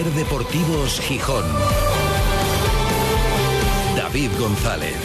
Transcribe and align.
Ser 0.00 0.12
Deportivos 0.12 0.98
Gijón. 1.00 1.44
David 3.96 4.30
González. 4.38 4.96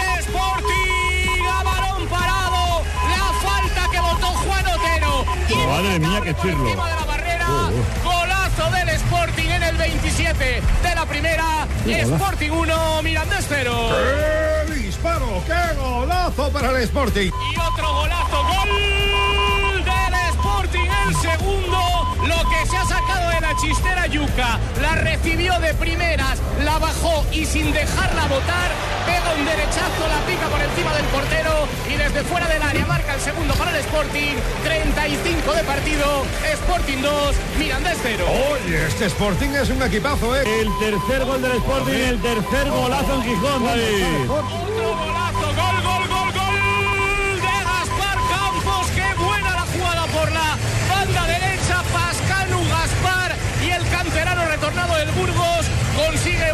del 0.00 0.18
Sporting 0.18 1.46
a 1.48 1.62
balón 1.62 2.08
parado 2.08 2.82
la 3.08 3.32
falta 3.40 3.90
que 3.92 4.00
votó 4.00 4.26
Juan 4.26 4.66
Otero. 4.66 5.24
Y 5.48 5.66
Madre 5.68 5.98
mía, 6.00 6.20
qué 6.24 6.34
por 6.34 6.42
chirlo. 6.42 6.66
encima 6.66 6.88
de 6.88 6.94
la 6.96 7.04
barrera. 7.04 7.48
Uh, 7.50 8.04
golazo 8.04 8.70
del 8.72 8.88
Sporting 8.88 9.48
en 9.48 9.62
el 9.62 9.76
27 9.76 10.44
de 10.82 10.94
la 10.96 11.06
primera. 11.06 11.68
Sporting 11.86 12.50
1 12.50 13.02
Mirandés 13.02 13.46
0 13.48 14.53
¡Qué 15.46 15.80
golazo 15.80 16.50
para 16.50 16.70
el 16.70 16.76
Sporting! 16.84 17.30
y 17.30 17.58
otro 17.58 17.92
golazo 17.94 18.42
gol 18.44 19.84
del 19.84 20.14
Sporting 20.30 20.90
el 21.08 21.14
segundo 21.16 21.78
lo 22.26 22.48
que 22.50 22.66
se 22.70 22.76
ha 22.76 22.84
sacado 22.84 23.30
de 23.30 23.40
la 23.40 23.56
chistera 23.56 24.06
Yuca 24.06 24.58
la 24.82 24.94
recibió 24.96 25.58
de 25.60 25.74
primeras 25.74 26.38
la 26.64 26.78
bajó 26.78 27.24
y 27.32 27.44
sin 27.46 27.72
dejarla 27.72 28.26
botar 28.26 28.70
pega 29.06 29.34
un 29.38 29.44
derechazo 29.44 30.08
la 30.08 30.20
pica 30.26 30.46
por 30.48 30.60
encima 30.60 30.94
del 30.94 31.04
portero 31.06 31.68
y 31.88 31.96
desde 31.96 32.22
fuera 32.24 32.46
del 32.48 32.62
área 32.62 32.86
marca 32.86 33.14
el 33.14 33.20
segundo 33.20 33.54
para 33.54 33.70
el 33.70 33.76
Sporting 33.78 34.34
35 34.62 35.52
de 35.52 35.64
partido 35.64 36.24
Sporting 36.52 37.02
2 37.02 37.34
Mirandés 37.58 37.98
0 38.02 38.24
Oye, 38.52 38.86
este 38.86 39.06
Sporting 39.06 39.50
es 39.50 39.68
un 39.70 39.82
equipazo, 39.82 40.34
¿eh? 40.36 40.44
El 40.60 40.68
tercer 40.78 41.24
gol 41.24 41.42
del 41.42 41.52
Sporting, 41.52 41.92
el 41.92 42.20
tercer 42.22 42.70
golazo 42.70 43.14
en 43.14 43.22
Gijón, 43.22 43.64
David. 43.64 44.63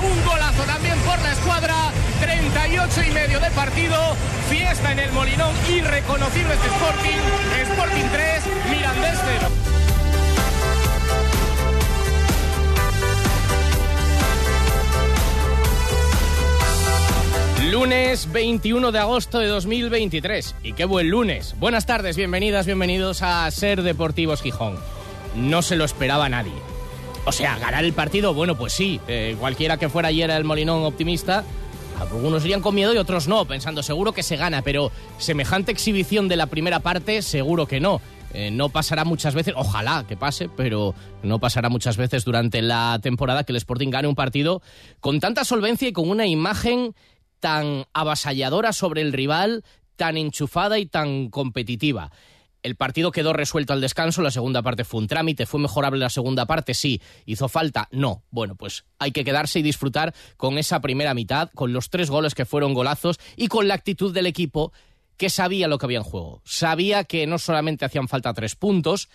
Un 0.03 0.25
golazo 0.25 0.63
también 0.65 0.99
por 1.01 1.21
la 1.23 1.33
escuadra. 1.33 1.93
38 2.21 3.03
y 3.09 3.11
medio 3.13 3.41
de 3.41 3.51
partido. 3.51 3.97
Fiesta 4.49 4.93
en 4.93 4.99
el 5.01 5.13
Molinón. 5.13 5.55
Irreconocible 5.69 6.55
este 6.55 6.67
Sporting. 6.69 7.19
Sporting 7.63 8.05
3, 8.13 8.43
Mirandés 8.71 9.19
0. 9.25 9.71
Lunes 17.71 18.33
21 18.33 18.91
de 18.91 18.99
agosto 18.99 19.39
de 19.39 19.47
2023. 19.47 20.57
Y 20.65 20.73
qué 20.73 20.85
buen 20.85 21.09
lunes. 21.09 21.55
Buenas 21.59 21.87
tardes, 21.87 22.17
bienvenidas, 22.17 22.67
bienvenidos 22.67 23.23
a 23.23 23.49
Ser 23.51 23.83
Deportivos 23.83 24.43
Gijón. 24.43 24.77
No 25.37 25.63
se 25.63 25.77
lo 25.77 25.85
esperaba 25.85 26.29
nadie. 26.29 26.70
O 27.27 27.33
sea, 27.33 27.59
ganar 27.59 27.85
el 27.85 27.93
partido, 27.93 28.35
bueno, 28.35 28.57
pues 28.57 28.73
sí. 28.73 29.01
eh, 29.07 29.37
cualquiera 29.39 29.77
que 29.77 29.89
fuera 29.89 30.09
ayer 30.09 30.31
el 30.31 30.45
Molinón 30.45 30.85
optimista, 30.85 31.45
algunos 32.01 32.45
irían 32.45 32.63
con 32.63 32.75
miedo 32.75 32.95
y 32.95 32.97
otros 32.97 33.29
no, 33.29 33.45
pensando 33.45 33.83
seguro 33.83 34.13
que 34.13 34.23
se 34.23 34.37
gana, 34.37 34.63
pero 34.63 34.91
semejante 35.19 35.71
exhibición 35.71 36.29
de 36.29 36.37
la 36.37 36.47
primera 36.47 36.81
parte, 36.81 37.23
seguro 37.23 37.67
que 37.67 37.79
no. 37.79 38.01
Eh, 38.33 38.51
no 38.51 38.69
pasará 38.69 39.05
muchas 39.05 39.35
veces, 39.35 39.55
ojalá 39.57 40.05
que 40.09 40.17
pase, 40.17 40.49
pero 40.49 40.95
no 41.23 41.41
pasará 41.41 41.69
muchas 41.69 41.97
veces 41.97 42.25
durante 42.25 42.63
la 42.63 42.99
temporada 43.03 43.45
que 43.45 43.53
el 43.53 43.57
Sporting 43.57 43.91
gane 43.91 44.09
un 44.09 44.15
partido 44.15 44.63
con 45.01 45.19
tanta 45.19 45.45
solvencia 45.45 45.89
y 45.89 45.93
con 45.93 46.09
una 46.09 46.27
imagen 46.27 46.95
tan 47.41 47.87
avasalladora 47.93 48.73
sobre 48.73 49.03
el 49.03 49.13
rival, 49.13 49.65
tan 49.97 50.17
enchufada 50.17 50.79
y 50.79 50.87
tan 50.87 51.29
competitiva. 51.29 52.13
El 52.63 52.77
partido 52.77 53.11
quedó 53.11 53.33
resuelto 53.33 53.73
al 53.73 53.81
descanso, 53.81 54.21
la 54.21 54.31
segunda 54.31 54.63
parte 54.63 54.85
fue 54.85 55.01
un 55.01 55.07
trámite, 55.07 55.47
fue 55.47 55.61
mejorable 55.61 55.99
la 55.99 56.11
segunda 56.11 56.47
parte, 56.47 56.75
sí, 56.75 57.01
hizo 57.25 57.49
falta, 57.49 57.89
no. 57.91 58.23
Bueno, 58.31 58.55
pues 58.55 58.85
hay 58.99 59.13
que 59.13 59.25
quedarse 59.25 59.61
y 59.61 59.63
disfrutar 59.63 60.15
con 60.37 60.59
esa 60.59 60.81
primera 60.81 61.15
mitad, 61.15 61.51
con 61.55 61.73
los 61.73 61.89
tres 61.89 62.11
goles 62.11 62.35
que 62.35 62.45
fueron 62.45 62.75
golazos 62.75 63.19
y 63.37 63.49
con 63.49 63.67
la 63.67 63.75
actitud 63.75 64.13
del 64.13 64.27
equipo 64.27 64.73
que 65.17 65.31
sabía 65.31 65.69
lo 65.69 65.79
que 65.79 65.87
había 65.87 65.99
en 65.99 66.05
juego. 66.05 66.43
Sabía 66.45 67.05
que 67.05 67.27
no 67.27 67.39
solamente 67.39 67.85
hacían 67.85 68.09
falta 68.09 68.35
tres 68.35 68.57
puntos, 68.57 69.09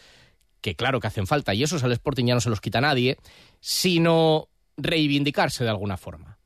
que 0.62 0.75
claro 0.75 1.00
que 1.00 1.07
hacen 1.07 1.27
falta, 1.27 1.53
y 1.53 1.63
esos 1.63 1.83
al 1.83 1.91
Sporting 1.91 2.25
ya 2.25 2.33
no 2.33 2.41
se 2.41 2.50
los 2.50 2.62
quita 2.62 2.81
nadie, 2.81 3.17
sino 3.59 4.50
reivindicarse 4.77 5.63
de 5.63 5.69
alguna 5.69 5.97
forma. 5.97 6.38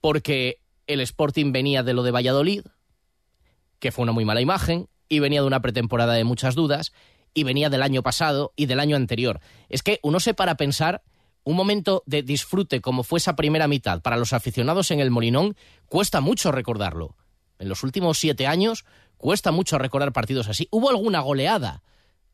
Porque 0.00 0.60
el 0.86 1.00
Sporting 1.00 1.52
venía 1.52 1.82
de 1.82 1.94
lo 1.94 2.02
de 2.02 2.10
Valladolid, 2.10 2.62
que 3.78 3.92
fue 3.92 4.02
una 4.02 4.12
muy 4.12 4.24
mala 4.24 4.40
imagen, 4.40 4.88
y 5.08 5.18
venía 5.20 5.40
de 5.40 5.46
una 5.46 5.60
pretemporada 5.60 6.14
de 6.14 6.24
muchas 6.24 6.54
dudas, 6.54 6.92
y 7.34 7.44
venía 7.44 7.68
del 7.68 7.82
año 7.82 8.02
pasado 8.02 8.52
y 8.56 8.66
del 8.66 8.80
año 8.80 8.96
anterior. 8.96 9.40
Es 9.68 9.82
que 9.82 10.00
uno 10.02 10.20
se 10.20 10.34
para 10.34 10.56
pensar 10.56 11.02
un 11.44 11.54
momento 11.54 12.02
de 12.06 12.22
disfrute 12.22 12.80
como 12.80 13.04
fue 13.04 13.18
esa 13.18 13.36
primera 13.36 13.68
mitad 13.68 14.02
para 14.02 14.16
los 14.16 14.32
aficionados 14.32 14.90
en 14.90 15.00
el 15.00 15.10
Molinón, 15.10 15.56
cuesta 15.86 16.20
mucho 16.20 16.50
recordarlo. 16.50 17.14
En 17.58 17.68
los 17.68 17.84
últimos 17.84 18.18
siete 18.18 18.46
años 18.46 18.84
cuesta 19.16 19.52
mucho 19.52 19.78
recordar 19.78 20.12
partidos 20.12 20.48
así. 20.48 20.66
Hubo 20.70 20.90
alguna 20.90 21.20
goleada, 21.20 21.82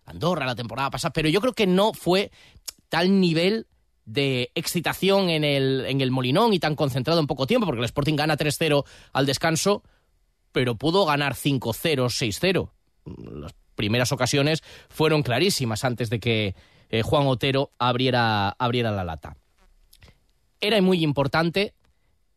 Andorra 0.07 0.47
la 0.47 0.55
temporada 0.55 0.91
pasada, 0.91 1.13
pero 1.13 1.29
yo 1.29 1.41
creo 1.41 1.53
que 1.53 1.67
no 1.67 1.93
fue 1.93 2.31
tal 2.89 3.21
nivel 3.21 3.67
de 4.05 4.51
excitación 4.55 5.31
en 5.31 5.45
el, 5.45 5.85
en 5.87 6.01
el 6.01 6.11
Molinón 6.11 6.53
y 6.53 6.59
tan 6.59 6.75
concentrado 6.75 7.21
en 7.21 7.27
poco 7.27 7.47
tiempo, 7.47 7.67
porque 7.67 7.81
el 7.81 7.85
Sporting 7.87 8.17
gana 8.17 8.37
3-0 8.37 8.85
al 9.13 9.27
descanso, 9.27 9.83
pero 10.53 10.77
pudo 10.77 11.05
ganar 11.07 11.35
5-0, 11.35 11.61
6-0. 12.07 12.71
Las 13.41 13.55
primeras 13.75 14.13
ocasiones 14.13 14.63
fueron 14.89 15.23
clarísimas 15.23 15.85
antes 15.85 16.11
de 16.11 16.21
que 16.21 16.55
eh, 16.91 17.03
Juan 17.03 17.27
Otero 17.27 17.71
abriera, 17.79 18.51
abriera 18.51 18.93
la 18.93 19.05
lata. 19.05 19.37
Era 20.61 20.81
muy 20.81 21.03
importante, 21.03 21.75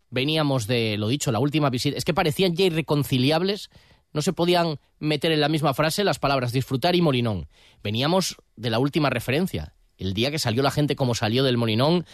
veníamos 0.10 0.66
de, 0.66 0.98
lo 0.98 1.08
dicho, 1.10 1.32
la 1.32 1.40
última 1.40 1.70
visita, 1.70 1.98
es 1.98 2.06
que 2.06 2.14
parecían 2.14 2.56
ya 2.56 2.66
irreconciliables, 2.66 3.70
no 4.14 4.22
se 4.22 4.34
podían 4.34 4.80
meter 4.98 5.32
en 5.34 5.42
la 5.42 5.50
misma 5.50 5.74
frase 5.74 6.04
las 6.04 6.20
palabras 6.20 6.54
disfrutar 6.54 6.96
y 6.96 7.02
Molinón. 7.02 7.48
Veníamos 7.84 8.38
de 8.56 8.70
la 8.70 8.80
última 8.80 9.10
referencia, 9.10 9.76
el 9.98 10.14
día 10.14 10.32
que 10.32 10.40
salió 10.40 10.64
la 10.64 10.72
gente 10.72 10.96
como 10.96 11.16
salió 11.16 11.44
del 11.44 11.58
Molinón, 11.58 12.06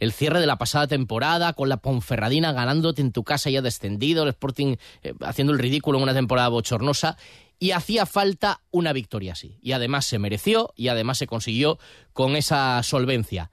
el 0.00 0.12
cierre 0.12 0.40
de 0.40 0.46
la 0.46 0.56
pasada 0.56 0.86
temporada, 0.86 1.52
con 1.52 1.68
la 1.68 1.76
Ponferradina 1.76 2.52
ganándote 2.52 3.02
en 3.02 3.12
tu 3.12 3.22
casa 3.22 3.50
ya 3.50 3.62
descendido, 3.62 4.24
el 4.24 4.30
Sporting 4.30 4.76
eh, 5.02 5.14
haciendo 5.20 5.52
el 5.52 5.58
ridículo 5.58 5.98
en 5.98 6.04
una 6.04 6.14
temporada 6.14 6.48
bochornosa, 6.48 7.16
y 7.58 7.72
hacía 7.72 8.06
falta 8.06 8.62
una 8.70 8.94
victoria 8.94 9.34
así. 9.34 9.58
Y 9.60 9.72
además 9.72 10.06
se 10.06 10.18
mereció 10.18 10.72
y 10.74 10.88
además 10.88 11.18
se 11.18 11.26
consiguió 11.26 11.78
con 12.14 12.34
esa 12.34 12.82
solvencia. 12.82 13.50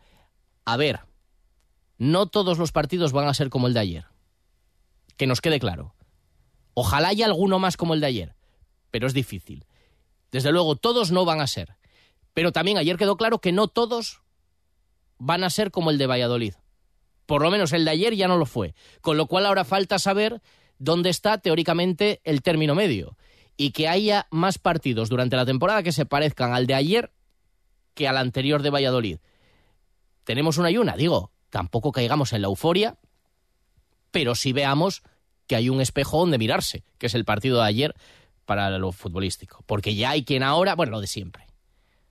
A 0.63 0.77
ver, 0.77 1.01
no 1.97 2.27
todos 2.27 2.57
los 2.57 2.71
partidos 2.71 3.11
van 3.11 3.27
a 3.27 3.33
ser 3.33 3.49
como 3.49 3.67
el 3.67 3.73
de 3.73 3.81
ayer. 3.81 4.05
Que 5.17 5.27
nos 5.27 5.41
quede 5.41 5.59
claro. 5.59 5.93
Ojalá 6.73 7.09
haya 7.09 7.25
alguno 7.25 7.59
más 7.59 7.75
como 7.75 7.93
el 7.93 7.99
de 7.99 8.07
ayer, 8.07 8.35
pero 8.89 9.07
es 9.07 9.13
difícil. 9.13 9.65
Desde 10.31 10.53
luego, 10.53 10.77
todos 10.77 11.11
no 11.11 11.25
van 11.25 11.41
a 11.41 11.47
ser. 11.47 11.75
Pero 12.33 12.53
también 12.53 12.77
ayer 12.77 12.95
quedó 12.97 13.17
claro 13.17 13.39
que 13.39 13.51
no 13.51 13.67
todos 13.67 14.21
van 15.17 15.43
a 15.43 15.49
ser 15.49 15.71
como 15.71 15.91
el 15.91 15.97
de 15.97 16.07
Valladolid. 16.07 16.53
Por 17.25 17.41
lo 17.41 17.51
menos 17.51 17.73
el 17.73 17.85
de 17.85 17.91
ayer 17.91 18.15
ya 18.15 18.27
no 18.27 18.37
lo 18.37 18.45
fue. 18.45 18.73
Con 19.01 19.17
lo 19.17 19.27
cual 19.27 19.45
ahora 19.45 19.65
falta 19.65 19.99
saber 19.99 20.41
dónde 20.79 21.09
está 21.09 21.37
teóricamente 21.39 22.21
el 22.23 22.41
término 22.41 22.75
medio. 22.75 23.17
Y 23.57 23.71
que 23.71 23.87
haya 23.87 24.27
más 24.29 24.57
partidos 24.57 25.09
durante 25.09 25.35
la 25.35 25.45
temporada 25.45 25.83
que 25.83 25.91
se 25.91 26.05
parezcan 26.05 26.53
al 26.53 26.67
de 26.67 26.75
ayer 26.75 27.11
que 27.93 28.07
al 28.07 28.17
anterior 28.17 28.61
de 28.61 28.69
Valladolid. 28.69 29.17
Tenemos 30.23 30.57
una 30.57 30.69
y 30.69 30.77
una, 30.77 30.95
digo, 30.95 31.31
tampoco 31.49 31.91
caigamos 31.91 32.31
en 32.33 32.41
la 32.41 32.47
euforia, 32.47 32.97
pero 34.11 34.35
sí 34.35 34.53
veamos 34.53 35.01
que 35.47 35.55
hay 35.55 35.69
un 35.69 35.81
espejo 35.81 36.19
donde 36.19 36.37
mirarse, 36.37 36.83
que 36.99 37.07
es 37.07 37.15
el 37.15 37.25
partido 37.25 37.59
de 37.59 37.67
ayer 37.67 37.95
para 38.45 38.77
lo 38.77 38.91
futbolístico. 38.91 39.63
Porque 39.65 39.95
ya 39.95 40.11
hay 40.11 40.23
quien 40.23 40.43
ahora, 40.43 40.75
bueno, 40.75 40.91
lo 40.91 41.01
de 41.01 41.07
siempre. 41.07 41.46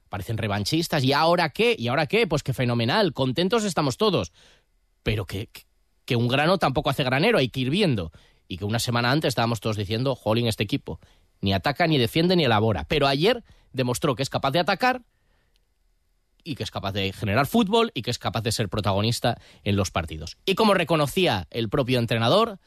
Parecen 0.08 0.38
revanchistas. 0.38 1.02
¿Y 1.04 1.12
ahora 1.12 1.50
qué? 1.50 1.74
¿Y 1.78 1.88
ahora 1.88 2.06
qué? 2.06 2.26
Pues 2.26 2.42
que 2.42 2.52
fenomenal. 2.52 3.12
Contentos 3.12 3.64
estamos 3.64 3.96
todos. 3.96 4.32
Pero 5.02 5.26
que, 5.26 5.48
que 6.04 6.16
un 6.16 6.28
grano 6.28 6.58
tampoco 6.58 6.90
hace 6.90 7.04
granero. 7.04 7.38
Hay 7.38 7.48
que 7.48 7.60
ir 7.60 7.70
viendo. 7.70 8.12
Y 8.48 8.58
que 8.58 8.64
una 8.64 8.78
semana 8.78 9.10
antes 9.10 9.28
estábamos 9.28 9.60
todos 9.60 9.76
diciendo, 9.76 10.14
jolín, 10.14 10.46
este 10.46 10.62
equipo. 10.62 11.00
Ni 11.40 11.52
ataca, 11.52 11.86
ni 11.86 11.98
defiende, 11.98 12.36
ni 12.36 12.44
elabora. 12.44 12.84
Pero 12.84 13.06
ayer 13.06 13.44
demostró 13.72 14.14
que 14.14 14.22
es 14.22 14.30
capaz 14.30 14.52
de 14.52 14.60
atacar 14.60 15.02
y 16.46 16.54
que 16.54 16.62
es 16.62 16.70
capaz 16.70 16.92
de 16.92 17.12
generar 17.12 17.46
fútbol 17.46 17.90
y 17.92 18.02
que 18.02 18.10
es 18.10 18.18
capaz 18.18 18.42
de 18.42 18.52
ser 18.52 18.68
protagonista 18.68 19.38
en 19.64 19.76
los 19.76 19.90
partidos. 19.90 20.38
Y 20.46 20.54
como 20.54 20.74
reconocía 20.74 21.48
el 21.50 21.68
propio 21.68 21.98
entrenador, 21.98 22.58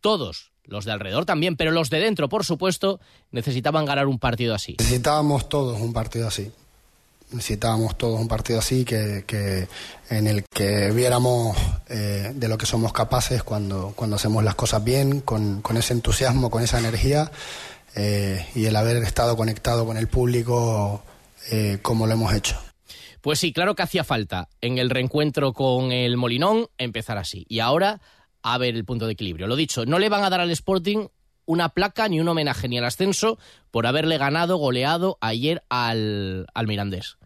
todos, 0.00 0.52
los 0.64 0.84
de 0.84 0.92
alrededor 0.92 1.24
también, 1.24 1.56
pero 1.56 1.70
los 1.70 1.88
de 1.88 2.00
dentro, 2.00 2.28
por 2.28 2.44
supuesto, 2.44 3.00
necesitaban 3.30 3.84
ganar 3.84 4.08
un 4.08 4.18
partido 4.18 4.54
así. 4.54 4.76
Necesitábamos 4.78 5.48
todos 5.48 5.80
un 5.80 5.92
partido 5.92 6.26
así. 6.26 6.50
Necesitábamos 7.30 7.96
todos 7.96 8.20
un 8.20 8.28
partido 8.28 8.58
así, 8.58 8.84
que, 8.84 9.24
que 9.26 9.68
en 10.10 10.26
el 10.26 10.44
que 10.44 10.90
viéramos 10.90 11.56
eh, 11.88 12.32
de 12.34 12.48
lo 12.48 12.58
que 12.58 12.66
somos 12.66 12.92
capaces 12.92 13.42
cuando, 13.42 13.92
cuando 13.94 14.16
hacemos 14.16 14.42
las 14.44 14.54
cosas 14.54 14.82
bien, 14.82 15.20
con, 15.20 15.62
con 15.62 15.76
ese 15.76 15.92
entusiasmo, 15.92 16.50
con 16.50 16.62
esa 16.62 16.78
energía 16.78 17.30
eh, 17.94 18.46
y 18.54 18.66
el 18.66 18.76
haber 18.76 18.96
estado 19.02 19.36
conectado 19.36 19.86
con 19.86 19.96
el 19.96 20.08
público 20.08 21.02
eh, 21.50 21.78
como 21.82 22.06
lo 22.06 22.12
hemos 22.12 22.32
hecho. 22.34 22.58
Pues 23.20 23.40
sí, 23.40 23.52
claro 23.52 23.74
que 23.74 23.82
hacía 23.82 24.04
falta 24.04 24.48
en 24.60 24.78
el 24.78 24.90
reencuentro 24.90 25.52
con 25.52 25.92
el 25.92 26.16
Molinón 26.16 26.66
empezar 26.78 27.18
así. 27.18 27.44
Y 27.48 27.60
ahora 27.60 28.00
a 28.42 28.58
ver 28.58 28.74
el 28.74 28.84
punto 28.84 29.06
de 29.06 29.12
equilibrio. 29.12 29.46
Lo 29.46 29.56
dicho, 29.56 29.84
no 29.84 29.98
le 29.98 30.08
van 30.08 30.24
a 30.24 30.30
dar 30.30 30.40
al 30.40 30.50
Sporting 30.50 31.08
una 31.48 31.70
placa 31.70 32.08
ni 32.08 32.20
un 32.20 32.28
homenaje 32.28 32.68
ni 32.68 32.76
al 32.76 32.84
ascenso 32.84 33.38
por 33.70 33.86
haberle 33.86 34.18
ganado, 34.18 34.58
goleado 34.58 35.16
ayer 35.22 35.64
al, 35.70 36.46
al 36.52 36.66
Mirandés. 36.66 37.16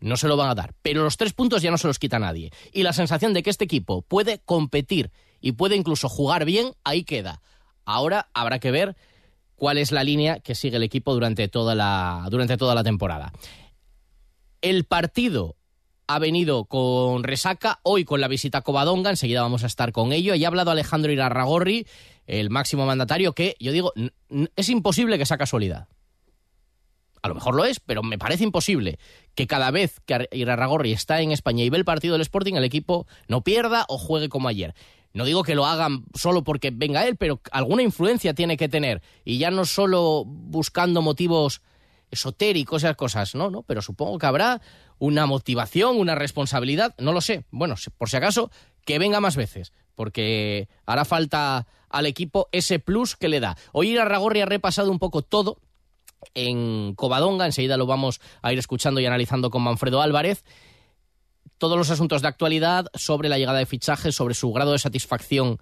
No 0.00 0.16
se 0.16 0.26
lo 0.26 0.36
van 0.36 0.50
a 0.50 0.56
dar. 0.56 0.74
Pero 0.82 1.04
los 1.04 1.16
tres 1.16 1.32
puntos 1.32 1.62
ya 1.62 1.70
no 1.70 1.78
se 1.78 1.86
los 1.86 2.00
quita 2.00 2.18
nadie. 2.18 2.50
Y 2.72 2.82
la 2.82 2.92
sensación 2.92 3.34
de 3.34 3.44
que 3.44 3.50
este 3.50 3.64
equipo 3.64 4.02
puede 4.02 4.40
competir 4.40 5.12
y 5.40 5.52
puede 5.52 5.76
incluso 5.76 6.08
jugar 6.08 6.44
bien, 6.44 6.72
ahí 6.82 7.04
queda. 7.04 7.40
Ahora 7.84 8.28
habrá 8.34 8.58
que 8.58 8.72
ver 8.72 8.96
cuál 9.54 9.78
es 9.78 9.92
la 9.92 10.02
línea 10.02 10.40
que 10.40 10.56
sigue 10.56 10.76
el 10.76 10.82
equipo 10.82 11.14
durante 11.14 11.46
toda 11.46 11.76
la, 11.76 12.26
durante 12.30 12.56
toda 12.56 12.74
la 12.74 12.82
temporada. 12.82 13.32
El 14.60 14.86
partido 14.86 15.54
ha 16.08 16.18
venido 16.18 16.64
con 16.64 17.22
resaca, 17.22 17.78
hoy 17.84 18.04
con 18.04 18.20
la 18.20 18.26
visita 18.26 18.58
a 18.58 18.62
Covadonga, 18.62 19.10
enseguida 19.10 19.42
vamos 19.42 19.62
a 19.62 19.68
estar 19.68 19.92
con 19.92 20.12
ello. 20.12 20.34
Y 20.34 20.44
ha 20.44 20.48
hablado 20.48 20.72
Alejandro 20.72 21.12
Irarragorri, 21.12 21.86
el 22.28 22.50
máximo 22.50 22.86
mandatario, 22.86 23.32
que 23.32 23.56
yo 23.58 23.72
digo, 23.72 23.92
es 24.54 24.68
imposible 24.68 25.18
que 25.18 25.26
sea 25.26 25.38
casualidad. 25.38 25.88
A 27.22 27.28
lo 27.28 27.34
mejor 27.34 27.54
lo 27.56 27.64
es, 27.64 27.80
pero 27.80 28.02
me 28.02 28.18
parece 28.18 28.44
imposible 28.44 28.98
que 29.34 29.46
cada 29.46 29.70
vez 29.70 30.00
que 30.06 30.28
Irarragorri 30.32 30.92
está 30.92 31.20
en 31.20 31.32
España 31.32 31.64
y 31.64 31.70
ve 31.70 31.78
el 31.78 31.84
partido 31.84 32.12
del 32.12 32.22
Sporting, 32.22 32.54
el 32.54 32.64
equipo 32.64 33.06
no 33.26 33.42
pierda 33.42 33.86
o 33.88 33.98
juegue 33.98 34.28
como 34.28 34.48
ayer. 34.48 34.74
No 35.14 35.24
digo 35.24 35.42
que 35.42 35.54
lo 35.54 35.66
hagan 35.66 36.04
solo 36.14 36.44
porque 36.44 36.70
venga 36.70 37.06
él, 37.06 37.16
pero 37.16 37.40
alguna 37.50 37.82
influencia 37.82 38.34
tiene 38.34 38.56
que 38.56 38.68
tener. 38.68 39.02
Y 39.24 39.38
ya 39.38 39.50
no 39.50 39.64
solo 39.64 40.24
buscando 40.26 41.02
motivos 41.02 41.62
esotéricos, 42.10 42.84
esas 42.84 42.96
cosas, 42.96 43.34
no, 43.34 43.50
no, 43.50 43.62
pero 43.62 43.82
supongo 43.82 44.18
que 44.18 44.26
habrá 44.26 44.60
una 44.98 45.26
motivación, 45.26 45.98
una 45.98 46.14
responsabilidad, 46.14 46.94
no 46.98 47.12
lo 47.12 47.20
sé. 47.20 47.44
Bueno, 47.50 47.74
por 47.96 48.08
si 48.08 48.16
acaso, 48.16 48.50
que 48.84 48.98
venga 48.98 49.20
más 49.20 49.36
veces, 49.36 49.72
porque 49.94 50.68
hará 50.86 51.04
falta 51.04 51.66
al 51.88 52.06
equipo 52.06 52.48
ese 52.52 52.78
plus 52.78 53.16
que 53.16 53.28
le 53.28 53.40
da. 53.40 53.56
Hoy 53.72 53.96
Ragorri 53.96 54.40
ha 54.40 54.46
repasado 54.46 54.90
un 54.90 54.98
poco 54.98 55.22
todo 55.22 55.60
en 56.34 56.94
Covadonga, 56.94 57.46
enseguida 57.46 57.76
lo 57.76 57.86
vamos 57.86 58.20
a 58.42 58.52
ir 58.52 58.58
escuchando 58.58 59.00
y 59.00 59.06
analizando 59.06 59.50
con 59.50 59.62
Manfredo 59.62 60.02
Álvarez. 60.02 60.44
Todos 61.58 61.76
los 61.76 61.90
asuntos 61.90 62.22
de 62.22 62.28
actualidad 62.28 62.86
sobre 62.94 63.28
la 63.28 63.38
llegada 63.38 63.58
de 63.58 63.66
fichajes, 63.66 64.14
sobre 64.14 64.34
su 64.34 64.52
grado 64.52 64.72
de 64.72 64.78
satisfacción 64.78 65.58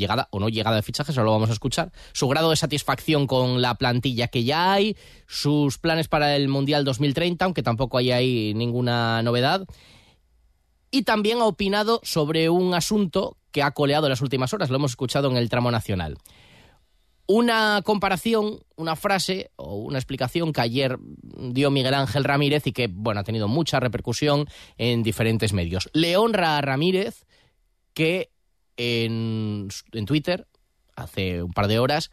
llegada 0.00 0.28
o 0.32 0.40
no 0.40 0.48
llegada 0.48 0.76
de 0.76 0.82
fichajes, 0.82 1.16
ahora 1.16 1.26
lo 1.26 1.32
vamos 1.32 1.50
a 1.50 1.52
escuchar, 1.52 1.92
su 2.12 2.26
grado 2.26 2.50
de 2.50 2.56
satisfacción 2.56 3.28
con 3.28 3.62
la 3.62 3.76
plantilla 3.76 4.28
que 4.28 4.42
ya 4.42 4.72
hay, 4.72 4.96
sus 5.28 5.78
planes 5.78 6.08
para 6.08 6.34
el 6.34 6.48
Mundial 6.48 6.84
2030, 6.84 7.44
aunque 7.44 7.62
tampoco 7.62 7.98
hay 7.98 8.10
ahí 8.10 8.54
ninguna 8.54 9.22
novedad. 9.22 9.66
Y 10.90 11.02
también 11.02 11.38
ha 11.38 11.44
opinado 11.44 12.00
sobre 12.02 12.50
un 12.50 12.74
asunto 12.74 13.36
que 13.52 13.62
ha 13.62 13.70
coleado 13.72 14.06
en 14.06 14.10
las 14.10 14.22
últimas 14.22 14.52
horas, 14.52 14.70
lo 14.70 14.76
hemos 14.76 14.92
escuchado 14.92 15.30
en 15.30 15.36
el 15.36 15.48
tramo 15.48 15.70
nacional. 15.70 16.18
Una 17.26 17.82
comparación, 17.84 18.58
una 18.74 18.96
frase 18.96 19.52
o 19.54 19.76
una 19.76 19.98
explicación 19.98 20.52
que 20.52 20.62
ayer 20.62 20.98
dio 21.00 21.70
Miguel 21.70 21.94
Ángel 21.94 22.24
Ramírez 22.24 22.66
y 22.66 22.72
que, 22.72 22.88
bueno, 22.88 23.20
ha 23.20 23.24
tenido 23.24 23.46
mucha 23.46 23.78
repercusión 23.78 24.48
en 24.78 25.04
diferentes 25.04 25.52
medios. 25.52 25.88
Le 25.92 26.16
honra 26.16 26.58
a 26.58 26.60
Ramírez 26.60 27.24
que 27.94 28.30
en, 28.80 29.68
Twitter, 30.06 30.46
hace 30.96 31.42
un 31.42 31.52
par 31.52 31.68
de 31.68 31.78
horas, 31.78 32.10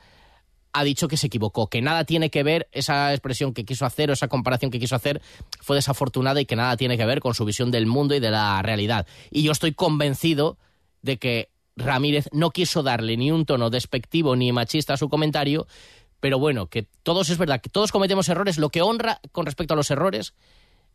ha 0.74 0.84
dicho 0.84 1.08
que 1.08 1.16
se 1.16 1.28
equivocó, 1.28 1.70
que 1.70 1.82
nada 1.82 2.04
tiene 2.04 2.30
que 2.30 2.44
ver, 2.44 2.68
esa 2.74 3.14
expresión 3.14 3.54
que 3.54 3.64
quiso 3.64 3.86
hacer 3.86 4.10
o 4.10 4.14
esa 4.14 4.28
comparación 4.28 4.70
que 4.70 4.80
quiso 4.80 4.96
hacer 4.96 5.22
fue 5.62 5.78
desafortunada 5.78 6.42
y 6.42 6.46
que 6.46 6.58
nada 6.58 6.76
tiene 6.76 6.98
que 6.98 7.06
ver 7.06 7.22
con 7.22 7.34
su 7.34 7.46
visión 7.46 7.72
del 7.72 7.86
mundo 7.86 8.16
y 8.16 8.20
de 8.20 8.32
la 8.32 8.62
realidad. 8.62 9.08
Y 9.32 9.44
yo 9.44 9.54
estoy 9.54 9.74
convencido 9.74 10.58
de 11.02 11.18
que 11.18 11.50
Ramírez 11.78 12.28
no 12.34 12.52
quiso 12.52 12.84
darle 12.84 13.16
ni 13.16 13.32
un 13.32 13.46
tono 13.46 13.70
despectivo 13.70 14.36
ni 14.36 14.52
machista 14.52 14.94
a 14.94 14.98
su 14.98 15.08
comentario, 15.08 15.68
pero 16.20 16.38
bueno, 16.38 16.68
que 16.68 16.86
todos 17.02 17.30
es 17.30 17.38
verdad, 17.38 17.62
que 17.62 17.70
todos 17.70 17.94
cometemos 17.94 18.28
errores, 18.28 18.58
lo 18.58 18.70
que 18.70 18.82
honra 18.82 19.22
con 19.32 19.46
respecto 19.46 19.74
a 19.74 19.78
los 19.78 19.90
errores 19.90 20.34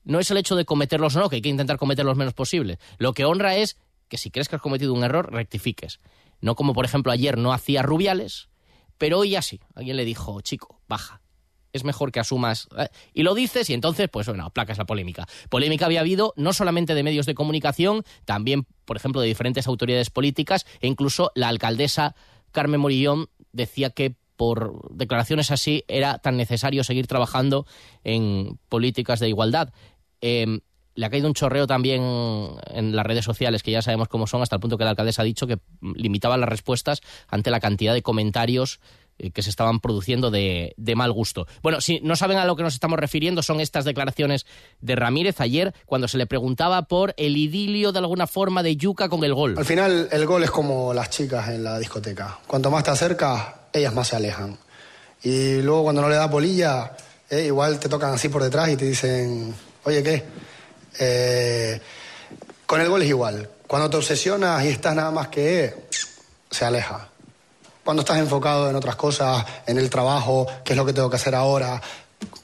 no 0.05 0.21
es 0.21 0.31
el 0.31 0.37
hecho 0.37 0.55
de 0.55 0.65
cometerlos 0.65 1.17
o 1.17 1.21
no, 1.21 1.29
que 1.31 1.37
hay 1.37 1.43
que 1.43 1.49
intentar 1.49 1.79
cometer 1.79 2.05
los 2.05 2.17
menos 2.17 2.35
posible. 2.35 2.79
Lo 2.99 3.15
que 3.15 3.25
honra 3.25 3.57
es 3.57 3.79
que 4.13 4.19
si 4.19 4.31
crees 4.31 4.51
que 4.51 4.57
has 4.57 4.61
cometido 4.61 4.93
un 4.93 5.05
error, 5.05 5.33
rectifiques. 5.33 5.99
No 6.43 6.55
como, 6.55 6.75
por 6.75 6.85
ejemplo, 6.85 7.13
ayer 7.13 7.39
no 7.39 7.55
hacía 7.55 7.81
Rubiales, 7.81 8.51
pero 8.99 9.21
hoy 9.21 9.31
ya 9.31 9.41
sí. 9.41 9.59
Alguien 9.75 9.97
le 9.97 10.05
dijo, 10.05 10.43
chico, 10.43 10.83
baja. 10.87 11.23
Es 11.73 11.83
mejor 11.83 12.13
que 12.13 12.21
asumas. 12.21 12.69
¿eh? 12.77 12.91
Y 13.15 13.23
lo 13.23 13.35
dices 13.35 13.71
y 13.71 13.73
entonces, 13.73 14.11
pues 14.13 14.27
bueno, 14.27 14.51
placas 14.51 14.77
la 14.77 14.85
polémica. 14.85 15.27
Polémica 15.49 15.87
había 15.87 16.01
habido 16.01 16.35
no 16.37 16.53
solamente 16.53 16.95
de 16.95 17.03
medios 17.03 17.25
de 17.25 17.35
comunicación, 17.35 18.05
también, 18.27 18.67
por 18.85 18.99
ejemplo, 18.99 19.23
de 19.23 19.29
diferentes 19.29 19.67
autoridades 19.67 20.11
políticas 20.11 20.67
e 20.83 20.89
incluso 20.89 21.33
la 21.35 21.49
alcaldesa 21.49 22.15
Carmen 22.51 22.83
Morillón 22.83 23.31
decía 23.53 23.89
que 23.89 24.17
por 24.37 24.95
declaraciones 24.95 25.51
así 25.51 25.85
era 25.89 26.19
tan 26.19 26.37
necesario 26.37 26.85
seguir 26.85 27.07
trabajando 27.07 27.67
en 28.05 28.59
políticas 28.69 29.21
de 29.21 29.31
igualdad. 29.31 29.73
Em, 30.21 30.61
le 30.95 31.07
ha 31.07 31.11
caído 31.11 31.29
un 31.29 31.35
chorreo 31.35 31.67
también 31.67 32.03
en 32.71 32.95
las 32.95 33.07
redes 33.07 33.25
sociales, 33.25 33.63
que 33.63 33.71
ya 33.71 33.83
sabemos 33.83 34.09
cómo 34.09 34.27
son, 34.27 34.43
hasta 34.43 34.57
el 34.57 34.61
punto 34.61 34.79
que 34.79 34.85
la 34.85 34.91
alcaldesa 34.91 35.23
ha 35.23 35.25
dicho 35.25 35.47
que 35.47 35.59
limitaba 35.95 36.37
las 36.37 36.49
respuestas 36.49 37.01
ante 37.29 37.51
la 37.51 37.61
cantidad 37.61 37.95
de 37.95 38.03
comentarios 38.03 38.81
eh, 39.19 39.31
que 39.31 39.43
se 39.43 39.51
estaban 39.51 39.81
produciendo 39.81 40.31
de, 40.31 40.75
mal 40.97 41.13
gusto. 41.13 41.47
Bueno, 41.63 41.81
si 41.81 42.01
no 42.01 42.17
saben 42.17 42.39
a 42.39 42.45
lo 42.45 42.57
que 42.57 42.63
nos 42.63 42.75
estamos 42.75 42.99
refiriendo, 42.99 43.43
son 43.43 43.61
estas 43.61 43.85
declaraciones 43.85 44.47
de 44.81 44.97
Ramírez 44.97 45.41
ayer 45.41 45.75
cuando 45.87 46.09
se 46.09 46.19
le 46.19 46.27
preguntaba 46.27 46.83
por 46.83 47.15
el 47.17 47.37
idilio 47.37 47.93
de 47.93 47.99
alguna 47.99 48.27
forma 48.27 48.63
de 48.63 48.77
Yuca 48.77 49.09
con 49.09 49.25
el 49.25 49.35
gol. 49.35 49.55
Al 49.57 49.65
final, 49.65 50.09
el 50.11 50.27
gol 50.27 50.45
es 50.45 50.51
como 50.51 50.93
las 50.93 51.11
chicas 51.11 51.49
en 51.49 51.65
la 51.65 51.79
discoteca. 51.79 52.39
Cuanto 52.47 52.71
más 52.71 52.85
te 52.85 52.91
acercas, 52.91 53.47
ellas 53.73 53.95
más 53.95 54.09
se 54.09 54.17
alejan. 54.17 54.59
Y 55.23 55.63
luego 55.63 55.85
cuando 55.85 56.03
no 56.03 56.09
le 56.09 56.17
da 56.17 56.31
polilla, 56.31 56.97
eh, 57.31 57.45
igual 57.47 57.79
te 57.79 57.89
tocan 57.89 58.13
así 58.15 58.29
por 58.29 58.43
detrás 58.43 58.69
y 58.71 58.77
te 58.77 58.87
dicen, 58.87 59.55
oye, 59.85 60.03
¿qué? 60.03 60.25
Eh, 60.99 61.81
con 62.67 62.81
el 62.81 62.89
gol 62.89 63.03
es 63.03 63.09
igual. 63.09 63.49
Cuando 63.67 63.91
te 63.91 63.97
obsesionas 63.97 64.65
y 64.65 64.69
estás 64.69 64.95
nada 64.95 65.11
más 65.11 65.29
que 65.29 65.75
se 66.51 66.65
aleja. 66.65 67.09
Cuando 67.85 68.03
estás 68.03 68.19
enfocado 68.19 68.71
en 68.71 68.77
otras 68.77 68.97
cosas, 68.97 69.45
en 69.67 69.79
el 69.79 69.91
trabajo, 69.91 70.47
qué 70.65 70.73
es 70.73 70.77
lo 70.77 70.87
que 70.87 70.93
tengo 70.93 71.11
que 71.11 71.17
hacer 71.17 71.35
ahora, 71.35 71.81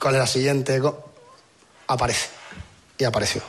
cuál 0.00 0.14
es 0.14 0.20
la 0.20 0.26
siguiente, 0.26 0.80
aparece. 1.86 2.28
Y 2.98 3.04
apareció. 3.04 3.42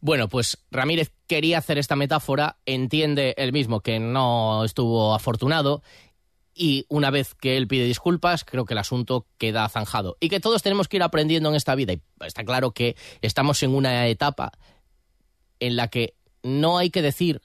Bueno, 0.00 0.28
pues 0.28 0.58
Ramírez 0.70 1.10
quería 1.26 1.58
hacer 1.58 1.78
esta 1.78 1.96
metáfora, 1.96 2.56
entiende 2.66 3.34
él 3.36 3.52
mismo 3.52 3.80
que 3.80 3.98
no 3.98 4.64
estuvo 4.64 5.14
afortunado 5.14 5.82
y 6.58 6.86
una 6.88 7.10
vez 7.10 7.36
que 7.36 7.56
él 7.56 7.68
pide 7.68 7.84
disculpas, 7.84 8.44
creo 8.44 8.64
que 8.64 8.74
el 8.74 8.78
asunto 8.78 9.26
queda 9.38 9.68
zanjado. 9.68 10.16
Y 10.18 10.28
que 10.28 10.40
todos 10.40 10.60
tenemos 10.60 10.88
que 10.88 10.96
ir 10.96 11.04
aprendiendo 11.04 11.48
en 11.48 11.54
esta 11.54 11.76
vida. 11.76 11.92
Y 11.92 12.02
está 12.26 12.44
claro 12.44 12.72
que 12.72 12.96
estamos 13.22 13.62
en 13.62 13.74
una 13.74 14.08
etapa 14.08 14.50
en 15.60 15.76
la 15.76 15.86
que 15.86 16.14
no 16.42 16.76
hay 16.76 16.90
que 16.90 17.00
decir 17.00 17.40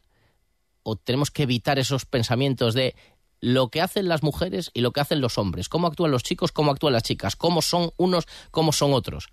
o 0.82 0.96
tenemos 0.96 1.30
que 1.30 1.44
evitar 1.44 1.78
esos 1.78 2.06
pensamientos 2.06 2.74
de 2.74 2.96
lo 3.40 3.70
que 3.70 3.82
hacen 3.82 4.08
las 4.08 4.24
mujeres 4.24 4.72
y 4.74 4.82
lo 4.82 4.92
que 4.92 5.02
hacen 5.02 5.22
los 5.22 5.38
hombres, 5.38 5.70
cómo 5.70 5.86
actúan 5.86 6.12
los 6.12 6.24
chicos, 6.24 6.52
cómo 6.52 6.72
actúan 6.72 6.94
las 6.94 7.04
chicas, 7.04 7.36
cómo 7.36 7.62
son 7.62 7.92
unos, 7.98 8.26
cómo 8.50 8.72
son 8.72 8.94
otros. 8.94 9.28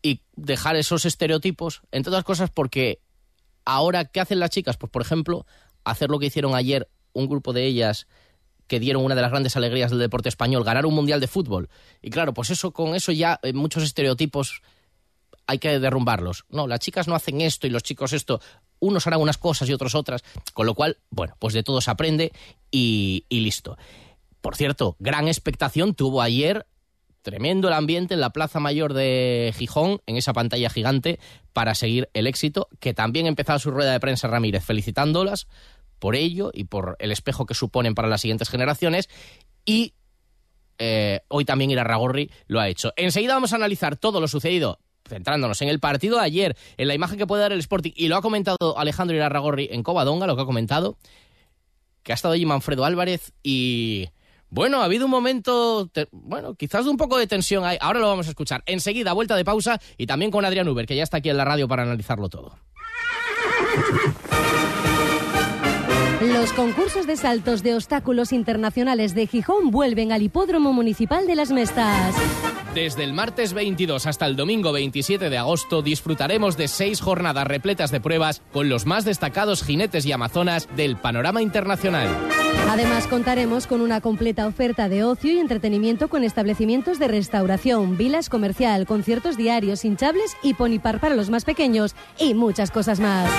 Y 0.00 0.22
dejar 0.36 0.76
esos 0.76 1.04
estereotipos, 1.04 1.82
entre 1.92 2.10
otras 2.10 2.24
cosas, 2.24 2.50
porque 2.50 3.02
ahora, 3.66 4.06
¿qué 4.06 4.20
hacen 4.20 4.40
las 4.40 4.50
chicas? 4.50 4.78
Pues, 4.78 4.90
por 4.90 5.02
ejemplo, 5.02 5.44
hacer 5.84 6.08
lo 6.08 6.18
que 6.18 6.26
hicieron 6.26 6.54
ayer 6.54 6.88
un 7.12 7.28
grupo 7.28 7.52
de 7.52 7.66
ellas 7.66 8.06
que 8.68 8.78
dieron 8.78 9.04
una 9.04 9.14
de 9.14 9.22
las 9.22 9.30
grandes 9.30 9.56
alegrías 9.56 9.90
del 9.90 9.98
deporte 9.98 10.28
español, 10.28 10.62
ganar 10.62 10.86
un 10.86 10.94
mundial 10.94 11.20
de 11.20 11.26
fútbol. 11.26 11.68
Y 12.00 12.10
claro, 12.10 12.32
pues 12.34 12.50
eso, 12.50 12.70
con 12.72 12.94
eso 12.94 13.10
ya 13.10 13.40
eh, 13.42 13.52
muchos 13.52 13.82
estereotipos 13.82 14.62
hay 15.46 15.58
que 15.58 15.80
derrumbarlos. 15.80 16.44
No, 16.50 16.66
las 16.66 16.80
chicas 16.80 17.08
no 17.08 17.14
hacen 17.14 17.40
esto 17.40 17.66
y 17.66 17.70
los 17.70 17.82
chicos 17.82 18.12
esto. 18.12 18.40
Unos 18.78 19.06
harán 19.06 19.20
unas 19.20 19.38
cosas 19.38 19.68
y 19.68 19.72
otros 19.72 19.94
otras. 19.94 20.22
Con 20.52 20.66
lo 20.66 20.74
cual, 20.74 20.98
bueno, 21.10 21.34
pues 21.38 21.54
de 21.54 21.62
todo 21.62 21.80
se 21.80 21.90
aprende 21.90 22.32
y, 22.70 23.24
y 23.30 23.40
listo. 23.40 23.78
Por 24.42 24.54
cierto, 24.54 24.94
gran 24.98 25.26
expectación 25.26 25.94
tuvo 25.94 26.20
ayer 26.20 26.66
tremendo 27.22 27.68
el 27.68 27.74
ambiente 27.74 28.14
en 28.14 28.20
la 28.20 28.30
Plaza 28.30 28.60
Mayor 28.60 28.94
de 28.94 29.52
Gijón, 29.56 30.00
en 30.06 30.16
esa 30.16 30.32
pantalla 30.32 30.70
gigante, 30.70 31.18
para 31.52 31.74
seguir 31.74 32.08
el 32.14 32.26
éxito, 32.26 32.68
que 32.78 32.94
también 32.94 33.26
empezaba 33.26 33.58
su 33.58 33.70
rueda 33.70 33.92
de 33.92 34.00
prensa 34.00 34.28
Ramírez 34.28 34.64
felicitándolas 34.64 35.46
por 35.98 36.16
ello 36.16 36.50
y 36.52 36.64
por 36.64 36.96
el 36.98 37.12
espejo 37.12 37.46
que 37.46 37.54
suponen 37.54 37.94
para 37.94 38.08
las 38.08 38.20
siguientes 38.20 38.48
generaciones. 38.48 39.08
Y 39.64 39.94
eh, 40.78 41.20
hoy 41.28 41.44
también 41.44 41.76
Ragorri 41.76 42.30
lo 42.46 42.60
ha 42.60 42.68
hecho. 42.68 42.92
Enseguida 42.96 43.34
vamos 43.34 43.52
a 43.52 43.56
analizar 43.56 43.96
todo 43.96 44.20
lo 44.20 44.28
sucedido 44.28 44.78
centrándonos 45.08 45.60
en 45.62 45.68
el 45.68 45.80
partido 45.80 46.18
de 46.18 46.24
ayer, 46.24 46.56
en 46.76 46.86
la 46.86 46.94
imagen 46.94 47.18
que 47.18 47.26
puede 47.26 47.42
dar 47.42 47.52
el 47.52 47.58
Sporting, 47.60 47.92
y 47.96 48.08
lo 48.08 48.16
ha 48.16 48.22
comentado 48.22 48.76
Alejandro 48.76 49.16
Irarragorri 49.16 49.68
en 49.72 49.82
Covadonga, 49.82 50.26
lo 50.26 50.36
que 50.36 50.42
ha 50.42 50.46
comentado, 50.46 50.98
que 52.02 52.12
ha 52.12 52.14
estado 52.14 52.34
allí 52.34 52.46
Manfredo 52.46 52.84
Álvarez 52.84 53.32
y... 53.42 54.08
Bueno, 54.50 54.80
ha 54.80 54.84
habido 54.84 55.04
un 55.04 55.10
momento, 55.10 55.90
bueno, 56.10 56.54
quizás 56.54 56.86
de 56.86 56.90
un 56.90 56.96
poco 56.96 57.18
de 57.18 57.26
tensión 57.26 57.66
ahí. 57.66 57.76
Ahora 57.82 58.00
lo 58.00 58.08
vamos 58.08 58.28
a 58.28 58.30
escuchar. 58.30 58.62
Enseguida, 58.64 59.12
vuelta 59.12 59.36
de 59.36 59.44
pausa 59.44 59.78
y 59.98 60.06
también 60.06 60.30
con 60.30 60.42
Adrián 60.46 60.66
Uber, 60.66 60.86
que 60.86 60.96
ya 60.96 61.02
está 61.02 61.18
aquí 61.18 61.28
en 61.28 61.36
la 61.36 61.44
radio 61.44 61.68
para 61.68 61.82
analizarlo 61.82 62.30
todo. 62.30 62.56
Los 66.20 66.52
concursos 66.52 67.06
de 67.06 67.16
saltos 67.16 67.62
de 67.62 67.76
obstáculos 67.76 68.32
internacionales 68.32 69.14
de 69.14 69.28
Gijón 69.28 69.70
vuelven 69.70 70.10
al 70.10 70.20
Hipódromo 70.22 70.72
Municipal 70.72 71.28
de 71.28 71.36
las 71.36 71.52
Mestas. 71.52 72.16
Desde 72.74 73.02
el 73.02 73.12
martes 73.12 73.54
22 73.54 74.06
hasta 74.06 74.26
el 74.26 74.36
domingo 74.36 74.72
27 74.72 75.30
de 75.30 75.38
agosto 75.38 75.82
disfrutaremos 75.82 76.56
de 76.56 76.68
seis 76.68 77.00
jornadas 77.00 77.46
repletas 77.46 77.90
de 77.90 78.00
pruebas 78.00 78.42
con 78.52 78.68
los 78.68 78.86
más 78.86 79.04
destacados 79.04 79.62
jinetes 79.64 80.04
y 80.04 80.12
amazonas 80.12 80.68
del 80.76 80.96
panorama 80.96 81.42
internacional. 81.42 82.08
Además 82.68 83.06
contaremos 83.06 83.66
con 83.66 83.80
una 83.80 84.02
completa 84.02 84.46
oferta 84.46 84.88
de 84.90 85.02
ocio 85.02 85.32
y 85.32 85.38
entretenimiento 85.38 86.08
con 86.08 86.22
establecimientos 86.22 86.98
de 86.98 87.08
restauración, 87.08 87.96
vilas 87.96 88.28
comercial, 88.28 88.86
conciertos 88.86 89.38
diarios, 89.38 89.84
hinchables 89.84 90.36
y 90.42 90.54
ponipar 90.54 91.00
para 91.00 91.14
los 91.14 91.30
más 91.30 91.44
pequeños 91.44 91.96
y 92.18 92.34
muchas 92.34 92.70
cosas 92.70 93.00
más. 93.00 93.30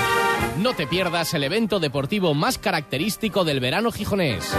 No 0.58 0.74
te 0.74 0.86
pierdas 0.86 1.32
el 1.34 1.44
evento 1.44 1.78
deportivo 1.78 2.34
más 2.34 2.58
característico 2.58 3.44
del 3.44 3.60
verano 3.60 3.92
gijonés. 3.92 4.52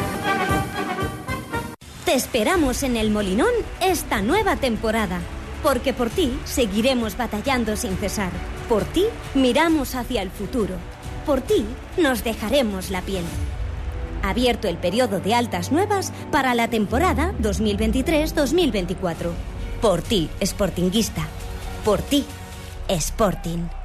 Te 2.12 2.18
esperamos 2.18 2.84
en 2.84 2.98
el 2.98 3.10
Molinón 3.10 3.54
esta 3.80 4.22
nueva 4.22 4.58
temporada, 4.58 5.22
porque 5.64 5.94
por 5.94 6.10
ti 6.10 6.38
seguiremos 6.44 7.16
batallando 7.16 7.78
sin 7.78 7.96
cesar. 7.96 8.32
Por 8.68 8.84
ti 8.84 9.06
miramos 9.34 9.96
hacia 9.96 10.22
el 10.22 10.30
futuro. 10.30 10.76
Por 11.26 11.40
ti 11.40 11.66
nos 11.96 12.26
dejaremos 12.26 12.90
la 12.90 13.02
piel. 13.02 13.24
Abierto 14.24 14.68
el 14.68 14.76
periodo 14.76 15.22
de 15.22 15.34
altas 15.34 15.72
nuevas 15.72 16.12
para 16.34 16.54
la 16.54 16.68
temporada 16.68 17.34
2023-2024. 17.42 19.32
Por 19.82 20.02
ti, 20.02 20.30
Sportinguista. 20.44 21.26
Por 21.86 22.02
ti, 22.02 22.26
Sporting. 22.90 23.81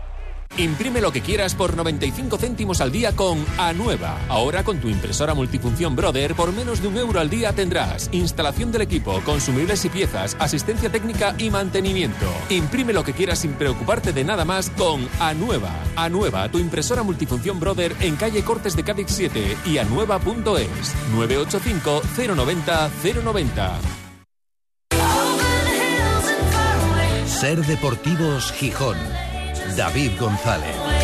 Imprime 0.59 1.03
lo 1.03 1.13
que 1.13 1.21
quieras 1.21 1.55
por 1.55 1.77
95 1.77 2.39
céntimos 2.39 2.81
al 2.81 2.91
día 2.91 3.15
con 3.15 3.45
Anueva. 3.59 4.19
Ahora 4.29 4.65
con 4.65 4.79
tu 4.79 4.89
impresora 4.89 5.35
multifunción 5.35 5.95
Brother 5.95 6.35
por 6.35 6.51
menos 6.53 6.81
de 6.81 6.89
un 6.89 6.97
euro 6.97 7.21
al 7.21 7.29
día 7.29 7.53
tendrás 7.53 8.09
instalación 8.13 8.73
del 8.73 8.81
equipo, 8.81 9.21
consumibles 9.25 9.85
y 9.85 9.91
piezas, 9.91 10.35
asistencia 10.41 10.91
técnica 10.91 11.35
y 11.37 11.51
mantenimiento. 11.51 12.27
Imprime 12.49 12.95
lo 12.95 13.05
que 13.05 13.13
quieras 13.13 13.41
sin 13.41 13.53
preocuparte 13.53 14.15
de 14.15 14.25
nada 14.25 14.47
más 14.47 14.71
con 14.71 15.07
Anueva. 15.21 15.75
Anueva, 15.95 16.49
tu 16.49 16.59
impresora 16.59 17.03
multifunción 17.03 17.61
Brother 17.61 17.95
en 18.01 18.17
calle 18.17 18.43
Cortes 18.43 18.75
de 18.77 18.85
Cádiz 18.85 19.09
7 19.11 19.59
y 19.67 19.77
anueva.es 19.77 20.95
985 21.15 22.03
090 22.35 22.91
090. 23.23 23.79
Ser 27.27 27.63
Deportivos 27.67 28.53
Gijón. 28.53 28.97
David 29.75 30.19
González. 30.19 30.96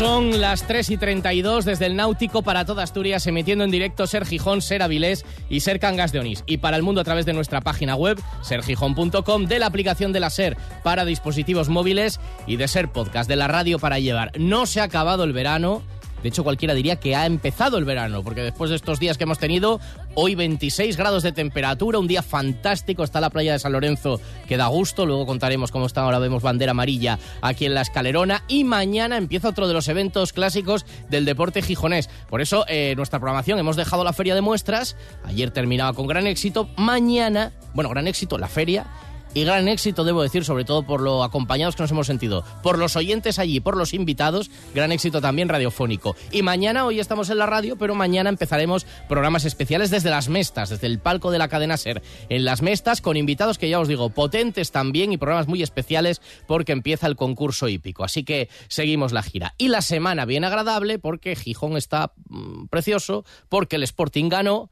Son 0.00 0.40
las 0.40 0.66
3 0.66 0.92
y 0.92 0.96
32 0.96 1.66
desde 1.66 1.84
el 1.84 1.94
Náutico 1.94 2.40
para 2.40 2.64
toda 2.64 2.82
Asturias, 2.82 3.26
emitiendo 3.26 3.64
en 3.64 3.70
directo 3.70 4.06
Ser 4.06 4.24
Gijón, 4.24 4.62
Ser 4.62 4.82
Avilés 4.82 5.26
y 5.50 5.60
Ser 5.60 5.78
Cangas 5.78 6.10
de 6.10 6.20
Onís. 6.20 6.42
Y 6.46 6.56
para 6.56 6.78
el 6.78 6.82
mundo 6.82 7.02
a 7.02 7.04
través 7.04 7.26
de 7.26 7.34
nuestra 7.34 7.60
página 7.60 7.96
web, 7.96 8.18
sergijón.com, 8.40 9.44
de 9.44 9.58
la 9.58 9.66
aplicación 9.66 10.14
de 10.14 10.20
la 10.20 10.30
Ser 10.30 10.56
para 10.82 11.04
dispositivos 11.04 11.68
móviles 11.68 12.18
y 12.46 12.56
de 12.56 12.66
Ser 12.66 12.90
Podcast, 12.90 13.28
de 13.28 13.36
la 13.36 13.46
radio 13.46 13.78
para 13.78 13.98
llevar. 13.98 14.32
No 14.38 14.64
se 14.64 14.80
ha 14.80 14.84
acabado 14.84 15.22
el 15.22 15.34
verano 15.34 15.82
de 16.22 16.28
hecho, 16.28 16.44
cualquiera 16.44 16.74
diría 16.74 16.96
que 16.96 17.16
ha 17.16 17.26
empezado 17.26 17.78
el 17.78 17.84
verano, 17.84 18.22
porque 18.22 18.42
después 18.42 18.70
de 18.70 18.76
estos 18.76 19.00
días 19.00 19.16
que 19.16 19.24
hemos 19.24 19.38
tenido, 19.38 19.80
hoy 20.14 20.34
26 20.34 20.96
grados 20.96 21.22
de 21.22 21.32
temperatura, 21.32 21.98
un 21.98 22.06
día 22.06 22.22
fantástico, 22.22 23.04
está 23.04 23.20
la 23.20 23.30
playa 23.30 23.52
de 23.52 23.58
San 23.58 23.72
Lorenzo, 23.72 24.20
que 24.46 24.56
da 24.56 24.66
gusto, 24.66 25.06
luego 25.06 25.26
contaremos 25.26 25.70
cómo 25.70 25.86
está, 25.86 26.02
ahora 26.02 26.18
vemos 26.18 26.42
bandera 26.42 26.72
amarilla 26.72 27.18
aquí 27.40 27.66
en 27.66 27.74
la 27.74 27.82
escalerona, 27.82 28.44
y 28.48 28.64
mañana 28.64 29.16
empieza 29.16 29.48
otro 29.48 29.68
de 29.68 29.74
los 29.74 29.88
eventos 29.88 30.32
clásicos 30.32 30.84
del 31.08 31.24
deporte 31.24 31.62
gijonés. 31.62 32.08
Por 32.28 32.40
eso, 32.40 32.64
eh, 32.68 32.94
nuestra 32.96 33.18
programación, 33.18 33.58
hemos 33.58 33.76
dejado 33.76 34.04
la 34.04 34.12
feria 34.12 34.34
de 34.34 34.40
muestras, 34.40 34.96
ayer 35.24 35.50
terminaba 35.50 35.92
con 35.94 36.06
gran 36.06 36.26
éxito, 36.26 36.68
mañana, 36.76 37.52
bueno, 37.74 37.90
gran 37.90 38.06
éxito, 38.06 38.38
la 38.38 38.48
feria, 38.48 38.86
y 39.32 39.44
gran 39.44 39.68
éxito, 39.68 40.04
debo 40.04 40.22
decir, 40.22 40.44
sobre 40.44 40.64
todo 40.64 40.82
por 40.82 41.00
lo 41.00 41.22
acompañados 41.22 41.76
que 41.76 41.82
nos 41.82 41.90
hemos 41.90 42.06
sentido, 42.06 42.44
por 42.62 42.78
los 42.78 42.96
oyentes 42.96 43.38
allí, 43.38 43.60
por 43.60 43.76
los 43.76 43.94
invitados, 43.94 44.50
gran 44.74 44.92
éxito 44.92 45.20
también 45.20 45.48
radiofónico. 45.48 46.16
Y 46.32 46.42
mañana, 46.42 46.84
hoy 46.84 47.00
estamos 47.00 47.30
en 47.30 47.38
la 47.38 47.46
radio, 47.46 47.76
pero 47.76 47.94
mañana 47.94 48.30
empezaremos 48.30 48.86
programas 49.08 49.44
especiales 49.44 49.90
desde 49.90 50.10
las 50.10 50.28
Mestas, 50.28 50.70
desde 50.70 50.86
el 50.86 50.98
palco 50.98 51.30
de 51.30 51.38
la 51.38 51.48
cadena 51.48 51.76
Ser, 51.76 52.02
en 52.28 52.44
las 52.44 52.62
Mestas, 52.62 53.00
con 53.00 53.16
invitados 53.16 53.58
que 53.58 53.68
ya 53.68 53.78
os 53.78 53.88
digo, 53.88 54.10
potentes 54.10 54.72
también 54.72 55.12
y 55.12 55.16
programas 55.16 55.48
muy 55.48 55.62
especiales 55.62 56.20
porque 56.46 56.72
empieza 56.72 57.06
el 57.06 57.16
concurso 57.16 57.68
hípico. 57.68 58.04
Así 58.04 58.24
que 58.24 58.48
seguimos 58.68 59.12
la 59.12 59.22
gira. 59.22 59.54
Y 59.58 59.68
la 59.68 59.82
semana 59.82 60.24
bien 60.24 60.44
agradable 60.44 60.98
porque 60.98 61.36
Gijón 61.36 61.76
está 61.76 62.12
mm, 62.28 62.66
precioso, 62.66 63.24
porque 63.48 63.76
el 63.76 63.82
Sporting 63.84 64.28
ganó 64.28 64.70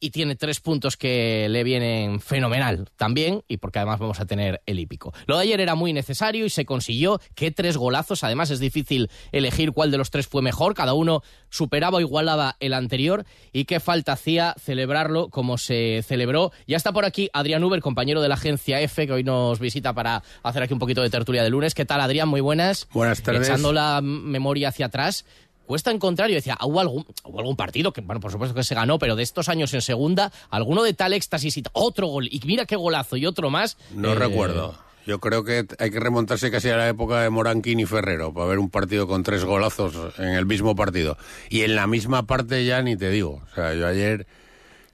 y 0.00 0.10
tiene 0.10 0.36
tres 0.36 0.60
puntos 0.60 0.96
que 0.96 1.48
le 1.48 1.64
vienen 1.64 2.20
fenomenal 2.20 2.88
también 2.96 3.42
y 3.48 3.56
porque 3.58 3.78
además 3.78 3.98
vamos 3.98 4.20
a 4.20 4.26
tener 4.26 4.62
el 4.66 4.78
hípico. 4.78 5.12
Lo 5.26 5.36
de 5.36 5.42
ayer 5.42 5.60
era 5.60 5.74
muy 5.74 5.92
necesario 5.92 6.44
y 6.46 6.50
se 6.50 6.64
consiguió 6.64 7.20
que 7.34 7.50
tres 7.50 7.76
golazos, 7.76 8.24
además 8.24 8.50
es 8.50 8.60
difícil 8.60 9.10
elegir 9.32 9.72
cuál 9.72 9.90
de 9.90 9.98
los 9.98 10.10
tres 10.10 10.26
fue 10.26 10.42
mejor, 10.42 10.74
cada 10.74 10.94
uno 10.94 11.22
superaba 11.50 11.98
o 11.98 12.00
igualaba 12.00 12.56
el 12.60 12.74
anterior 12.74 13.24
y 13.52 13.64
qué 13.64 13.80
falta 13.80 14.12
hacía 14.12 14.54
celebrarlo 14.58 15.28
como 15.28 15.58
se 15.58 16.02
celebró. 16.06 16.52
Ya 16.66 16.76
está 16.76 16.92
por 16.92 17.04
aquí 17.04 17.30
Adrián 17.32 17.64
Uber, 17.64 17.80
compañero 17.80 18.22
de 18.22 18.28
la 18.28 18.34
agencia 18.34 18.80
F, 18.80 19.06
que 19.06 19.12
hoy 19.12 19.24
nos 19.24 19.58
visita 19.58 19.92
para 19.92 20.22
hacer 20.42 20.62
aquí 20.62 20.72
un 20.72 20.78
poquito 20.78 21.02
de 21.02 21.10
tertulia 21.10 21.42
de 21.42 21.50
lunes. 21.50 21.74
¿Qué 21.74 21.84
tal 21.84 22.00
Adrián? 22.00 22.28
Muy 22.28 22.40
buenas. 22.40 22.88
Buenas 22.92 23.22
tardes. 23.22 23.48
Echando 23.48 23.72
la 23.72 24.00
memoria 24.02 24.68
hacia 24.68 24.86
atrás, 24.86 25.24
cuesta 25.68 25.90
encontrar, 25.90 26.30
yo 26.30 26.34
decía, 26.34 26.56
¿hubo 26.62 26.80
algún, 26.80 27.06
hubo 27.24 27.38
algún 27.38 27.54
partido 27.54 27.92
que, 27.92 28.00
bueno, 28.00 28.20
por 28.20 28.32
supuesto 28.32 28.54
que 28.54 28.64
se 28.64 28.74
ganó, 28.74 28.98
pero 28.98 29.14
de 29.14 29.22
estos 29.22 29.50
años 29.50 29.72
en 29.74 29.82
segunda, 29.82 30.32
alguno 30.48 30.82
de 30.82 30.94
tal 30.94 31.12
éxtasis 31.12 31.58
y 31.58 31.62
otro 31.74 32.06
gol, 32.08 32.26
y 32.28 32.40
mira 32.44 32.64
qué 32.64 32.74
golazo 32.74 33.16
y 33.16 33.26
otro 33.26 33.50
más. 33.50 33.76
No 33.94 34.12
eh, 34.12 34.14
recuerdo. 34.14 34.74
Yo 35.06 35.20
creo 35.20 35.44
que 35.44 35.66
hay 35.78 35.90
que 35.90 36.00
remontarse 36.00 36.50
casi 36.50 36.70
a 36.70 36.76
la 36.76 36.88
época 36.88 37.20
de 37.20 37.30
Moranquín 37.30 37.80
y 37.80 37.86
Ferrero 37.86 38.32
para 38.32 38.46
ver 38.46 38.58
un 38.58 38.70
partido 38.70 39.06
con 39.06 39.22
tres 39.22 39.44
golazos 39.44 39.94
en 40.18 40.30
el 40.30 40.46
mismo 40.46 40.74
partido. 40.74 41.16
Y 41.50 41.62
en 41.62 41.76
la 41.76 41.86
misma 41.86 42.26
parte 42.26 42.64
ya 42.64 42.82
ni 42.82 42.96
te 42.96 43.10
digo. 43.10 43.42
O 43.50 43.54
sea, 43.54 43.74
yo 43.74 43.86
ayer 43.86 44.26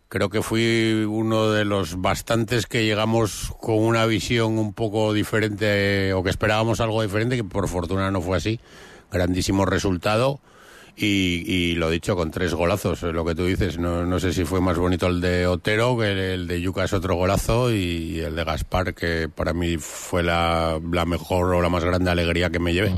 creo 0.09 0.28
que 0.28 0.43
fui 0.43 1.04
uno 1.09 1.50
de 1.50 1.64
los 1.64 2.00
bastantes 2.00 2.66
que 2.66 2.85
llegamos 2.85 3.52
con 3.61 3.78
una 3.78 4.07
visión 4.07 4.59
un 4.59 4.73
poco 4.73 5.12
diferente 5.12 6.12
o 6.12 6.23
que 6.23 6.31
esperábamos 6.31 6.81
algo 6.81 7.02
diferente, 7.02 7.37
que 7.37 7.45
por 7.45 7.69
fortuna 7.69 8.11
no 8.12 8.21
fue 8.21 8.37
así. 8.37 8.61
Grandísimo 9.11 9.66
resultado 9.66 10.40
y, 10.96 11.74
lo 11.74 11.90
dicho, 11.90 12.14
con 12.16 12.30
tres 12.30 12.54
golazos, 12.54 13.02
lo 13.02 13.24
que 13.24 13.34
tú 13.34 13.46
dices. 13.46 13.78
No, 13.78 14.04
no 14.04 14.20
sé 14.20 14.32
si 14.32 14.44
fue 14.44 14.60
más 14.60 14.78
bonito 14.78 15.06
el 15.06 15.20
de 15.20 15.46
Otero, 15.46 15.98
que 15.98 16.34
el 16.34 16.46
de 16.46 16.60
Yuca 16.60 16.84
es 16.84 16.92
otro 16.92 17.16
golazo, 17.16 17.72
y 17.72 18.20
el 18.20 18.36
de 18.36 18.44
Gaspar, 18.44 18.94
que 18.94 19.28
para 19.28 19.52
mí 19.52 19.76
fue 19.78 20.22
la, 20.22 20.80
la 20.92 21.04
mejor 21.04 21.54
o 21.54 21.62
la 21.62 21.68
más 21.68 21.84
grande 21.84 22.10
alegría 22.10 22.50
que 22.50 22.58
me 22.58 22.72
llevé. 22.72 22.94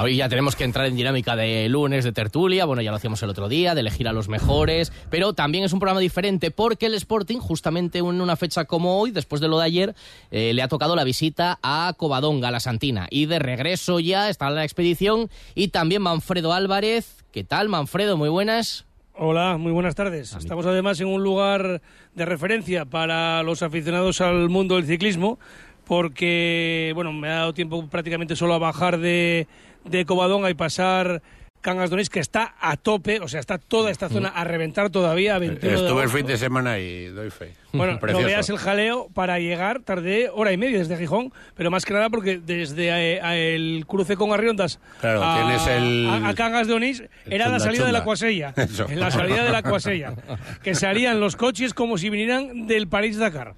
Hoy 0.00 0.16
ya 0.16 0.28
tenemos 0.28 0.54
que 0.54 0.62
entrar 0.62 0.86
en 0.86 0.94
dinámica 0.94 1.34
de 1.34 1.68
lunes 1.68 2.04
de 2.04 2.12
tertulia, 2.12 2.64
bueno, 2.66 2.82
ya 2.82 2.90
lo 2.90 2.98
hacíamos 2.98 3.20
el 3.22 3.30
otro 3.30 3.48
día, 3.48 3.74
de 3.74 3.80
elegir 3.80 4.06
a 4.06 4.12
los 4.12 4.28
mejores, 4.28 4.92
pero 5.10 5.32
también 5.32 5.64
es 5.64 5.72
un 5.72 5.80
programa 5.80 5.98
diferente 5.98 6.52
porque 6.52 6.86
el 6.86 6.94
Sporting, 6.94 7.38
justamente 7.38 7.98
en 7.98 8.04
una 8.04 8.36
fecha 8.36 8.64
como 8.64 9.00
hoy, 9.00 9.10
después 9.10 9.40
de 9.40 9.48
lo 9.48 9.58
de 9.58 9.64
ayer, 9.64 9.94
eh, 10.30 10.52
le 10.54 10.62
ha 10.62 10.68
tocado 10.68 10.94
la 10.94 11.02
visita 11.02 11.58
a 11.62 11.92
Covadonga, 11.96 12.52
la 12.52 12.60
Santina, 12.60 13.08
y 13.10 13.26
de 13.26 13.40
regreso 13.40 13.98
ya 13.98 14.28
está 14.28 14.50
la 14.50 14.62
expedición 14.62 15.30
y 15.54 15.68
también 15.68 16.02
Manfredo 16.02 16.52
Álvarez. 16.52 17.24
¿Qué 17.32 17.42
tal, 17.42 17.68
Manfredo? 17.68 18.16
Muy 18.16 18.28
buenas. 18.28 18.84
Hola, 19.14 19.56
muy 19.56 19.72
buenas 19.72 19.96
tardes. 19.96 20.32
Estamos 20.34 20.64
además 20.66 21.00
en 21.00 21.08
un 21.08 21.24
lugar 21.24 21.82
de 22.14 22.24
referencia 22.24 22.84
para 22.84 23.42
los 23.42 23.62
aficionados 23.62 24.20
al 24.20 24.48
mundo 24.48 24.76
del 24.76 24.86
ciclismo 24.86 25.40
porque, 25.88 26.92
bueno, 26.94 27.14
me 27.14 27.28
ha 27.28 27.36
dado 27.36 27.54
tiempo 27.54 27.88
prácticamente 27.88 28.36
solo 28.36 28.52
a 28.52 28.58
bajar 28.58 28.98
de, 28.98 29.48
de 29.90 30.04
Covadonga 30.04 30.50
y 30.50 30.54
pasar 30.54 31.22
Cangas 31.60 31.90
Donís, 31.90 32.08
que 32.10 32.20
está 32.20 32.54
a 32.60 32.76
tope, 32.76 33.20
o 33.20 33.28
sea, 33.28 33.40
está 33.40 33.58
toda 33.58 33.90
esta 33.90 34.08
zona 34.08 34.28
a 34.28 34.44
reventar 34.44 34.90
todavía. 34.90 35.34
A 35.34 35.38
21 35.38 35.76
de 35.78 35.84
Estuve 35.84 36.02
el 36.04 36.08
fin 36.08 36.26
de 36.26 36.36
semana 36.38 36.78
y 36.78 37.06
doy 37.06 37.30
fe. 37.30 37.54
Bueno, 37.72 37.98
no 38.00 38.18
veas 38.22 38.48
el 38.48 38.56
jaleo 38.56 39.08
para 39.12 39.38
llegar, 39.40 39.80
tardé 39.80 40.30
hora 40.32 40.52
y 40.52 40.56
media 40.56 40.78
desde 40.78 40.96
Gijón, 40.96 41.32
pero 41.54 41.70
más 41.70 41.84
que 41.84 41.92
nada 41.92 42.08
porque 42.08 42.38
desde 42.38 42.88
eh, 43.16 43.20
a- 43.20 43.36
el 43.36 43.84
cruce 43.86 44.16
con 44.16 44.32
Arriondas 44.32 44.80
Claro, 45.00 45.22
a, 45.22 45.36
tienes 45.36 45.66
el- 45.66 46.08
a, 46.08 46.28
a 46.28 46.34
Cangas 46.34 46.66
de 46.66 46.72
Onís 46.74 47.02
era 47.26 47.44
la 47.48 47.58
chunda 47.58 47.64
salida 47.64 47.84
de 47.86 47.92
la. 47.92 48.04
Cuasella. 48.04 48.54
En 48.88 49.00
la 49.00 49.10
salida 49.10 49.44
de 49.44 49.50
la 49.50 49.62
Cuasella. 49.62 50.14
que 50.62 50.74
salían 50.74 51.20
los 51.20 51.36
coches 51.36 51.74
como 51.74 51.98
si 51.98 52.08
vinieran 52.08 52.66
del 52.66 52.88
París-Dakar. 52.88 53.54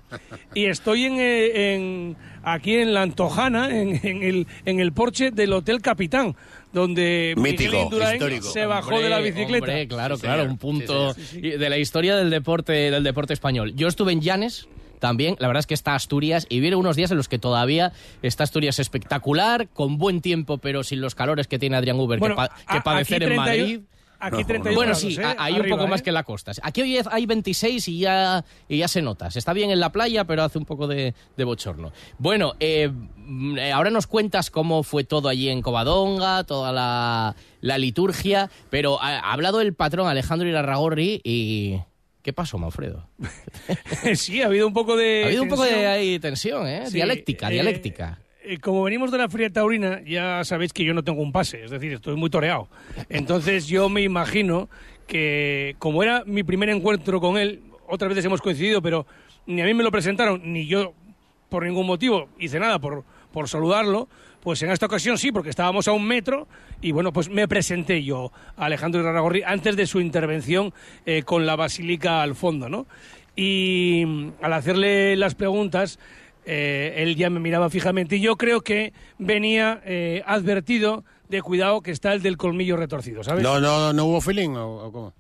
Y 0.55 0.65
estoy 0.67 1.05
en, 1.05 1.15
eh, 1.21 1.75
en- 1.75 2.17
aquí 2.43 2.75
en 2.77 2.93
La 2.95 3.03
Antojana, 3.03 3.71
en, 3.71 4.01
en 4.03 4.23
el, 4.25 4.47
en 4.65 4.81
el 4.81 4.93
porche 4.93 5.31
del 5.31 5.53
Hotel 5.53 5.81
Capitán, 5.83 6.35
donde 6.73 7.35
Mítico, 7.37 7.71
Miguel 7.73 7.83
Indurain 7.85 8.15
histórico. 8.15 8.51
se 8.51 8.67
bajó 8.67 9.01
de 9.01 9.09
la 9.11 9.19
bicicleta. 9.21 9.65
hombre, 9.67 9.89
claro, 9.89 10.17
Sí, 10.17 10.23
claro, 10.23 10.45
un 10.45 10.59
punto 10.59 11.15
Sí, 11.15 11.23
sí, 11.25 11.41
de 11.41 11.71
la 11.71 11.79
historia 11.79 12.17
del 12.17 12.31
deporte, 12.31 12.73
del 12.73 13.03
deporte 13.05 13.33
español. 13.33 13.73
Yo 13.77 13.89
estuve 13.89 14.13
en 14.13 14.21
Llanes. 14.21 14.69
También, 15.01 15.35
la 15.39 15.47
verdad 15.47 15.61
es 15.61 15.67
que 15.67 15.73
está 15.73 15.95
Asturias 15.95 16.47
y 16.51 16.61
viene 16.61 16.77
unos 16.77 16.95
días 16.95 17.11
en 17.11 17.17
los 17.17 17.27
que 17.27 17.39
todavía 17.39 17.91
está 18.21 18.45
Asturias 18.45 18.79
espectacular, 18.79 19.67
con 19.73 19.97
buen 19.97 20.21
tiempo, 20.21 20.59
pero 20.59 20.83
sin 20.85 21.01
los 21.01 21.15
calores 21.15 21.47
que 21.47 21.59
tiene 21.59 21.77
Adrián 21.79 21.99
Uber 21.99 22.19
Bueno, 22.19 22.35
que, 22.35 22.37
pa- 22.37 22.49
que 22.71 22.77
a- 22.77 22.83
padecer 22.83 23.23
en 23.23 23.29
31 23.31 23.43
Madrid. 23.43 23.81
Aquí 24.21 24.43
No, 24.43 24.47
31 24.47 24.75
Bueno, 24.77 24.93
grados, 24.93 25.01
sí, 25.01 25.21
¿eh? 25.21 25.35
hay 25.39 25.59
un 25.59 25.69
poco 25.69 25.87
más 25.87 26.01
¿eh? 26.01 26.05
que 26.05 26.11
en 26.11 26.15
la 26.15 26.25
costa. 26.25 26.53
Aquí 26.63 26.83
hoy 26.83 26.99
hay 27.11 27.27
26 27.27 27.89
y 27.89 27.99
ya, 28.01 28.45
y 28.69 28.79
ya 28.79 28.89
se 28.89 29.01
nota. 29.03 29.31
Se 29.31 29.39
está 29.39 29.53
bien 29.53 29.71
en 29.71 29.81
la 29.81 29.91
playa, 29.91 30.25
pero 30.25 30.43
hace 30.43 30.59
un 30.59 30.67
poco 30.67 30.87
de, 30.87 31.15
de 31.37 31.45
bochorno. 31.45 31.93
Bueno, 32.19 32.55
eh, 32.61 32.91
mm, 32.91 33.59
eh, 33.59 33.73
ahora 33.73 33.91
nos 33.91 34.07
cuentas 34.07 34.51
cómo 34.51 34.83
fue 34.83 35.05
todo 35.05 35.29
allí 35.29 35.49
en 35.49 35.63
Covadonga, 35.63 36.45
toda 36.45 36.71
la, 36.73 37.35
la 37.63 37.79
liturgia, 37.79 38.51
pero 38.69 39.01
ha, 39.01 39.19
ha 39.19 39.33
hablado 39.33 39.61
el 39.61 39.75
patrón 39.75 40.07
Alejandro 40.07 40.49
Irarragorri 40.49 41.21
y... 41.25 41.81
¿Qué 42.23 42.35
pasó, 42.35 42.59
Manfredo? 42.59 43.09
sí, 44.15 44.43
ha 44.43 44.47
habido 44.47 44.67
un 44.67 44.75
poco 44.75 44.95
de. 44.95 45.23
Ha 45.25 45.27
habido 45.29 45.43
un 45.43 45.49
poco 45.49 45.63
de 45.65 45.71
tensión. 45.71 45.91
ahí, 45.91 46.19
tensión, 46.19 46.67
¿eh? 46.67 46.83
Sí, 46.87 46.93
dialéctica, 46.93 47.49
eh, 47.49 47.55
dialéctica. 47.55 48.19
Eh, 48.43 48.59
como 48.59 48.83
venimos 48.83 49.11
de 49.11 49.19
la 49.19 49.29
Fría 49.29 49.51
Taurina, 49.51 50.01
ya 50.03 50.43
sabéis 50.45 50.73
que 50.73 50.85
yo 50.85 50.95
no 50.95 51.03
tengo 51.03 51.23
un 51.23 51.33
pase, 51.33 51.65
es 51.65 51.71
decir, 51.71 51.93
estoy 51.93 52.17
muy 52.17 52.31
toreado. 52.31 52.69
Entonces 53.09 53.67
yo 53.67 53.89
me 53.89 54.03
imagino 54.03 54.69
que, 55.07 55.77
como 55.79 56.03
era 56.03 56.25
mi 56.25 56.43
primer 56.43 56.71
encuentro 56.71 57.21
con 57.21 57.37
él, 57.37 57.63
otras 57.87 58.09
veces 58.09 58.25
hemos 58.25 58.41
coincidido, 58.41 58.81
pero 58.81 59.07
ni 59.47 59.61
a 59.61 59.65
mí 59.65 59.75
me 59.75 59.83
lo 59.83 59.91
presentaron, 59.91 60.41
ni 60.53 60.67
yo 60.67 60.95
por 61.49 61.65
ningún 61.65 61.87
motivo 61.87 62.29
hice 62.39 62.61
nada 62.61 62.79
por, 62.79 63.05
por 63.33 63.49
saludarlo, 63.49 64.09
pues 64.43 64.63
en 64.63 64.71
esta 64.71 64.87
ocasión 64.87 65.19
sí, 65.19 65.33
porque 65.33 65.51
estábamos 65.51 65.87
a 65.89 65.93
un 65.93 66.07
metro 66.07 66.49
y 66.81 66.93
bueno, 66.93 67.13
pues 67.13 67.29
me 67.29 67.47
presenté 67.47 68.03
yo 68.03 68.33
a 68.57 68.67
Alejandro 68.67 69.03
Irarragorri 69.03 69.43
antes 69.43 69.77
de 69.77 69.87
su 69.87 70.01
intervención 70.01 70.73
eh, 71.05 71.23
con 71.25 71.45
la 71.45 71.57
basílica 71.57 72.23
al 72.23 72.35
fondo, 72.35 72.69
¿no? 72.69 72.87
Y 73.37 74.05
mm, 74.07 74.29
al 74.43 74.53
hacerle 74.55 75.17
las 75.17 75.35
preguntas, 75.35 75.99
eh, 76.47 76.95
él 76.99 77.17
ya 77.17 77.31
me 77.31 77.41
miraba 77.41 77.71
fijamente 77.71 78.17
y 78.17 78.21
yo 78.21 78.37
creo 78.37 78.61
que 78.63 78.93
venía 79.19 79.81
eh, 79.85 80.23
advertido 80.27 81.05
de 81.29 81.43
cuidado 81.43 81.81
que 81.81 81.91
está 81.91 82.13
el 82.13 82.23
del 82.23 82.37
colmillo 82.37 82.77
retorcido, 82.77 83.23
¿sabes? 83.23 83.43
No, 83.43 83.61
no, 83.61 83.93
no 83.93 84.05
hubo 84.05 84.21
feeling 84.21 84.51
o, 84.51 84.87
o 84.87 84.93
cómo? 84.93 85.15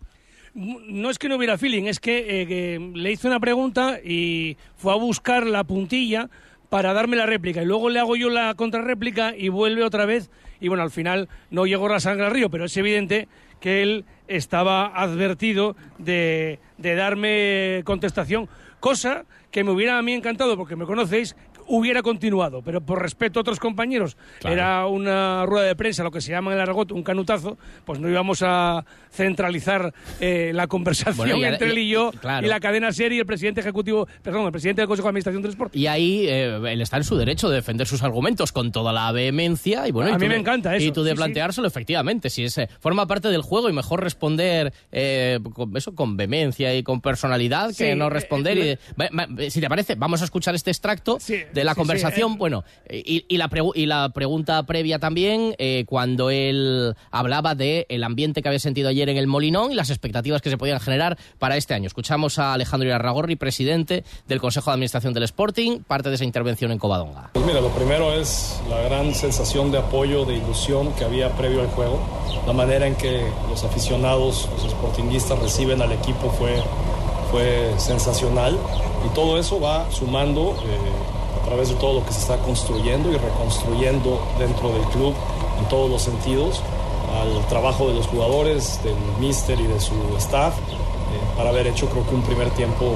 No 0.55 1.11
es 1.11 1.19
que 1.19 1.29
no 1.29 1.37
hubiera 1.37 1.59
feeling, 1.59 1.85
es 1.85 2.00
que, 2.00 2.43
eh, 2.43 2.47
que 2.47 2.91
le 2.95 3.12
hice 3.12 3.29
una 3.29 3.39
pregunta 3.39 4.00
y 4.03 4.57
fue 4.77 4.93
a 4.93 4.97
buscar 4.97 5.47
la 5.47 5.62
puntilla 5.62 6.29
para 6.69 6.93
darme 6.93 7.17
la 7.17 7.27
réplica 7.27 7.62
y 7.62 7.67
luego 7.67 7.89
le 7.91 8.00
hago 8.00 8.17
yo 8.17 8.31
la 8.31 8.55
contrarréplica 8.55 9.37
y 9.37 9.49
vuelve 9.49 9.85
otra 9.85 10.07
vez 10.07 10.31
y 10.61 10.69
bueno, 10.69 10.83
al 10.83 10.91
final 10.91 11.29
no 11.50 11.67
llegó 11.67 11.89
la 11.89 12.00
sangre 12.00 12.27
al 12.27 12.33
río, 12.33 12.50
pero 12.50 12.65
es 12.65 12.77
evidente 12.77 13.29
que 13.61 13.83
él 13.83 14.05
estaba 14.27 14.87
advertido 14.87 15.77
de, 15.99 16.59
de 16.79 16.95
darme 16.95 17.83
contestación, 17.85 18.49
cosa 18.81 19.25
que 19.51 19.62
me 19.62 19.71
hubiera 19.71 19.99
a 19.99 20.03
mí 20.03 20.12
encantado, 20.12 20.57
porque 20.57 20.77
me 20.77 20.87
conocéis, 20.87 21.37
hubiera 21.72 22.02
continuado, 22.02 22.62
pero 22.62 22.80
por 22.80 23.00
respeto 23.00 23.38
a 23.38 23.42
otros 23.42 23.59
compañeros, 23.61 24.16
Claro. 24.40 24.54
era 24.56 24.87
una 24.87 25.46
rueda 25.46 25.66
de 25.66 25.76
prensa, 25.76 26.02
lo 26.02 26.11
que 26.11 26.20
se 26.20 26.30
llama 26.33 26.50
en 26.52 26.56
el 26.59 26.62
argot 26.62 26.90
un 26.92 27.02
canutazo, 27.02 27.56
pues 27.85 28.00
no 28.00 28.09
íbamos 28.09 28.42
a 28.42 28.85
centralizar 29.12 29.92
eh, 30.20 30.50
la 30.54 30.66
conversación 30.66 31.16
Bueno, 31.16 31.37
y 31.37 31.44
a- 31.44 31.48
entre 31.52 31.70
él 31.70 31.78
y 31.78 31.88
yo 31.88 32.11
y- 32.12 32.16
claro. 32.18 32.46
y 32.46 32.50
la 32.50 32.61
cadena 32.61 32.92
serie 32.92 33.18
y 33.18 33.20
el 33.20 33.26
presidente 33.26 33.61
ejecutivo, 33.61 34.06
perdón, 34.22 34.46
el 34.46 34.52
presidente 34.52 34.83
del 34.83 34.88
Consejo 34.88 35.06
de 35.06 35.11
Administración 35.11 35.42
del 35.42 35.50
Sport. 35.52 35.76
Y 35.76 35.87
ahí 35.87 36.26
eh, 36.28 36.61
él 36.72 36.80
está 36.80 36.96
en 36.96 37.04
su 37.04 37.16
derecho 37.16 37.48
de 37.48 37.56
defender 37.56 37.87
sus 37.87 38.02
argumentos 38.02 38.52
con 38.52 38.72
toda 38.72 38.92
la 38.92 39.11
vehemencia. 39.12 39.87
Y 39.87 39.92
bueno, 39.92 40.11
A 40.12 40.14
y 40.14 40.18
mí 40.18 40.26
me 40.28 40.35
de- 40.35 40.40
encanta 40.40 40.74
eso, 40.74 40.85
Y 40.87 40.92
tú 40.92 41.02
de 41.02 41.11
sí, 41.11 41.16
sí. 41.16 41.18
planteárselo, 41.18 41.66
efectivamente. 41.68 42.30
Si 42.30 42.44
es, 42.44 42.59
eh, 42.59 42.68
forma 42.80 43.06
parte 43.06 43.28
del 43.28 43.42
juego 43.42 43.68
y 43.68 43.72
mejor 43.72 44.02
responder 44.02 44.72
eh, 44.92 45.38
con, 45.54 45.76
eso, 45.76 45.94
con 45.94 46.16
vehemencia 46.16 46.74
y 46.74 46.83
con 46.83 47.00
personalidad 47.00 47.70
Sí, 47.70 47.85
que 47.85 47.94
no 47.94 48.11
responder. 48.11 48.59
y 48.59 48.62
de- 48.62 49.50
si 49.50 49.61
te 49.61 49.68
parece, 49.68 49.94
vamos 49.94 50.22
a 50.22 50.24
escuchar 50.24 50.54
este 50.54 50.70
extracto 50.70 51.18
Sí, 51.20 51.37
de 51.61 51.64
la 51.64 51.75
sí, 51.75 51.79
conversación. 51.79 52.31
sí, 52.31 52.35
eh. 52.35 52.38
Bueno, 52.38 52.64
y, 52.90 53.25
y 53.29 53.37
la 53.37 53.51
y 53.75 53.87
la 53.87 54.09
pregunta 54.11 54.62
previa 54.64 54.99
también, 54.99 55.55
eh, 55.59 55.85
cuando 55.87 56.31
él 56.31 56.94
hablaba 57.11 57.55
del 57.55 57.87
el 57.88 58.05
ambiente 58.05 58.42
que 58.42 58.49
había 58.49 58.59
sentido 58.59 58.88
ayer 58.88 59.09
en 59.09 59.16
el 59.16 59.27
Molinón 59.27 59.73
y 59.73 59.75
las 59.75 59.90
expectativas 59.90 60.40
que 60.42 60.51
se 60.51 60.57
podían 60.57 60.81
generar 60.81 61.18
para 61.38 61.57
este 61.57 61.75
año. 61.75 61.87
Escuchamos 61.87 62.38
a 62.38 62.55
Alejandro 62.55 62.88
Irarragorri, 62.88 63.37
presidente 63.37 64.05
del 64.27 64.40
Consejo 64.40 64.70
de 64.70 64.75
Administración 64.75 65.12
del 65.14 65.25
Sporting, 65.25 65.81
parte 65.87 66.09
de 66.09 66.14
esa 66.14 66.25
intervención 66.25 66.73
en 66.73 66.79
Covadonga. 66.79 67.31
Pues 67.33 67.44
mira, 67.44 67.61
lo 67.61 67.68
primero 67.68 68.12
es 68.12 68.61
la 68.68 68.81
gran 68.83 69.14
sensación 69.14 69.70
de 69.70 69.79
apoyo, 69.79 70.25
de 70.25 70.37
ilusión 70.37 70.92
que 70.94 71.05
había 71.05 71.31
previo 71.37 71.61
al 71.61 71.68
juego. 71.68 72.01
La 72.46 72.53
manera 72.53 72.87
en 72.87 72.94
que 72.96 73.23
los 73.49 73.64
aficionados, 73.64 74.49
los 74.62 74.70
sportinguistas 74.73 75.38
reciben 75.38 75.83
al 75.83 75.92
equipo 75.92 76.31
fue, 76.31 76.62
fue 77.31 77.73
sensacional. 77.79 78.59
Y 79.07 79.14
todo 79.14 79.38
eso 79.38 79.61
va 79.61 79.90
sumando 79.90 80.55
eh, 80.62 81.19
través 81.51 81.71
de 81.71 81.75
todo 81.75 81.95
lo 81.95 82.07
que 82.07 82.13
se 82.13 82.21
está 82.21 82.39
construyendo 82.39 83.11
y 83.11 83.17
reconstruyendo 83.17 84.23
dentro 84.39 84.69
del 84.69 84.83
club 84.83 85.13
en 85.59 85.69
todos 85.69 85.91
los 85.91 86.01
sentidos 86.01 86.63
al 87.21 87.45
trabajo 87.49 87.89
de 87.89 87.95
los 87.95 88.07
jugadores, 88.07 88.79
del 88.85 88.95
míster 89.19 89.59
y 89.59 89.67
de 89.67 89.81
su 89.81 89.95
staff, 90.19 90.55
eh, 90.55 91.37
para 91.37 91.51
haber 91.51 91.67
hecho 91.67 91.89
creo 91.89 92.07
que 92.07 92.15
un 92.15 92.23
primer 92.23 92.51
tiempo 92.51 92.95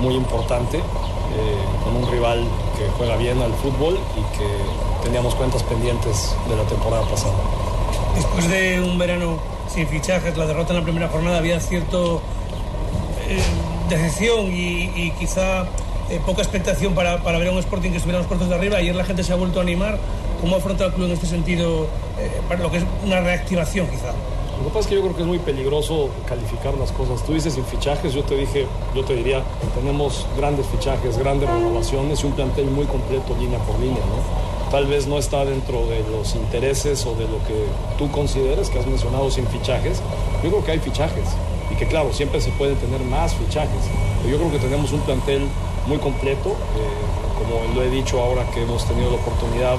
muy 0.00 0.16
importante 0.16 0.78
eh, 0.78 0.82
con 1.84 1.94
un 1.94 2.10
rival 2.10 2.44
que 2.76 2.88
juega 2.98 3.14
bien 3.14 3.40
al 3.40 3.54
fútbol 3.54 3.96
y 4.16 4.36
que 4.36 4.48
teníamos 5.04 5.36
cuentas 5.36 5.62
pendientes 5.62 6.34
de 6.48 6.56
la 6.56 6.64
temporada 6.64 7.04
pasada. 7.04 7.34
Después 8.16 8.48
de 8.48 8.80
un 8.80 8.98
verano 8.98 9.38
sin 9.72 9.86
fichajes, 9.86 10.36
la 10.36 10.46
derrota 10.46 10.72
en 10.72 10.80
la 10.80 10.84
primera 10.84 11.08
jornada, 11.08 11.38
había 11.38 11.60
cierto 11.60 12.20
eh, 13.28 13.40
decepción 13.88 14.52
y, 14.52 14.90
y 14.96 15.12
quizá 15.12 15.66
eh, 16.10 16.20
poca 16.24 16.42
expectación 16.42 16.94
para, 16.94 17.22
para 17.22 17.38
ver 17.38 17.50
un 17.50 17.58
Sporting 17.58 17.90
que 17.90 17.96
estuviera 17.96 18.18
en 18.18 18.22
los 18.22 18.28
puertos 18.28 18.48
de 18.48 18.54
arriba. 18.54 18.78
Ayer 18.78 18.94
la 18.94 19.04
gente 19.04 19.24
se 19.24 19.32
ha 19.32 19.36
vuelto 19.36 19.58
a 19.58 19.62
animar. 19.62 19.98
¿Cómo 20.40 20.56
afronta 20.56 20.86
el 20.86 20.92
club 20.92 21.06
en 21.06 21.12
este 21.12 21.26
sentido, 21.26 21.86
eh, 22.18 22.40
para 22.48 22.60
lo 22.60 22.70
que 22.70 22.78
es 22.78 22.84
una 23.04 23.20
reactivación 23.20 23.86
quizá? 23.86 24.12
Lo 24.58 24.68
que 24.68 24.74
pasa 24.74 24.80
es 24.80 24.86
que 24.86 24.94
yo 24.94 25.02
creo 25.02 25.16
que 25.16 25.22
es 25.22 25.28
muy 25.28 25.38
peligroso 25.38 26.08
calificar 26.26 26.74
las 26.74 26.92
cosas. 26.92 27.24
Tú 27.24 27.32
dices 27.32 27.54
sin 27.54 27.64
fichajes, 27.64 28.12
yo 28.12 28.22
te 28.22 28.36
dije, 28.36 28.66
yo 28.94 29.04
te 29.04 29.14
diría, 29.14 29.42
tenemos 29.74 30.26
grandes 30.36 30.66
fichajes, 30.66 31.18
grandes 31.18 31.48
renovaciones 31.48 32.22
y 32.22 32.26
un 32.26 32.32
plantel 32.32 32.66
muy 32.66 32.86
completo 32.86 33.36
línea 33.38 33.58
por 33.60 33.78
línea, 33.80 33.98
¿no? 33.98 34.70
Tal 34.70 34.86
vez 34.86 35.06
no 35.06 35.18
está 35.18 35.44
dentro 35.44 35.86
de 35.86 36.04
los 36.10 36.34
intereses 36.34 37.04
o 37.06 37.14
de 37.14 37.24
lo 37.24 37.38
que 37.44 37.66
tú 37.98 38.10
consideres 38.10 38.70
que 38.70 38.78
has 38.78 38.86
mencionado 38.86 39.30
sin 39.30 39.46
fichajes. 39.48 40.00
Yo 40.42 40.50
creo 40.50 40.64
que 40.64 40.72
hay 40.72 40.78
fichajes 40.78 41.28
y 41.70 41.74
que 41.74 41.86
claro, 41.86 42.12
siempre 42.12 42.40
se 42.40 42.50
pueden 42.52 42.76
tener 42.76 43.00
más 43.02 43.34
fichajes. 43.34 43.82
Pero 44.22 44.30
yo 44.30 44.38
creo 44.38 44.52
que 44.52 44.58
tenemos 44.58 44.92
un 44.92 45.00
plantel 45.00 45.42
muy 45.86 45.98
completo, 45.98 46.50
eh, 46.50 47.34
como 47.38 47.74
lo 47.74 47.82
he 47.82 47.90
dicho 47.90 48.20
ahora 48.22 48.44
que 48.52 48.62
hemos 48.62 48.84
tenido 48.84 49.10
la 49.10 49.16
oportunidad 49.16 49.76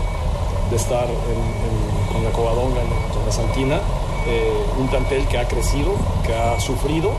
de 0.70 0.76
estar 0.76 1.06
en- 1.06 2.13
con 2.13 2.24
la 2.24 2.30
Covadonga, 2.32 2.82
en 2.82 3.26
la 3.26 3.32
Santina, 3.32 3.80
eh, 4.28 4.54
un 4.80 4.88
plantel 4.88 5.26
que 5.28 5.38
ha 5.38 5.48
crecido, 5.48 5.94
que 6.26 6.34
ha 6.36 6.60
sufrido 6.60 7.12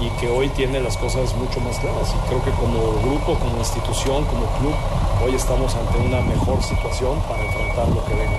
y 0.00 0.08
que 0.20 0.28
hoy 0.30 0.48
tiene 0.50 0.80
las 0.80 0.96
cosas 0.96 1.34
mucho 1.36 1.60
más 1.60 1.78
claras. 1.78 2.12
Y 2.14 2.28
creo 2.28 2.42
que 2.44 2.50
como 2.52 2.78
grupo, 3.02 3.34
como 3.38 3.56
institución, 3.58 4.24
como 4.26 4.44
club, 4.60 4.74
hoy 5.24 5.34
estamos 5.34 5.74
ante 5.74 5.96
una 5.98 6.20
mejor 6.20 6.62
situación 6.62 7.18
para 7.28 7.42
enfrentar 7.44 7.88
lo 7.88 8.04
que 8.04 8.14
venga. 8.14 8.38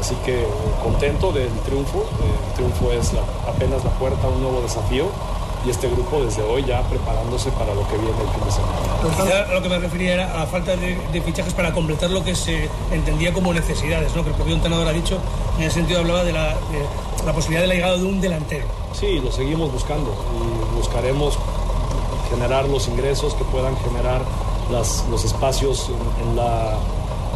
Así 0.00 0.14
que 0.24 0.42
eh, 0.42 0.46
contento 0.82 1.32
del 1.32 1.50
triunfo. 1.60 1.98
Eh, 1.98 2.48
el 2.48 2.54
triunfo 2.54 2.92
es 2.92 3.12
apenas 3.48 3.82
la 3.84 3.90
puerta 3.90 4.26
a 4.26 4.30
un 4.30 4.42
nuevo 4.42 4.60
desafío 4.60 5.06
y 5.66 5.70
este 5.70 5.88
grupo 5.88 6.20
desde 6.22 6.42
hoy 6.42 6.64
ya 6.64 6.82
preparándose 6.82 7.50
para 7.52 7.74
lo 7.74 7.86
que 7.88 7.96
viene 7.96 8.14
el 8.20 8.28
fin 8.28 8.44
de 8.44 8.50
semana. 8.52 9.24
Quizá 9.24 9.52
lo 9.52 9.62
que 9.62 9.68
me 9.68 9.78
refería 9.78 10.14
era 10.14 10.34
a 10.34 10.38
la 10.40 10.46
falta 10.46 10.76
de, 10.76 10.96
de 11.12 11.20
fichajes 11.22 11.52
para 11.54 11.72
completar 11.72 12.10
lo 12.10 12.22
que 12.24 12.34
se 12.34 12.68
entendía 12.92 13.32
como 13.32 13.52
necesidades, 13.52 14.14
¿no? 14.14 14.22
que 14.22 14.30
el 14.30 14.36
propio 14.36 14.54
entrenador 14.54 14.86
ha 14.88 14.92
dicho, 14.92 15.18
en 15.58 15.64
ese 15.64 15.74
sentido 15.74 16.00
hablaba 16.00 16.24
de 16.24 16.32
la, 16.32 16.48
de 16.48 17.24
la 17.26 17.32
posibilidad 17.32 17.62
de 17.62 17.68
la 17.68 17.74
llegada 17.74 17.96
de 17.96 18.04
un 18.04 18.20
delantero. 18.20 18.66
Sí, 18.92 19.18
lo 19.20 19.30
seguimos 19.32 19.72
buscando 19.72 20.14
y 20.34 20.76
buscaremos 20.76 21.38
generar 22.30 22.68
los 22.68 22.88
ingresos 22.88 23.34
que 23.34 23.44
puedan 23.44 23.76
generar 23.78 24.20
las- 24.70 25.04
los 25.10 25.24
espacios 25.24 25.88
en, 25.88 26.28
en 26.30 26.36
la, 26.36 26.74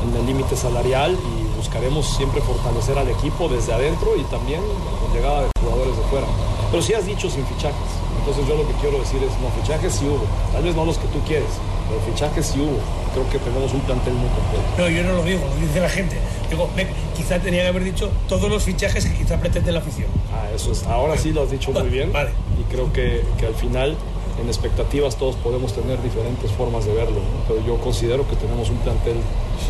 en 0.05 0.17
el 0.17 0.27
límite 0.27 0.57
salarial 0.57 1.13
y 1.13 1.57
buscaremos 1.57 2.07
siempre 2.07 2.41
fortalecer 2.43 2.99
al 2.99 3.09
equipo 3.09 3.49
desde 3.49 3.73
adentro 3.73 4.17
y 4.17 4.23
también 4.25 4.61
con 5.01 5.13
llegada 5.15 5.43
de 5.43 5.49
jugadores 5.61 5.97
de 5.97 6.03
fuera. 6.05 6.27
Pero 6.73 6.83
sí 6.83 6.95
has 6.95 7.07
dicho 7.07 7.29
sin 7.29 7.45
fichajes. 7.45 7.77
Entonces 8.21 8.49
yo 8.49 8.57
lo 8.57 8.67
que 8.67 8.73
quiero 8.81 8.99
decir 8.99 9.21
es, 9.23 9.31
no, 9.43 9.51
fichajes 9.61 9.93
sí 9.93 10.07
hubo. 10.07 10.25
Tal 10.53 10.63
vez 10.65 10.75
no 10.75 10.87
los 10.87 10.97
que 10.97 11.07
tú 11.09 11.21
quieres, 11.27 11.51
pero 11.87 12.01
fichajes 12.01 12.47
sí 12.47 12.61
hubo. 12.61 12.81
Creo 13.13 13.29
que 13.29 13.39
tenemos 13.39 13.75
un 13.75 13.81
plantel 13.81 14.15
muy 14.15 14.31
completo. 14.31 14.65
No, 14.79 14.89
yo 14.89 15.03
no 15.03 15.21
lo 15.21 15.23
digo, 15.23 15.43
lo 15.45 15.67
dice 15.67 15.81
la 15.81 15.89
gente. 15.91 16.17
Digo, 16.49 16.71
quizá 17.15 17.39
tenía 17.41 17.63
que 17.63 17.69
haber 17.69 17.85
dicho 17.85 18.11
todos 18.27 18.49
los 18.49 18.63
fichajes 18.63 19.05
que 19.05 19.13
quizá 19.13 19.39
pretende 19.39 19.71
la 19.71 19.81
afición. 19.81 20.09
Ah, 20.33 20.49
eso 20.55 20.73
es. 20.73 20.83
Ahora 20.85 21.19
sí 21.19 21.33
lo 21.33 21.43
has 21.43 21.51
dicho 21.51 21.73
muy 21.73 21.91
bien. 21.91 22.11
Vale. 22.11 22.31
Y 22.59 22.73
creo 22.73 22.91
que, 22.91 23.23
que 23.37 23.47
al 23.47 23.55
final, 23.55 23.95
en 24.41 24.47
expectativas, 24.47 25.17
todos 25.17 25.37
podemos 25.37 25.75
tener 25.75 26.03
diferentes 26.03 26.51
formas 26.53 26.87
de 26.87 26.95
verlo. 26.95 27.21
¿no? 27.21 27.45
Pero 27.49 27.67
yo 27.67 27.77
considero 27.85 28.27
que 28.27 28.37
tenemos 28.37 28.71
un 28.71 28.79
plantel 28.79 29.17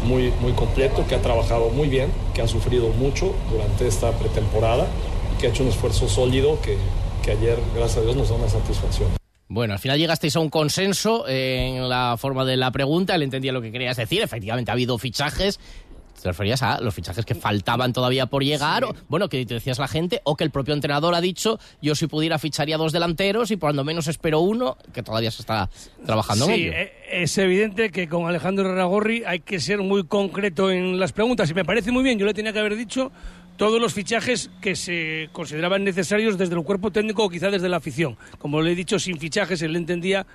muy, 0.04 0.32
muy 0.40 0.52
completo, 0.52 1.04
que 1.08 1.16
ha 1.16 1.22
trabajado 1.22 1.68
muy 1.70 1.88
bien, 1.88 2.12
que 2.32 2.42
ha 2.42 2.46
sufrido 2.46 2.90
mucho 2.90 3.32
durante 3.50 3.88
esta 3.88 4.12
pretemporada 4.12 4.86
que 5.42 5.48
ha 5.48 5.50
hecho 5.50 5.64
un 5.64 5.70
esfuerzo 5.70 6.08
sólido 6.08 6.60
que, 6.62 6.76
que 7.24 7.32
ayer, 7.32 7.58
gracias 7.74 7.98
a 7.98 8.02
Dios, 8.02 8.14
nos 8.14 8.28
da 8.28 8.36
una 8.36 8.48
satisfacción. 8.48 9.08
Bueno, 9.48 9.72
al 9.74 9.80
final 9.80 9.98
llegasteis 9.98 10.36
a 10.36 10.40
un 10.40 10.48
consenso 10.50 11.24
en 11.28 11.88
la 11.88 12.14
forma 12.16 12.44
de 12.44 12.56
la 12.56 12.70
pregunta, 12.70 13.16
él 13.16 13.22
entendía 13.24 13.50
lo 13.52 13.60
que 13.60 13.72
querías 13.72 13.96
decir, 13.96 14.22
efectivamente 14.22 14.70
ha 14.70 14.74
habido 14.74 14.96
fichajes, 14.98 15.58
te 16.22 16.28
referías 16.28 16.62
a 16.62 16.80
los 16.80 16.94
fichajes 16.94 17.24
que 17.26 17.34
faltaban 17.34 17.92
todavía 17.92 18.26
por 18.26 18.44
llegar, 18.44 18.84
o, 18.84 18.94
bueno, 19.08 19.28
que 19.28 19.44
te 19.44 19.54
decías 19.54 19.80
la 19.80 19.88
gente, 19.88 20.20
o 20.22 20.36
que 20.36 20.44
el 20.44 20.52
propio 20.52 20.72
entrenador 20.74 21.14
ha 21.16 21.20
dicho, 21.20 21.58
yo 21.82 21.96
si 21.96 22.06
pudiera 22.06 22.38
ficharía 22.38 22.76
dos 22.78 22.92
delanteros 22.92 23.50
y 23.50 23.56
cuando 23.56 23.82
menos 23.82 24.06
espero 24.06 24.38
uno, 24.40 24.76
que 24.94 25.02
todavía 25.02 25.32
se 25.32 25.42
está 25.42 25.68
trabajando 26.06 26.44
en 26.48 26.54
Sí, 26.54 26.62
ello. 26.62 26.72
eh, 26.74 26.92
es 27.10 27.36
evidente 27.36 27.90
que 27.90 28.08
con 28.08 28.26
Alejandro 28.28 28.72
Ragorri 28.74 29.24
hay 29.26 29.40
que 29.40 29.58
ser 29.58 29.78
muy 29.80 30.04
concreto 30.04 30.70
en 30.70 31.00
las 31.00 31.12
preguntas 31.12 31.50
y 31.50 31.54
me 31.54 31.64
parece 31.64 31.90
muy 31.90 32.04
bien, 32.04 32.18
yo 32.18 32.24
le 32.26 32.32
tenía 32.34 32.52
que 32.52 32.60
haber 32.60 32.76
dicho 32.76 33.10
todos 33.56 33.80
los 33.80 33.94
fichajes 33.94 34.50
que 34.60 34.76
se 34.76 35.28
consideraban 35.32 35.84
necesarios 35.84 36.38
desde 36.38 36.54
el 36.54 36.62
cuerpo 36.62 36.90
técnico 36.90 37.24
o 37.24 37.30
quizá 37.30 37.50
desde 37.50 37.68
la 37.68 37.76
afición. 37.78 38.16
Como 38.38 38.62
le 38.62 38.72
he 38.72 38.74
dicho, 38.74 38.98
sin 38.98 39.18
fichajes 39.18 39.62
él 39.62 39.76
entendía 39.76 40.26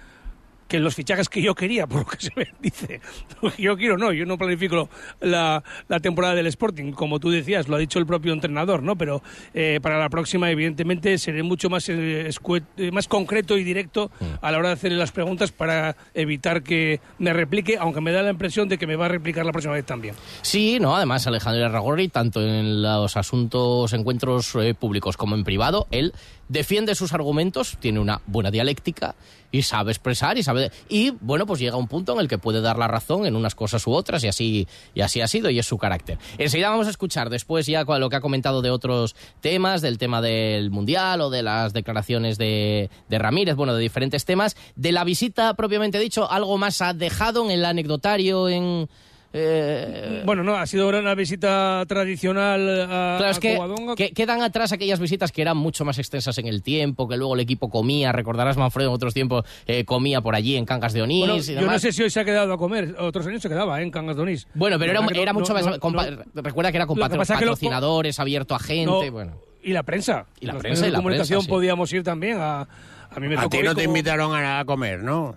que 0.68 0.80
los 0.80 0.96
fichajes 0.96 1.30
que 1.30 1.42
yo 1.42 1.56
quería, 1.56 1.88
por 1.88 2.00
lo 2.00 2.06
que 2.06 2.18
se 2.18 2.32
me 2.36 2.48
dice, 2.62 3.02
lo 3.42 3.52
que 3.52 3.62
yo 3.62 3.78
quiero 3.78 3.98
no, 3.98 4.12
yo 4.12 4.26
no 4.26 4.38
planifico 4.38 4.90
la, 5.22 5.64
la 5.88 6.00
temporada 6.00 6.36
del 6.36 6.48
Sporting, 6.48 6.92
como 6.92 7.20
tú 7.20 7.30
decías, 7.30 7.68
lo 7.68 7.76
ha 7.76 7.80
dicho 7.80 8.00
el 8.00 8.06
propio 8.06 8.34
entrenador, 8.34 8.84
¿no? 8.84 8.96
Pero 8.96 9.22
eh, 9.54 9.80
para 9.82 9.98
la 9.98 10.10
próxima, 10.10 10.50
evidentemente, 10.52 11.18
seré 11.18 11.44
mucho 11.44 11.70
más, 11.70 11.88
eh, 11.90 12.30
eh, 12.78 12.92
más 12.92 13.08
concreto 13.08 13.58
y 13.58 13.64
directo 13.64 14.12
a 14.42 14.52
la 14.52 14.58
hora 14.58 14.70
de 14.70 14.74
hacerle 14.74 14.98
las 14.98 15.12
preguntas 15.12 15.52
para 15.52 15.96
evitar 16.14 16.64
que 16.64 17.00
me 17.20 17.34
replique, 17.34 17.78
aunque 17.78 18.02
me 18.02 18.12
da 18.12 18.22
la 18.22 18.32
impresión 18.32 18.68
de 18.68 18.78
que 18.78 18.88
me 18.88 18.96
va 18.96 19.06
a 19.06 19.10
replicar 19.10 19.46
la 19.46 19.52
próxima 19.52 19.74
vez 19.74 19.86
también. 19.86 20.16
Sí, 20.42 20.80
no, 20.80 20.96
además 20.96 21.28
Alejandro 21.28 21.68
Ragorri, 21.70 22.08
tanto 22.10 22.42
en 22.42 22.82
los 22.82 23.18
asuntos, 23.18 23.94
encuentros 23.94 24.56
eh, 24.56 24.74
públicos 24.74 25.18
como 25.18 25.36
en 25.36 25.44
privado, 25.44 25.88
él 25.92 26.14
defiende 26.50 26.96
sus 26.96 27.14
argumentos, 27.14 27.78
tiene 27.80 28.00
una 28.00 28.22
buena 28.26 28.52
dialéctica 28.52 29.16
y 29.52 29.62
sabe 29.64 29.92
expresar 29.92 30.38
y 30.38 30.44
sabe 30.44 30.72
y 30.90 31.12
bueno, 31.22 31.46
pues 31.46 31.60
llega 31.60 31.78
un 31.78 31.88
punto 31.88 32.14
en 32.14 32.20
el 32.20 32.28
que 32.28 32.38
puede 32.38 32.62
dar 32.62 32.78
la 32.78 32.88
razón 32.88 33.26
en 33.26 33.36
unas 33.36 33.56
cosas 33.56 33.86
u 33.88 33.92
otras 33.92 34.24
y 34.24 34.28
así 34.28 34.68
y 34.94 35.02
así 35.02 35.22
ha 35.22 35.28
sido 35.28 35.50
y 35.50 35.60
es 35.60 35.66
su 35.66 35.78
carácter. 35.78 36.18
Enseguida 36.38 36.70
vamos 36.70 36.88
a 36.88 36.92
escuchar 36.92 37.30
después 37.30 37.66
ya 37.66 37.84
lo 37.84 38.10
que 38.10 38.16
ha 38.16 38.22
comentado 38.22 38.62
de 38.62 38.70
otros 38.70 39.16
temas, 39.42 39.82
del 39.82 39.98
tema 39.98 40.22
del 40.22 40.70
mundial 40.70 41.22
o 41.22 41.30
de 41.30 41.44
las 41.44 41.74
declaraciones 41.74 42.38
de, 42.38 42.90
de 43.10 43.20
Ramírez, 43.20 43.56
bueno, 43.56 43.74
de 43.74 43.82
diferentes 43.82 44.26
temas, 44.26 44.56
de 44.76 44.92
la 44.92 45.04
visita 45.04 45.54
propiamente 45.54 46.00
dicho, 46.00 46.30
algo 46.30 46.58
más 46.58 46.82
ha 46.82 46.94
dejado 46.94 47.44
en 47.46 47.52
el 47.52 47.66
anecdotario 47.66 48.50
en 48.50 48.90
eh, 49.40 50.24
Bueno, 50.26 50.44
no, 50.44 50.56
ha 50.56 50.66
sido 50.66 50.88
una 50.90 51.14
visita 51.16 51.84
tradicional 51.88 52.82
a, 52.84 53.16
Claro, 53.18 53.30
es 53.30 53.38
a 53.38 53.40
que, 53.40 53.56
Covadonga. 53.56 53.96
que- 53.96 54.12
quedan 54.12 54.42
atrás 54.42 54.72
aquellas 54.72 55.00
visitas 55.00 55.32
que 55.32 55.42
eran 55.42 55.58
mucho 55.58 55.86
más 55.86 56.00
extensas 56.00 56.38
en 56.40 56.48
el 56.48 56.64
tiempo, 56.64 57.08
que 57.08 57.18
luego 57.18 57.36
el 57.36 57.42
equipo 57.42 57.70
comía, 57.70 58.12
recordarás 58.12 58.58
Manfredo 58.58 58.90
en 58.90 58.96
otros 58.96 59.14
tiempos, 59.14 59.46
eh, 59.68 59.86
comía 59.86 60.22
por 60.22 60.36
allí 60.36 60.56
en 60.56 60.66
Cangas 60.66 60.94
de 60.94 61.02
Onís 61.04 61.20
Bueno, 61.20 61.36
y 61.38 61.44
yo 61.44 61.62
no 61.72 61.80
sé 61.80 61.92
si 61.92 62.04
hoy 62.04 62.10
se 62.10 62.20
ha 62.20 62.26
quedado 62.26 62.54
a 62.54 62.58
comer, 62.58 62.96
otros 63.00 63.28
años 63.28 63.42
se 63.42 63.50
quedaba 63.50 63.80
¿eh? 63.80 63.84
en 63.84 63.92
Cangas 63.92 64.16
de 64.16 64.22
Onís. 64.24 64.48
Bueno, 64.56 64.78
pero 64.80 64.92
era, 64.92 65.02
no- 65.02 65.40
mucho 65.40 65.54
no- 65.54 65.60
más... 65.60 65.66
no- 65.68 65.80
compa- 65.80 66.26
recuerda 66.34 66.72
que 66.72 66.78
era 66.78 66.88
con 66.88 66.96
que 66.96 67.02
patro- 67.02 67.22
que 67.22 67.46
lo- 67.46 67.52
patrocinadores, 67.52 68.20
abierto 68.20 68.56
a 68.56 68.60
gente, 68.60 68.86
No, 68.86 69.12
bueno. 69.12 69.34
Y 69.64 69.74
la 69.74 69.84
prensa. 69.84 70.26
Y 70.40 70.46
la 70.46 70.54
Los 70.54 70.62
prensa, 70.62 70.88
y 70.88 70.92
la 70.92 70.98
de 70.98 71.04
comunicación 71.04 71.40
prensa, 71.40 71.46
sí. 71.46 71.52
podíamos 71.52 71.92
ir 71.94 72.04
también 72.04 72.38
a... 72.40 72.62
A 73.10 73.20
mí 73.20 73.28
me 73.28 73.36
A 73.38 73.48
ti 73.50 73.60
no 73.64 73.74
te 73.76 73.84
como- 73.84 73.96
invitaron 73.98 74.36
a 74.36 74.42
nada 74.42 74.60
a 74.60 74.66
comer, 74.66 75.02
¿no? 75.04 75.36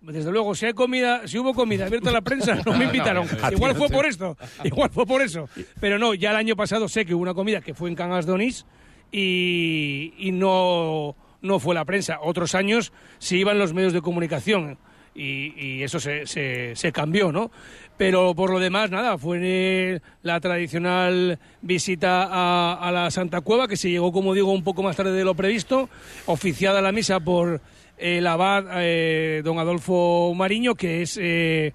Desde 0.00 0.30
luego, 0.30 0.54
si 0.54 0.66
hay 0.66 0.74
comida, 0.74 1.26
si 1.26 1.38
hubo 1.38 1.54
comida 1.54 1.86
abierta 1.86 2.10
a 2.10 2.12
la 2.12 2.20
prensa, 2.20 2.56
no 2.64 2.76
me 2.76 2.84
invitaron. 2.84 3.26
Igual 3.52 3.74
fue 3.74 3.88
por 3.88 4.06
esto, 4.06 4.36
igual 4.62 4.90
fue 4.90 5.04
por 5.06 5.22
eso. 5.22 5.48
Pero 5.80 5.98
no, 5.98 6.14
ya 6.14 6.30
el 6.30 6.36
año 6.36 6.54
pasado 6.54 6.88
sé 6.88 7.04
que 7.04 7.14
hubo 7.14 7.22
una 7.22 7.34
comida 7.34 7.60
que 7.60 7.74
fue 7.74 7.88
en 7.88 7.96
Cangas 7.96 8.24
de 8.24 8.32
Onís 8.32 8.64
y, 9.10 10.14
y 10.16 10.30
no, 10.30 11.16
no 11.42 11.58
fue 11.58 11.74
la 11.74 11.84
prensa. 11.84 12.20
Otros 12.22 12.54
años 12.54 12.92
sí 13.18 13.38
iban 13.38 13.58
los 13.58 13.74
medios 13.74 13.92
de 13.92 14.00
comunicación 14.00 14.78
y, 15.16 15.52
y 15.56 15.82
eso 15.82 15.98
se, 15.98 16.26
se, 16.26 16.76
se 16.76 16.92
cambió, 16.92 17.32
¿no? 17.32 17.50
Pero 17.96 18.36
por 18.36 18.50
lo 18.50 18.60
demás, 18.60 18.92
nada, 18.92 19.18
fue 19.18 20.00
la 20.22 20.38
tradicional 20.38 21.40
visita 21.60 22.22
a, 22.30 22.74
a 22.74 22.92
la 22.92 23.10
Santa 23.10 23.40
Cueva, 23.40 23.66
que 23.66 23.76
se 23.76 23.90
llegó, 23.90 24.12
como 24.12 24.32
digo, 24.32 24.52
un 24.52 24.62
poco 24.62 24.84
más 24.84 24.94
tarde 24.94 25.10
de 25.10 25.24
lo 25.24 25.34
previsto, 25.34 25.88
oficiada 26.26 26.80
la 26.80 26.92
misa 26.92 27.18
por 27.18 27.60
el 27.98 28.26
abad 28.26 28.64
eh, 28.82 29.42
don 29.44 29.58
Adolfo 29.58 30.32
Mariño, 30.34 30.74
que 30.74 31.02
es 31.02 31.18
eh, 31.20 31.72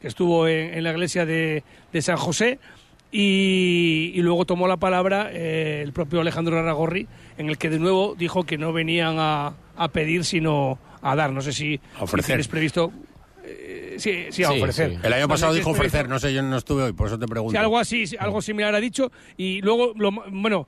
que 0.00 0.08
estuvo 0.08 0.48
en, 0.48 0.74
en 0.74 0.84
la 0.84 0.90
iglesia 0.92 1.24
de, 1.26 1.62
de 1.92 2.02
San 2.02 2.16
José, 2.16 2.58
y, 3.10 4.12
y 4.14 4.22
luego 4.22 4.46
tomó 4.46 4.66
la 4.66 4.78
palabra 4.78 5.30
eh, 5.32 5.82
el 5.84 5.92
propio 5.92 6.20
Alejandro 6.20 6.58
Aragorri, 6.58 7.06
en 7.36 7.48
el 7.50 7.58
que 7.58 7.68
de 7.68 7.78
nuevo 7.78 8.14
dijo 8.16 8.44
que 8.44 8.56
no 8.58 8.72
venían 8.72 9.16
a, 9.18 9.54
a 9.76 9.88
pedir, 9.88 10.24
sino 10.24 10.78
a 11.02 11.14
dar. 11.14 11.32
No 11.32 11.42
sé 11.42 11.52
si 11.52 11.78
A 11.98 12.04
ofrecer. 12.04 12.26
tienes 12.28 12.48
previsto... 12.48 12.90
eh, 13.44 13.96
sí, 13.98 14.26
sí, 14.30 14.44
a 14.44 14.48
Sí, 14.48 14.58
ofrecer. 14.60 14.90
sí. 14.92 14.98
El 15.02 15.12
año 15.12 15.26
No 15.26 15.28
sé 15.28 15.28
pasado 15.42 15.52
dijo 15.54 15.70
es 15.72 15.76
ofrecer, 15.76 16.08
no 16.08 16.18
sé, 16.18 16.32
yo 16.32 16.42
no 16.42 16.56
estuve 16.56 16.84
hoy, 16.84 16.92
por 16.94 17.08
eso 17.08 17.18
te 17.18 17.26
pregunto. 17.26 17.50
Sí, 17.52 17.56
algo 17.58 17.78
así, 17.78 18.06
sí, 18.06 18.16
algo 18.18 18.40
similar 18.40 18.74
ha 18.74 18.80
dicho. 18.80 19.12
Y 19.36 19.60
luego, 19.60 19.92
lo 19.96 20.10
bueno, 20.30 20.66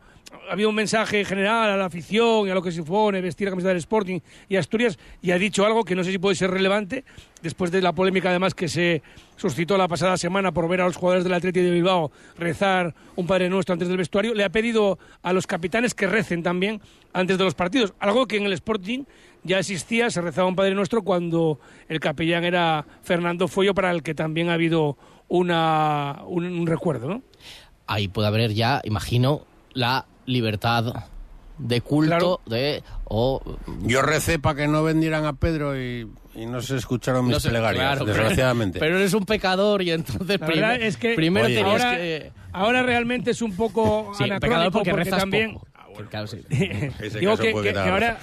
había 0.50 0.68
un 0.68 0.74
mensaje 0.74 1.24
general 1.24 1.70
a 1.70 1.76
la 1.76 1.86
afición 1.86 2.46
y 2.46 2.50
a 2.50 2.54
lo 2.54 2.62
que 2.62 2.70
se 2.70 2.78
supone 2.78 3.20
vestir 3.20 3.46
la 3.46 3.52
camiseta 3.52 3.68
del 3.68 3.78
Sporting 3.78 4.20
y 4.48 4.56
Asturias, 4.56 4.98
y 5.22 5.30
ha 5.30 5.38
dicho 5.38 5.64
algo 5.64 5.84
que 5.84 5.94
no 5.94 6.04
sé 6.04 6.12
si 6.12 6.18
puede 6.18 6.36
ser 6.36 6.50
relevante, 6.50 7.04
después 7.42 7.70
de 7.70 7.82
la 7.82 7.92
polémica 7.92 8.30
además 8.30 8.54
que 8.54 8.68
se 8.68 9.02
suscitó 9.36 9.76
la 9.76 9.88
pasada 9.88 10.16
semana 10.16 10.52
por 10.52 10.68
ver 10.68 10.80
a 10.80 10.86
los 10.86 10.96
jugadores 10.96 11.24
del 11.24 11.34
Atleti 11.34 11.60
de 11.60 11.70
Bilbao 11.70 12.10
rezar 12.38 12.94
un 13.16 13.26
Padre 13.26 13.48
Nuestro 13.48 13.72
antes 13.72 13.88
del 13.88 13.96
vestuario, 13.96 14.34
le 14.34 14.44
ha 14.44 14.50
pedido 14.50 14.98
a 15.22 15.32
los 15.32 15.46
capitanes 15.46 15.94
que 15.94 16.06
recen 16.06 16.42
también 16.42 16.80
antes 17.12 17.38
de 17.38 17.44
los 17.44 17.54
partidos, 17.54 17.94
algo 17.98 18.26
que 18.26 18.36
en 18.36 18.44
el 18.44 18.52
Sporting 18.52 19.04
ya 19.44 19.58
existía, 19.58 20.10
se 20.10 20.20
rezaba 20.20 20.48
un 20.48 20.56
Padre 20.56 20.74
Nuestro 20.74 21.02
cuando 21.02 21.60
el 21.88 22.00
capellán 22.00 22.44
era 22.44 22.86
Fernando 23.02 23.46
Fuello, 23.46 23.74
para 23.74 23.90
el 23.90 24.02
que 24.02 24.14
también 24.14 24.48
ha 24.48 24.54
habido 24.54 24.96
una, 25.28 26.22
un, 26.26 26.66
recuerdo. 26.66 27.22
Ahí 27.86 28.08
puede 28.08 28.28
haber 28.28 28.54
ya, 28.54 28.80
imagino, 28.84 29.42
la 29.74 30.06
libertad 30.26 31.04
de 31.58 31.80
culto 31.80 32.08
Claro. 32.08 32.40
de 32.46 32.82
o 33.04 33.40
Yo 33.82 34.02
recé 34.02 34.38
para 34.38 34.56
que 34.56 34.66
no 34.68 34.82
vendieran 34.82 35.24
a 35.24 35.34
Pedro 35.34 35.80
y, 35.80 36.08
y 36.34 36.46
no 36.46 36.60
se 36.60 36.76
escucharon 36.76 37.24
mis 37.26 37.34
no 37.34 37.40
sé, 37.40 37.50
plegarias, 37.50 37.80
claro, 37.84 38.04
desgraciadamente. 38.04 38.80
Pero 38.80 38.96
eres 38.98 39.14
un 39.14 39.24
pecador 39.24 39.80
y 39.82 39.92
entonces 39.92 40.40
La 40.40 40.46
primer- 40.46 40.82
es 40.82 40.96
que 40.96 41.14
primero 41.14 41.46
Oye, 41.46 41.54
tenías 41.54 41.80
ahora, 41.82 41.96
que 41.96 42.32
ahora 42.52 42.82
realmente 42.82 43.30
es 43.30 43.40
un 43.42 43.54
poco 43.54 44.12
sí, 44.18 44.24
anacrónico 44.24 44.40
pecador 44.40 44.72
porque, 44.72 44.90
porque, 44.90 45.04
rezas 45.04 45.20
también 45.20 45.54
poco. 45.54 45.66
Claro, 46.10 46.26
sí. 46.26 46.38
Digo 47.20 47.36
que, 47.36 47.52
ahora, 47.78 48.18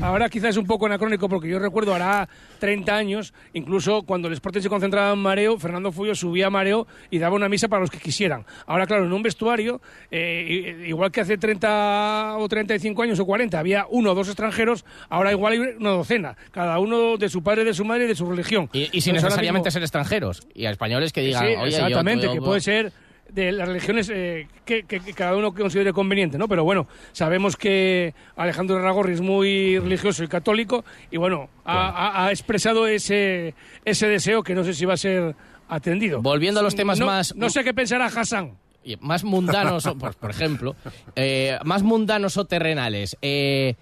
ahora 0.00 0.28
quizás 0.28 0.50
es 0.50 0.56
un 0.56 0.66
poco 0.66 0.86
anacrónico 0.86 1.28
porque 1.28 1.48
yo 1.48 1.58
recuerdo 1.58 1.94
hará 1.94 2.28
30 2.58 2.94
años, 2.96 3.34
incluso 3.52 4.02
cuando 4.02 4.28
el 4.28 4.34
Sporting 4.34 4.60
se 4.60 4.68
concentraba 4.68 5.12
en 5.12 5.18
Mareo, 5.18 5.58
Fernando 5.58 5.92
Fullo 5.92 6.14
subía 6.14 6.46
a 6.46 6.50
Mareo 6.50 6.86
y 7.10 7.18
daba 7.18 7.36
una 7.36 7.48
misa 7.48 7.68
para 7.68 7.80
los 7.80 7.90
que 7.90 7.98
quisieran. 7.98 8.44
Ahora, 8.66 8.86
claro, 8.86 9.04
en 9.04 9.12
un 9.12 9.22
vestuario, 9.22 9.80
eh, 10.10 10.84
igual 10.86 11.10
que 11.10 11.20
hace 11.20 11.36
30 11.38 12.36
o 12.38 12.48
35 12.48 13.02
años 13.02 13.18
o 13.20 13.26
40 13.26 13.58
había 13.58 13.86
uno 13.90 14.12
o 14.12 14.14
dos 14.14 14.28
extranjeros, 14.28 14.84
ahora 15.08 15.32
igual 15.32 15.52
hay 15.54 15.58
una 15.58 15.90
docena, 15.90 16.36
cada 16.50 16.78
uno 16.78 17.16
de 17.16 17.28
su 17.28 17.42
padre, 17.42 17.64
de 17.64 17.74
su 17.74 17.84
madre 17.84 18.04
y 18.04 18.08
de 18.08 18.14
su 18.14 18.28
religión. 18.28 18.68
Y, 18.72 18.88
y 18.92 19.00
sin 19.00 19.14
necesariamente 19.14 19.68
mismo- 19.68 19.72
ser 19.72 19.82
extranjeros. 19.82 20.46
Y 20.54 20.66
a 20.66 20.70
españoles 20.70 21.12
que 21.12 21.20
digan, 21.22 21.42
Sí, 21.46 21.54
oye, 21.54 21.70
yo- 21.72 21.76
exactamente, 21.78 22.26
yo- 22.26 22.32
que 22.34 22.40
puede 22.40 22.60
ser 22.60 22.92
de 23.36 23.52
las 23.52 23.68
religiones 23.68 24.10
eh, 24.12 24.48
que, 24.64 24.84
que- 24.84 24.98
que 25.00 25.12
cada 25.12 25.36
uno 25.36 25.52
considere 25.54 25.92
conveniente, 25.92 26.38
¿no? 26.38 26.48
Pero 26.48 26.64
bueno, 26.64 26.88
sabemos 27.12 27.54
que 27.56 28.14
Alejandro 28.34 28.80
Ragorri 28.80 29.12
es 29.12 29.20
muy 29.20 29.78
religioso 29.78 30.24
y 30.24 30.28
católico 30.28 30.84
y 31.10 31.18
bueno, 31.18 31.50
ha, 31.64 31.88
ha- 31.90 32.24
ha 32.26 32.30
expresado 32.30 32.86
ese, 32.88 33.54
ese 33.84 34.08
deseo 34.08 34.42
que 34.42 34.54
no 34.54 34.64
sé 34.64 34.72
si 34.72 34.86
va 34.86 34.94
a 34.94 34.96
ser 34.96 35.36
atendido. 35.68 36.22
Volviendo 36.22 36.60
a 36.60 36.62
los 36.62 36.74
temas 36.74 36.98
No- 36.98 37.06
más- 37.06 37.36
No 37.36 37.50
sé 37.50 37.62
qué 37.62 37.74
pensará 37.74 38.06
Hassan. 38.06 38.56
más 39.00 39.22
mundanos, 39.24 39.84
pues, 39.98 40.16
por 40.16 40.30
ejemplo, 40.30 40.74
eh, 41.14 41.58
más 41.64 41.82
mundanos 41.82 42.36
o 42.38 42.44
terrenales. 42.46 43.16
Eh, 43.20 43.74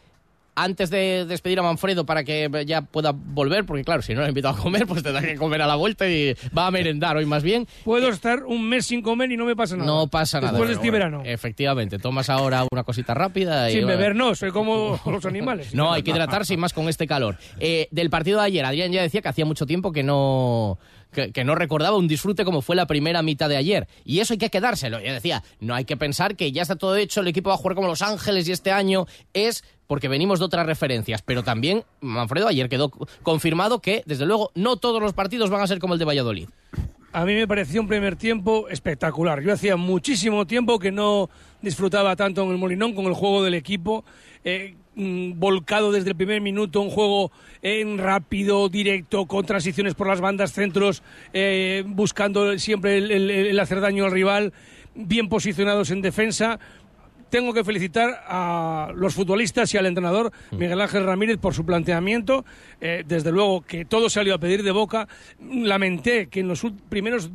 antes 0.54 0.90
de 0.90 1.24
despedir 1.26 1.58
a 1.58 1.62
Manfredo 1.62 2.06
para 2.06 2.24
que 2.24 2.48
ya 2.66 2.82
pueda 2.82 3.12
volver, 3.12 3.64
porque 3.64 3.84
claro, 3.84 4.02
si 4.02 4.14
no 4.14 4.22
le 4.22 4.28
invito 4.28 4.48
a 4.48 4.56
comer, 4.56 4.86
pues 4.86 5.02
tendrá 5.02 5.22
que 5.22 5.36
comer 5.36 5.62
a 5.62 5.66
la 5.66 5.76
vuelta 5.76 6.08
y 6.08 6.34
va 6.56 6.66
a 6.66 6.70
merendar 6.70 7.16
hoy 7.16 7.26
más 7.26 7.42
bien. 7.42 7.66
Puedo 7.84 8.08
estar 8.08 8.44
un 8.44 8.68
mes 8.68 8.86
sin 8.86 9.02
comer 9.02 9.30
y 9.32 9.36
no 9.36 9.44
me 9.44 9.56
pasa 9.56 9.76
nada. 9.76 9.86
No 9.86 10.08
pasa 10.08 10.40
nada. 10.40 10.52
Después 10.52 10.68
de 10.68 10.74
este 10.76 10.90
verano. 10.90 11.22
Efectivamente, 11.24 11.98
tomas 11.98 12.30
ahora 12.30 12.66
una 12.70 12.84
cosita 12.84 13.14
rápida. 13.14 13.70
Y, 13.70 13.74
Sin 13.74 13.86
beber 13.86 14.14
no, 14.14 14.34
soy 14.34 14.50
como 14.50 15.00
los 15.06 15.24
animales. 15.26 15.74
No, 15.74 15.92
hay 15.92 16.02
que 16.02 16.10
hidratarse 16.10 16.54
y 16.54 16.56
más 16.56 16.72
con 16.72 16.88
este 16.88 17.06
calor. 17.06 17.36
Eh, 17.60 17.88
del 17.90 18.10
partido 18.10 18.40
de 18.40 18.46
ayer, 18.46 18.64
Adrián 18.64 18.92
ya 18.92 19.02
decía 19.02 19.22
que 19.22 19.28
hacía 19.28 19.44
mucho 19.44 19.66
tiempo 19.66 19.92
que 19.92 20.02
no 20.02 20.78
que, 21.14 21.44
no 21.44 21.54
recordaba 21.54 21.96
un 21.96 22.08
disfrute 22.08 22.44
como 22.44 22.60
fue 22.60 22.76
la 22.76 22.86
primera 22.86 23.22
mitad 23.22 23.48
de 23.48 23.56
ayer. 23.56 23.88
Y 24.04 24.20
eso 24.20 24.34
hay 24.34 24.38
que 24.38 24.50
quedárselo. 24.50 25.00
Ya 25.00 25.12
decía, 25.12 25.42
no 25.60 25.74
hay 25.74 25.84
que 25.84 25.96
pensar 25.96 26.36
que 26.36 26.52
ya 26.52 26.62
está 26.62 26.76
todo 26.76 26.96
hecho, 26.96 27.20
el 27.20 27.28
equipo 27.28 27.48
va 27.48 27.54
a 27.54 27.58
jugar 27.58 27.74
como 27.74 27.88
Los 27.88 28.02
Ángeles 28.02 28.48
y 28.48 28.52
este 28.52 28.72
año 28.72 29.06
es 29.32 29.64
porque 29.86 30.08
venimos 30.08 30.38
de 30.38 30.44
otras 30.44 30.66
referencias. 30.66 31.22
Pero 31.22 31.42
también, 31.42 31.84
Manfredo, 32.00 32.48
ayer 32.48 32.68
quedó 32.68 32.90
confirmado 33.22 33.80
que, 33.80 34.02
desde 34.06 34.26
luego, 34.26 34.50
no 34.54 34.76
todos 34.76 35.00
los 35.00 35.12
partidos 35.12 35.50
van 35.50 35.62
a 35.62 35.66
ser 35.66 35.78
como 35.78 35.94
el 35.94 35.98
de 35.98 36.04
Valladolid. 36.04 36.48
A 37.12 37.24
mí 37.24 37.34
me 37.34 37.46
pareció 37.46 37.80
un 37.80 37.86
primer 37.86 38.16
tiempo 38.16 38.68
espectacular. 38.68 39.40
Yo 39.40 39.52
hacía 39.52 39.76
muchísimo 39.76 40.46
tiempo 40.48 40.80
que 40.80 40.90
no 40.90 41.30
disfrutaba 41.62 42.16
tanto 42.16 42.42
en 42.42 42.50
el 42.50 42.58
Molinón 42.58 42.92
con 42.92 43.06
el 43.06 43.14
juego 43.14 43.44
del 43.44 43.54
equipo. 43.54 44.04
Eh, 44.42 44.74
volcado 44.96 45.92
desde 45.92 46.10
el 46.10 46.16
primer 46.16 46.40
minuto, 46.40 46.80
un 46.80 46.90
juego 46.90 47.32
en 47.62 47.98
rápido, 47.98 48.68
directo, 48.68 49.26
con 49.26 49.44
transiciones 49.44 49.94
por 49.94 50.06
las 50.06 50.20
bandas, 50.20 50.52
centros, 50.52 51.02
eh, 51.32 51.82
buscando 51.86 52.58
siempre 52.58 52.98
el, 52.98 53.30
el, 53.30 53.60
hacer 53.60 53.80
daño 53.80 54.04
al 54.04 54.12
rival, 54.12 54.52
bien 54.94 55.28
posicionados 55.28 55.90
en 55.90 56.02
defensa. 56.02 56.58
Tengo 57.30 57.52
que 57.52 57.64
felicitar 57.64 58.24
a 58.26 58.92
los 58.94 59.14
futbolistas 59.14 59.72
y 59.74 59.78
al 59.78 59.86
entrenador 59.86 60.32
Miguel 60.52 60.80
Ángel 60.80 61.04
Ramírez 61.04 61.38
por 61.38 61.54
su 61.54 61.64
planteamiento. 61.64 62.44
Eh, 62.80 63.04
desde 63.06 63.32
luego 63.32 63.62
que 63.62 63.84
todo 63.84 64.08
salió 64.08 64.34
a 64.34 64.38
pedir 64.38 64.62
de 64.62 64.70
boca. 64.70 65.08
Lamenté 65.40 66.28
que 66.28 66.40
en 66.40 66.48
los 66.48 66.64
primeros 66.88 67.30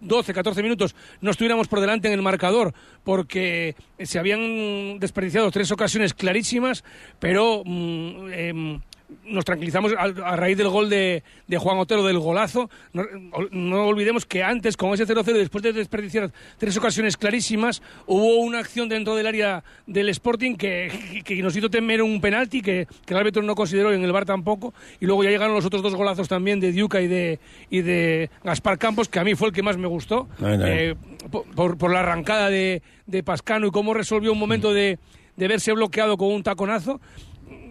12, 0.00 0.34
14 0.34 0.62
minutos 0.62 0.94
no 1.20 1.30
estuviéramos 1.30 1.68
por 1.68 1.80
delante 1.80 2.08
en 2.08 2.14
el 2.14 2.22
marcador 2.22 2.74
porque 3.02 3.76
se 4.00 4.18
habían 4.18 4.98
desperdiciado 4.98 5.50
tres 5.50 5.70
ocasiones 5.70 6.14
clarísimas, 6.14 6.84
pero 7.18 7.62
mm, 7.64 8.28
eh, 8.30 8.80
nos 9.24 9.44
tranquilizamos 9.44 9.92
a, 9.92 10.02
a, 10.02 10.36
raíz 10.36 10.56
del 10.56 10.68
gol 10.68 10.88
de, 10.88 11.22
de 11.46 11.58
Juan 11.58 11.78
Otero, 11.78 12.04
del 12.04 12.18
golazo. 12.18 12.70
No, 12.92 13.04
no, 13.50 13.86
olvidemos 13.86 14.26
que 14.26 14.42
antes, 14.42 14.76
con 14.76 14.92
ese 14.94 15.06
0-0, 15.06 15.24
después 15.24 15.62
de 15.62 15.72
desperdiciar 15.72 16.30
tres 16.58 16.76
ocasiones 16.76 17.16
clarísimas, 17.16 17.82
hubo 18.06 18.38
una 18.38 18.58
acción 18.58 18.88
dentro 18.88 19.14
del 19.14 19.26
área 19.26 19.62
del 19.86 20.08
Sporting 20.08 20.56
que, 20.56 21.22
que 21.24 21.42
nos 21.42 21.56
hizo 21.56 21.70
temer 21.70 22.02
un 22.02 22.20
penalti 22.20 22.62
que, 22.62 22.86
que, 23.04 23.14
el 23.14 23.20
árbitro 23.20 23.42
no 23.42 23.54
consideró 23.54 23.92
y 23.92 23.96
en 23.96 24.04
el 24.04 24.12
bar 24.12 24.24
tampoco. 24.24 24.74
Y 25.00 25.06
luego 25.06 25.24
ya 25.24 25.30
llegaron 25.30 25.54
los 25.54 25.64
otros 25.64 25.82
dos 25.82 25.94
golazos 25.94 26.28
también 26.28 26.60
de 26.60 26.72
Diuca 26.72 27.00
y 27.00 27.08
de, 27.08 27.38
y 27.70 27.82
de 27.82 28.30
Gaspar 28.42 28.78
Campos, 28.78 29.08
que 29.08 29.18
a 29.18 29.24
mí 29.24 29.34
fue 29.34 29.48
el 29.48 29.54
que 29.54 29.62
más 29.62 29.76
me 29.76 29.86
gustó, 29.86 30.28
Ay, 30.40 30.58
eh, 30.64 30.94
por, 31.54 31.76
por, 31.76 31.92
la 31.92 32.00
arrancada 32.00 32.50
de, 32.50 32.82
de 33.06 33.22
Pascano 33.22 33.66
y 33.66 33.70
cómo 33.70 33.94
resolvió 33.94 34.32
un 34.32 34.38
momento 34.38 34.72
de, 34.72 34.98
de 35.36 35.48
verse 35.48 35.72
bloqueado 35.72 36.16
con 36.16 36.28
un 36.28 36.42
taconazo. 36.42 37.00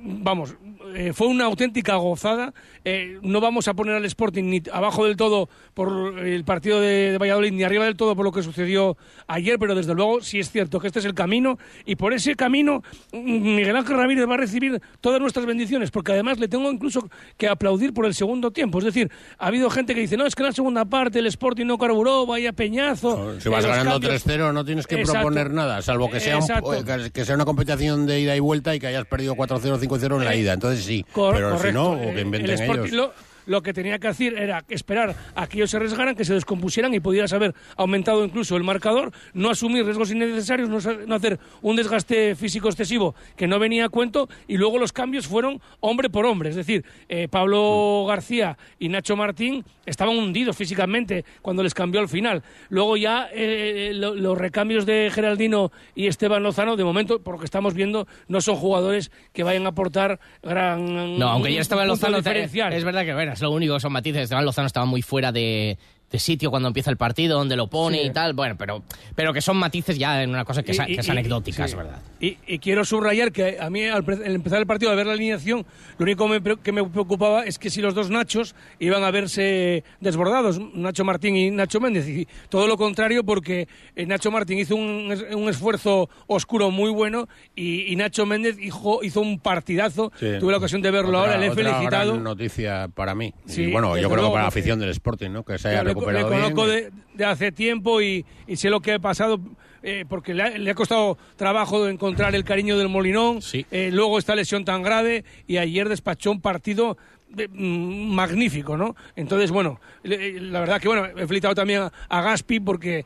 Vamos, 0.05 0.55
eh, 0.95 1.13
fue 1.13 1.27
una 1.27 1.45
auténtica 1.45 1.95
gozada. 1.95 2.53
Eh, 2.85 3.19
no 3.21 3.41
vamos 3.41 3.67
a 3.67 3.73
poner 3.73 3.95
al 3.95 4.05
Sporting 4.05 4.43
ni 4.43 4.61
abajo 4.71 5.05
del 5.05 5.15
todo 5.15 5.49
por 5.73 6.19
el 6.19 6.43
partido 6.43 6.81
de, 6.81 7.11
de, 7.11 7.17
Valladolid, 7.17 7.51
ni 7.51 7.63
arriba 7.63 7.85
del 7.85 7.95
todo 7.95 8.15
por 8.15 8.25
lo 8.25 8.31
que 8.31 8.43
sucedió 8.43 8.97
ayer, 9.27 9.57
pero 9.59 9.75
desde 9.75 9.93
luego 9.93 10.21
sí 10.21 10.39
es 10.39 10.51
cierto 10.51 10.79
que 10.79 10.87
este 10.87 10.99
es 10.99 11.05
el 11.05 11.13
camino 11.13 11.57
y 11.85 11.95
por 11.95 12.13
ese 12.13 12.35
camino 12.35 12.83
Miguel 13.11 13.75
Ángel 13.75 13.97
Ramírez 13.97 14.27
va 14.29 14.35
a 14.35 14.37
recibir 14.37 14.81
todas 15.01 15.19
nuestras 15.19 15.45
bendiciones, 15.45 15.91
porque 15.91 16.11
además 16.11 16.39
le 16.39 16.47
tengo 16.47 16.71
incluso 16.71 17.09
que 17.37 17.47
aplaudir 17.47 17.93
por 17.93 18.05
el 18.05 18.13
segundo 18.13 18.51
tiempo. 18.51 18.79
Es 18.79 18.85
decir, 18.85 19.11
ha 19.37 19.47
habido 19.47 19.69
gente 19.69 19.93
que 19.95 20.01
dice, 20.01 20.17
no, 20.17 20.25
es 20.25 20.35
que 20.35 20.43
en 20.43 20.47
la 20.47 20.53
segunda 20.53 20.85
parte 20.85 21.19
el 21.19 21.27
Sporting 21.27 21.65
no 21.65 21.77
carburó, 21.77 22.25
vaya 22.25 22.53
peñazo. 22.53 23.33
No, 23.33 23.39
si 23.39 23.49
vas 23.49 23.65
ganando 23.65 23.99
3-0 23.99 24.53
no 24.53 24.65
tienes 24.65 24.87
que 24.87 24.95
Exacto. 24.95 25.21
proponer 25.21 25.51
nada, 25.51 25.81
salvo 25.81 26.09
que 26.09 26.19
sea, 26.19 26.39
un, 26.39 27.11
que 27.11 27.25
sea 27.25 27.35
una 27.35 27.45
competición 27.45 28.05
de 28.05 28.19
ida 28.19 28.35
y 28.35 28.39
vuelta 28.39 28.75
y 28.75 28.79
que 28.79 28.87
hayas 28.87 29.05
perdido 29.05 29.35
4-0, 29.35 29.79
5-0 29.79 30.17
en 30.17 30.25
la 30.25 30.35
ida. 30.35 30.53
Entonces 30.53 30.82
sí, 30.83 31.05
Cor 31.11 31.35
pero 31.35 31.51
correcto. 31.51 31.67
si 31.67 31.73
no, 31.73 31.91
o 31.93 32.13
que 32.13 32.21
inventen 32.21 32.51
el 32.51 32.59
Sporting 32.59 32.81
ellos. 32.81 32.91
Lo, 32.93 33.13
lo 33.45 33.61
que 33.61 33.73
tenía 33.73 33.99
que 33.99 34.07
hacer 34.07 34.37
era 34.37 34.63
esperar 34.69 35.15
a 35.35 35.47
que 35.47 35.57
ellos 35.57 35.71
se 35.71 35.77
arriesgaran, 35.77 36.15
que 36.15 36.25
se 36.25 36.33
descompusieran 36.33 36.93
y 36.93 36.99
pudieras 36.99 37.33
haber 37.33 37.53
aumentado 37.75 38.23
incluso 38.23 38.55
el 38.55 38.63
marcador, 38.63 39.11
no 39.33 39.49
asumir 39.49 39.85
riesgos 39.85 40.11
innecesarios, 40.11 40.69
no, 40.69 41.15
hacer 41.15 41.39
un 41.61 41.75
desgaste 41.75 42.35
físico 42.35 42.69
excesivo 42.69 43.15
que 43.35 43.47
no 43.47 43.59
venía 43.59 43.85
a 43.85 43.89
cuento 43.89 44.29
y 44.47 44.57
luego 44.57 44.77
los 44.77 44.91
cambios 44.91 45.27
fueron 45.27 45.61
hombre 45.79 46.09
por 46.09 46.25
hombre. 46.25 46.49
Es 46.49 46.55
decir, 46.55 46.85
eh, 47.09 47.27
Pablo 47.29 48.05
García 48.07 48.57
y 48.79 48.89
Nacho 48.89 49.15
Martín 49.15 49.63
estaban 49.85 50.17
hundidos 50.17 50.55
físicamente 50.55 51.25
cuando 51.41 51.63
les 51.63 51.73
cambió 51.73 51.99
al 51.99 52.09
final. 52.09 52.43
Luego 52.69 52.97
ya 52.97 53.29
eh, 53.33 53.91
lo, 53.93 54.15
los 54.15 54.37
recambios 54.37 54.85
de 54.85 55.11
Geraldino 55.13 55.71
y 55.95 56.07
Esteban 56.07 56.43
Lozano, 56.43 56.75
de 56.75 56.83
momento, 56.83 57.21
por 57.21 57.35
lo 57.35 57.39
que 57.39 57.45
estamos 57.45 57.73
viendo, 57.73 58.07
no 58.27 58.41
son 58.41 58.55
jugadores 58.55 59.11
que 59.33 59.43
vayan 59.43 59.65
a 59.65 59.69
aportar 59.69 60.19
gran... 60.41 61.17
No, 61.17 61.29
aunque 61.29 61.53
ya 61.53 61.61
Esteban 61.61 61.87
Lozano 61.87 62.17
diferencial. 62.17 62.73
es 62.73 62.83
verdad 62.83 63.05
que, 63.05 63.13
bueno, 63.13 63.32
es 63.33 63.41
lo 63.41 63.51
único, 63.51 63.79
son 63.79 63.91
matices. 63.91 64.23
Esteban 64.23 64.45
Lozano 64.45 64.67
estaba 64.67 64.85
muy 64.85 65.01
fuera 65.01 65.31
de, 65.31 65.77
de 66.13 66.19
sitio 66.19 66.51
cuando 66.51 66.67
empieza 66.67 66.91
el 66.91 66.97
partido, 66.97 67.39
donde 67.39 67.55
lo 67.57 67.65
pone 67.67 67.97
Sí. 67.99 68.07
y 68.07 68.11
tal. 68.11 68.33
Bueno, 68.33 68.55
pero, 68.55 68.83
pero 69.15 69.33
que 69.33 69.41
son 69.41 69.57
matices 69.57 69.97
ya 69.97 70.21
en 70.21 70.29
una 70.29 70.45
cosa 70.45 70.61
que, 70.61 70.71
es, 70.71 70.77
Y- 70.79 70.81
y- 70.83 70.95
que 70.95 71.01
es 71.01 71.07
y- 71.07 71.11
anecdótica, 71.11 71.67
sí. 71.67 71.71
es 71.71 71.75
verdad. 71.75 71.99
Y, 72.19 72.37
y 72.47 72.59
quiero 72.59 72.85
subrayar 72.85 73.31
que 73.31 73.57
a 73.59 73.69
mí 73.71 73.83
al, 73.85 74.05
al 74.07 74.35
empezar 74.35 74.59
el 74.59 74.67
partido, 74.67 74.91
al 74.91 74.97
ver 74.97 75.07
la 75.07 75.13
alineación, 75.13 75.65
lo 75.97 76.03
único 76.03 76.27
me 76.27 76.39
que 76.63 76.71
me 76.71 76.83
preocupaba 76.87 77.45
es 77.45 77.57
que 77.57 77.71
si 77.71 77.81
los 77.81 77.95
dos 77.95 78.11
Nachos 78.11 78.53
iban 78.79 79.03
a 79.03 79.09
verse 79.09 79.83
desbordados, 80.01 80.59
Nacho 80.75 81.03
Martín 81.03 81.35
y 81.35 81.49
Nacho 81.49 81.79
Méndez. 81.79 82.07
Y 82.07 82.27
todo 82.49 82.67
lo 82.67 82.77
contrario, 82.77 83.23
porque 83.23 83.67
eh, 83.95 84.05
Nacho 84.05 84.29
Martín 84.29 84.59
hizo 84.59 84.75
un, 84.75 85.11
es- 85.11 85.25
un 85.35 85.49
esfuerzo 85.49 86.09
oscuro 86.27 86.69
muy 86.69 86.91
bueno 86.91 87.27
y, 87.55 87.91
y 87.91 87.95
Nacho 87.95 88.27
Méndez 88.27 88.57
hizo, 88.61 88.99
hizo 89.03 89.19
un 89.19 89.39
partidazo. 89.39 90.11
Sí. 90.19 90.27
Tuve 90.39 90.51
la 90.51 90.59
ocasión 90.59 90.83
de 90.83 90.91
verlo 90.91 91.09
Otra- 91.17 91.21
ahora, 91.21 91.37
le 91.37 91.47
he 91.47 91.49
otra 91.49 91.63
felicitado. 91.63 92.11
gran 92.11 92.23
noticia 92.23 92.87
para 92.93 93.15
mí. 93.15 93.33
Sí, 93.47 93.63
y 93.63 93.71
bueno, 93.71 93.97
yo 93.97 94.03
creo 94.09 94.17
luego, 94.17 94.27
que 94.29 94.33
para 94.33 94.43
la 94.43 94.49
afición 94.49 94.79
del 94.79 94.89
Sporting, 94.91 95.31
¿no? 95.31 95.43
Que 95.43 95.57
se 95.57 95.69
haya 95.69 95.77
Ya, 95.79 95.83
le, 95.83 96.02
recuperado 96.05 96.29
le 96.29 96.35
bien. 96.35 96.53
conozco 96.55 96.67
de, 96.67 96.91
de 97.13 97.25
hace 97.25 97.51
tiempo 97.51 98.01
y, 98.01 98.25
y 98.47 98.55
sé 98.55 98.69
lo 98.69 98.79
que 98.81 98.93
ha 98.93 98.99
pasado 98.99 99.39
eh, 99.81 100.05
porque 100.07 100.33
le 100.33 100.43
ha, 100.43 100.49
le 100.57 100.71
ha 100.71 100.75
costado 100.75 101.17
trabajo 101.35 101.87
encontrar 101.89 102.33
el 102.35 102.43
cariño 102.45 102.77
del 102.77 102.87
Molinón. 102.89 103.39
Eh, 103.71 103.89
luego 103.91 104.17
esta 104.17 104.33
lesión 104.35 104.63
tan 104.65 104.81
grave 104.81 105.25
y 105.47 105.57
ayer 105.57 105.89
despachó 105.89 106.31
un 106.31 106.39
partido 106.41 106.97
de- 107.29 107.47
mm, 107.49 108.13
magnífico, 108.13 108.77
¿no? 108.77 108.95
Entonces, 109.15 109.51
bueno, 109.51 109.79
le- 110.03 110.39
la 110.39 110.59
verdad 110.61 110.79
que, 110.79 110.87
bueno, 110.87 111.05
he 111.05 111.27
felicitado 111.27 111.55
también 111.55 111.81
a, 111.81 111.91
a 112.07 112.21
Gaspi 112.21 112.59
porque 112.61 113.03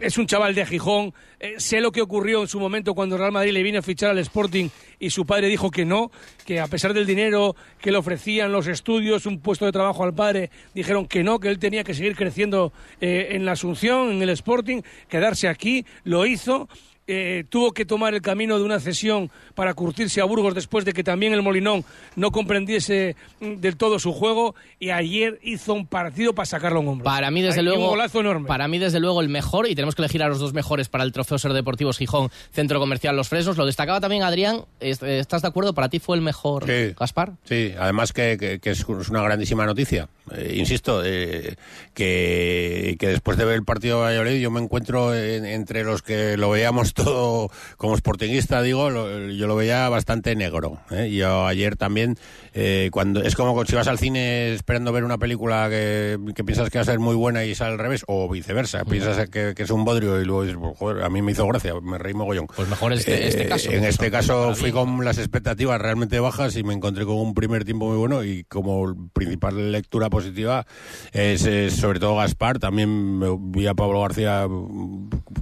es 0.00 0.18
un 0.18 0.26
chaval 0.26 0.54
de 0.54 0.66
Gijón. 0.66 1.14
Eh, 1.38 1.54
sé 1.58 1.80
lo 1.80 1.92
que 1.92 2.02
ocurrió 2.02 2.42
en 2.42 2.48
su 2.48 2.60
momento 2.60 2.94
cuando 2.94 3.16
Real 3.16 3.32
Madrid 3.32 3.52
le 3.52 3.62
vino 3.62 3.78
a 3.78 3.82
fichar 3.82 4.10
al 4.10 4.18
Sporting 4.18 4.68
y 4.98 5.10
su 5.10 5.24
padre 5.24 5.48
dijo 5.48 5.70
que 5.70 5.84
no, 5.84 6.10
que 6.44 6.60
a 6.60 6.66
pesar 6.66 6.92
del 6.92 7.06
dinero 7.06 7.56
que 7.80 7.90
le 7.90 7.98
ofrecían 7.98 8.52
los 8.52 8.66
estudios, 8.66 9.26
un 9.26 9.40
puesto 9.40 9.64
de 9.64 9.72
trabajo 9.72 10.04
al 10.04 10.14
padre, 10.14 10.50
dijeron 10.74 11.06
que 11.06 11.22
no, 11.22 11.40
que 11.40 11.48
él 11.48 11.58
tenía 11.58 11.84
que 11.84 11.94
seguir 11.94 12.16
creciendo 12.16 12.72
eh, 13.00 13.28
en 13.30 13.44
la 13.44 13.52
Asunción, 13.52 14.10
en 14.10 14.22
el 14.22 14.30
Sporting, 14.30 14.82
quedarse 15.08 15.48
aquí, 15.48 15.86
lo 16.04 16.26
hizo. 16.26 16.68
Eh, 17.12 17.44
tuvo 17.48 17.72
que 17.72 17.84
tomar 17.84 18.14
el 18.14 18.22
camino 18.22 18.58
de 18.58 18.64
una 18.64 18.78
cesión 18.80 19.30
para 19.54 19.74
curtirse 19.74 20.20
a 20.20 20.24
Burgos 20.24 20.54
después 20.54 20.84
de 20.84 20.92
que 20.92 21.02
también 21.02 21.32
el 21.32 21.42
Molinón 21.42 21.84
no 22.16 22.30
comprendiese 22.30 23.16
mm, 23.40 23.54
del 23.56 23.76
todo 23.76 23.98
su 23.98 24.12
juego 24.12 24.54
y 24.78 24.90
ayer 24.90 25.38
hizo 25.42 25.74
un 25.74 25.86
partido 25.86 26.34
para 26.34 26.46
sacarlo 26.46 26.78
a 26.78 26.82
un 26.82 26.88
hombro. 26.88 27.04
Para 27.04 27.30
mí, 27.30 27.42
desde 27.42 27.62
luego, 27.62 27.84
Un 27.84 27.90
golazo 27.90 28.20
enorme. 28.20 28.46
para 28.46 28.68
mí, 28.68 28.78
desde 28.78 29.00
luego, 29.00 29.20
el 29.20 29.28
mejor, 29.28 29.68
y 29.68 29.74
tenemos 29.74 29.94
que 29.94 30.02
elegir 30.02 30.22
a 30.22 30.28
los 30.28 30.38
dos 30.38 30.52
mejores 30.54 30.88
para 30.88 31.04
el 31.04 31.12
Trofeo 31.12 31.38
Ser 31.38 31.52
Deportivos 31.52 31.98
Gijón, 31.98 32.30
Centro 32.52 32.78
Comercial 32.80 33.16
Los 33.16 33.28
Fresnos. 33.28 33.56
Lo 33.56 33.66
destacaba 33.66 34.00
también 34.00 34.22
Adrián. 34.22 34.62
¿Est- 34.80 35.02
¿Estás 35.02 35.42
de 35.42 35.48
acuerdo? 35.48 35.74
¿Para 35.74 35.88
ti 35.88 35.98
fue 35.98 36.16
el 36.16 36.22
mejor, 36.22 36.66
Sí. 36.66 36.94
Gaspar? 36.98 37.32
Sí, 37.44 37.72
además 37.78 38.12
que, 38.12 38.36
que- 38.38 38.58
que 38.60 38.70
es 38.70 38.80
es 38.80 39.08
una 39.08 39.22
grandísima 39.22 39.66
noticia. 39.66 40.08
Eh, 40.34 40.54
insisto, 40.56 41.02
eh, 41.04 41.56
que, 41.94 42.96
que 42.98 43.08
después 43.08 43.36
de 43.36 43.44
ver 43.44 43.54
el 43.56 43.64
partido 43.64 43.98
de 43.98 44.04
Valladolid 44.04 44.40
yo 44.40 44.50
me 44.50 44.60
encuentro 44.60 45.14
en- 45.14 45.44
entre 45.44 45.84
los 45.84 46.02
que 46.02 46.36
lo 46.36 46.50
veíamos 46.50 46.94
todo 47.04 47.50
como 47.76 47.96
sportinguista, 47.96 48.62
digo, 48.62 48.90
lo- 48.90 49.28
yo 49.30 49.46
lo 49.46 49.56
veía 49.56 49.88
bastante 49.88 50.34
negro. 50.36 50.78
¿eh? 50.90 51.10
Yo 51.10 51.46
ayer 51.46 51.76
también, 51.76 52.16
eh, 52.54 52.88
cuando 52.92 53.22
es 53.22 53.34
como 53.36 53.64
si 53.64 53.74
vas 53.76 53.88
al 53.88 53.98
cine 53.98 54.52
esperando 54.54 54.92
ver 54.92 55.04
una 55.04 55.18
película 55.18 55.68
que, 55.70 56.18
que 56.34 56.44
piensas 56.44 56.70
que 56.70 56.78
va 56.78 56.82
a 56.82 56.86
ser 56.86 56.98
muy 56.98 57.14
buena 57.14 57.44
y 57.44 57.54
sale 57.54 57.72
al 57.72 57.78
revés, 57.78 58.04
o 58.06 58.28
viceversa, 58.28 58.84
piensas 58.84 59.28
que, 59.28 59.54
que 59.54 59.62
es 59.62 59.70
un 59.70 59.84
bodrio 59.84 60.20
y 60.20 60.24
luego 60.24 60.42
dices, 60.44 60.58
pues, 60.60 60.76
joder, 60.78 61.04
a 61.04 61.08
mí 61.10 61.22
me 61.22 61.32
hizo 61.32 61.46
gracia, 61.46 61.74
me 61.80 61.98
reí 61.98 62.14
mogollón. 62.14 62.46
Pues 62.54 62.68
mejor 62.68 62.92
este, 62.92 63.28
este 63.28 63.44
Eh, 63.44 63.48
caso. 63.48 63.70
En 63.70 63.84
este 63.84 64.10
caso 64.10 64.54
fui 64.54 64.72
con 64.72 65.04
las 65.04 65.18
expectativas 65.18 65.80
realmente 65.80 66.18
bajas 66.20 66.56
y 66.56 66.62
me 66.62 66.74
encontré 66.74 67.04
con 67.04 67.16
un 67.16 67.34
primer 67.34 67.64
tiempo 67.64 67.86
muy 67.88 67.96
bueno 67.98 68.24
y 68.24 68.44
como 68.44 69.10
principal 69.12 69.72
lectura 69.72 70.10
positiva 70.10 70.66
es, 71.12 71.44
eh, 71.46 71.70
sobre 71.70 72.00
todo 72.00 72.16
Gaspar, 72.16 72.58
también 72.58 73.20
vi 73.52 73.66
a 73.66 73.74
Pablo 73.74 74.00
García 74.02 74.46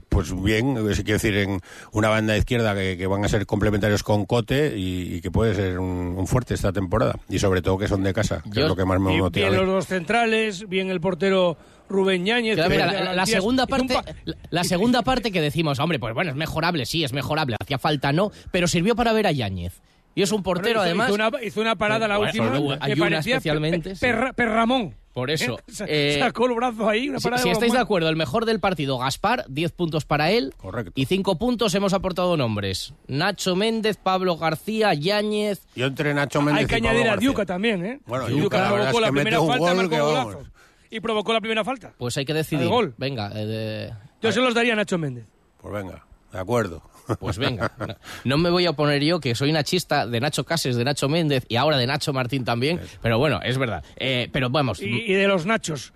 pues 0.09 0.43
bien, 0.43 0.77
es 0.91 0.97
quiero 0.99 1.13
decir, 1.15 1.37
en 1.37 1.48
una 1.93 2.09
banda 2.09 2.37
izquierda 2.37 2.75
que, 2.75 2.97
que 2.99 3.07
van 3.07 3.25
a 3.25 3.29
ser 3.29 3.47
complementarios 3.47 4.03
con 4.03 4.25
Cote 4.27 4.75
y, 4.77 5.15
y 5.17 5.21
que 5.21 5.31
puede 5.31 5.55
ser 5.55 5.79
un, 5.79 6.15
un 6.19 6.27
fuerte 6.27 6.55
esta 6.55 6.73
temporada. 6.73 7.19
Y 7.29 7.39
sobre 7.39 7.63
todo 7.63 7.79
que 7.79 7.89
son 7.89 8.03
de 8.03 8.13
casa, 8.13 8.43
que 8.45 8.51
Yo- 8.61 8.63
es 8.63 8.69
lo 8.69 8.77
que 8.77 8.85
más 8.85 9.01
me 9.01 9.17
motiva. 9.19 9.49
bien 9.49 9.61
los 9.61 9.67
dos 9.67 9.87
centrales, 9.87 10.69
bien 10.69 10.91
el 10.91 11.01
portero 11.01 11.57
Rubén 11.89 12.23
Ñáñez. 12.25 12.57
Claro, 12.57 12.71
mira, 12.71 13.15
la, 13.15 13.27
segunda 13.27 13.67
parte, 13.67 13.95
pa- 13.95 14.05
la, 14.25 14.35
la 14.51 14.65
segunda 14.65 15.03
parte 15.03 15.33
que 15.33 15.41
decimos, 15.41 15.79
hombre, 15.79 15.99
pues 15.99 16.13
bueno, 16.15 16.31
es 16.31 16.37
mejorable, 16.37 16.85
sí, 16.87 17.03
es 17.05 17.13
mejorable, 17.13 17.57
hacía 17.61 17.79
falta 17.79 18.13
no, 18.13 18.31
pero 18.51 18.69
sirvió 18.69 18.95
para 18.95 19.13
ver 19.13 19.27
a 19.27 19.33
Yáñez. 19.33 19.81
Y 20.15 20.23
es 20.23 20.33
un 20.33 20.43
portero, 20.43 20.81
Bueno, 20.81 20.95
hizo- 20.95 21.05
además. 21.05 21.09
Hizo 21.09 21.15
una, 21.15 21.45
hizo 21.45 21.61
una 21.61 21.77
parada 21.77 22.09
la 22.09 22.19
última. 22.19 22.59
bueno, 22.59 22.79
que 22.85 22.97
parecía 22.97 23.37
especialmente, 23.37 23.91
Pe- 23.91 23.95
sí. 23.97 24.01
Perra- 24.05 24.33
Perramón. 24.35 24.95
Por 25.19 25.33
eso. 25.33 25.59
Eh, 25.89 26.17
Sacó 26.21 26.47
el 26.47 26.55
brazo 26.55 26.89
ahí, 26.89 27.09
una 27.09 27.19
Si, 27.19 27.25
parada 27.25 27.43
si 27.43 27.49
de 27.49 27.53
estáis 27.55 27.73
de 27.73 27.79
acuerdo, 27.81 28.09
el 28.09 28.15
mejor 28.15 28.45
del 28.45 28.61
partido, 28.61 28.99
Gaspar, 28.99 29.45
10 29.49 29.73
puntos 29.73 30.05
para 30.05 30.31
él. 30.31 30.55
Correcto. 30.57 30.93
Y 30.95 31.07
5 31.07 31.39
puntos 31.39 31.75
hemos 31.75 31.93
aportado 31.93 32.37
nombres. 32.37 32.95
Nacho 33.09 33.57
Méndez, 33.57 33.97
Pablo 33.97 34.37
García, 34.37 34.95
Yáñez. 34.95 35.67
Yo 35.75 35.87
entre 35.87 36.15
Nacho 36.15 36.41
Méndez 36.41 36.61
Hay 36.63 36.67
que 36.69 36.77
y 36.77 36.79
Pablo 36.79 36.89
añadir 36.91 37.07
a 37.09 37.11
García. 37.11 37.29
Diuca 37.29 37.47
también, 37.47 37.85
¿eh? 37.85 38.01
Bueno, 38.07 38.27
Diuca 38.27 38.41
Diuca, 38.41 38.57
la 38.59 38.73
verdad 38.73 38.91
provocó 38.93 38.99
es 38.99 39.03
la 39.03 39.11
primera 39.13 39.39
falta, 39.39 39.59
gol 39.59 39.77
marcó 39.77 39.91
que 39.91 40.01
golazo. 40.01 40.29
vamos. 40.29 40.49
Y 40.91 41.01
provocó 41.01 41.33
la 41.33 41.41
primera 41.41 41.65
falta. 41.65 41.93
Pues 41.99 42.17
hay 42.17 42.25
que 42.25 42.35
decidir. 42.35 42.63
Al 42.63 42.69
gol. 42.71 42.95
Venga, 42.97 43.31
eh, 43.35 43.45
de- 43.47 43.93
Yo 44.23 44.31
se 44.33 44.41
los 44.41 44.55
daría 44.55 44.73
a 44.75 44.77
Nacho 44.77 44.99
Méndez. 44.99 45.27
Pues 45.61 45.75
venga, 45.75 46.07
de 46.33 46.39
acuerdo. 46.39 46.83
Pues 47.19 47.39
venga, 47.39 47.73
no, 47.79 47.97
no 48.25 48.39
me 48.39 48.51
voy 48.51 48.67
a 48.67 48.71
oponer 48.71 49.03
yo, 49.03 49.21
que 49.21 49.35
soy 49.35 49.53
nachista 49.53 50.07
de 50.07 50.21
Nacho 50.21 50.45
Cases, 50.45 50.77
de 50.77 50.85
Nacho 50.85 51.09
Méndez 51.09 51.45
y 51.49 51.57
ahora 51.57 51.77
de 51.79 51.87
Nacho 51.87 52.13
Martín 52.13 52.45
también, 52.45 52.81
pero 53.03 53.19
bueno, 53.19 53.41
es 53.43 53.59
verdad. 53.59 53.83
Eh, 53.97 54.29
pero 54.33 54.51
vamos, 54.51 54.81
Y, 54.83 54.87
y 54.87 55.13
de 55.15 55.27
los 55.29 55.47
Nachos. 55.47 55.93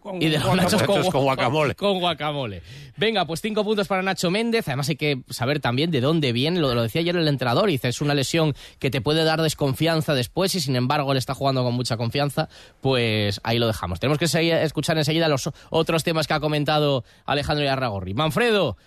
Con- 0.00 0.16
y 0.22 0.30
de 0.30 0.38
los 0.38 0.46
con- 0.48 0.56
nachos 0.56 0.82
con, 0.84 1.02
con 1.10 1.24
guacamole. 1.24 1.74
Con 1.74 1.98
guacamole. 2.00 2.62
Venga, 2.96 3.26
pues 3.26 3.42
cinco 3.42 3.62
puntos 3.64 3.86
para 3.86 4.00
Nacho 4.00 4.30
Méndez. 4.30 4.66
Además 4.66 4.88
hay 4.88 4.96
que 4.96 5.20
saber 5.28 5.60
también 5.60 5.90
de 5.90 6.00
dónde 6.00 6.32
viene. 6.32 6.58
Lo, 6.58 6.74
lo 6.74 6.82
decía 6.84 7.02
ayer 7.02 7.14
el 7.16 7.28
entrenador. 7.28 7.68
Dice, 7.68 7.88
es 7.88 8.00
una 8.00 8.14
lesión 8.14 8.54
que 8.78 8.90
te 8.90 9.02
puede 9.02 9.24
dar 9.24 9.42
desconfianza 9.42 10.14
después 10.14 10.54
y 10.54 10.60
sin 10.60 10.74
embargo 10.74 11.12
él 11.12 11.18
está 11.18 11.34
jugando 11.34 11.62
con 11.64 11.74
mucha 11.74 11.98
confianza. 11.98 12.48
Pues 12.80 13.42
ahí 13.44 13.58
lo 13.58 13.66
dejamos. 13.66 14.00
Tenemos 14.00 14.16
que 14.18 14.26
seguir- 14.26 14.54
escuchar 14.54 14.96
enseguida 14.96 15.28
los 15.28 15.50
otros 15.68 16.02
temas 16.02 16.26
que 16.26 16.32
ha 16.32 16.40
comentado 16.40 17.04
Alejandro 17.26 17.66
Yarragorri. 17.66 18.14
Manfredo, 18.14 18.78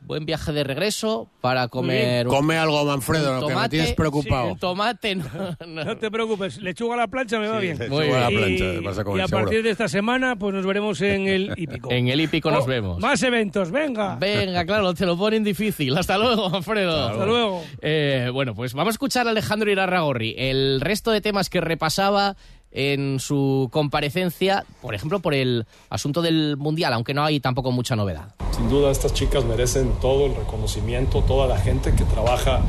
buen 0.00 0.24
viaje 0.24 0.52
de 0.52 0.64
regreso 0.64 1.28
para 1.40 1.68
comer 1.68 2.26
un- 2.26 2.34
Come 2.34 2.56
algo, 2.56 2.84
Manfredo, 2.84 3.34
lo 3.34 3.40
que 3.40 3.46
me 3.46 3.52
tomate. 3.52 3.68
tienes 3.70 3.92
preocupado. 3.94 4.52
Un 4.52 4.58
tomate, 4.58 5.14
no, 5.16 5.24
no. 5.66 5.84
No 5.84 5.96
te 5.98 6.10
preocupes, 6.10 6.62
lechuga 6.62 6.94
a 6.94 6.98
la 6.98 7.08
plancha 7.08 7.38
me 7.38 7.48
va 7.48 7.60
Sí, 7.60 7.66
bien. 7.66 7.78
lechuga 7.78 7.96
Muy 7.98 8.06
bien. 8.06 8.16
a 8.16 8.20
la 8.20 8.30
Y- 8.30 8.36
plancha, 8.36 8.80
vas 8.88 8.98
a 8.98 9.04
comer 9.04 9.20
y 9.20 9.22
a 9.22 9.26
seguro. 9.28 9.44
partir 9.44 9.62
de 9.62 9.70
esta 9.70 9.88
semana, 9.88 10.36
pues 10.36 10.54
nos 10.54 10.64
veremos 10.66 11.00
en 11.02 11.28
el 11.28 11.52
hípico. 11.56 11.90
En 11.92 12.08
el 12.08 12.20
hípico 12.20 12.50
nos 12.50 12.64
Oh, 12.64 12.66
vemos. 12.66 13.00
Más 13.00 13.22
eventos, 13.22 13.70
venga. 13.70 14.16
Venga, 14.16 14.64
claro, 14.64 14.94
te 14.94 15.04
lo 15.04 15.16
ponen 15.16 15.44
difícil. 15.44 15.96
Hasta 15.98 16.16
luego, 16.16 16.54
Alfredo. 16.54 17.08
Hasta 17.08 17.26
luego. 17.26 17.64
Eh, 17.82 18.30
bueno, 18.32 18.54
pues 18.54 18.72
vamos 18.74 18.92
a 18.92 18.94
escuchar 18.94 19.26
a 19.26 19.30
Alejandro 19.30 19.70
Irarragorri. 19.70 20.34
El 20.38 20.80
resto 20.80 21.10
de 21.10 21.20
temas 21.20 21.50
que 21.50 21.60
repasaba 21.60 22.36
en 22.72 23.18
su 23.20 23.68
comparecencia, 23.72 24.64
por 24.82 24.94
ejemplo, 24.94 25.20
por 25.20 25.34
el 25.34 25.66
asunto 25.90 26.22
del 26.22 26.56
Mundial, 26.56 26.92
aunque 26.92 27.14
no 27.14 27.24
hay 27.24 27.40
tampoco 27.40 27.70
mucha 27.72 27.96
novedad. 27.96 28.34
Sin 28.54 28.68
duda 28.68 28.90
estas 28.90 29.14
chicas 29.14 29.44
merecen 29.44 29.92
todo 30.00 30.26
el 30.26 30.34
reconocimiento, 30.34 31.22
toda 31.22 31.46
la 31.46 31.58
gente 31.58 31.94
que 31.94 32.04
trabaja 32.04 32.60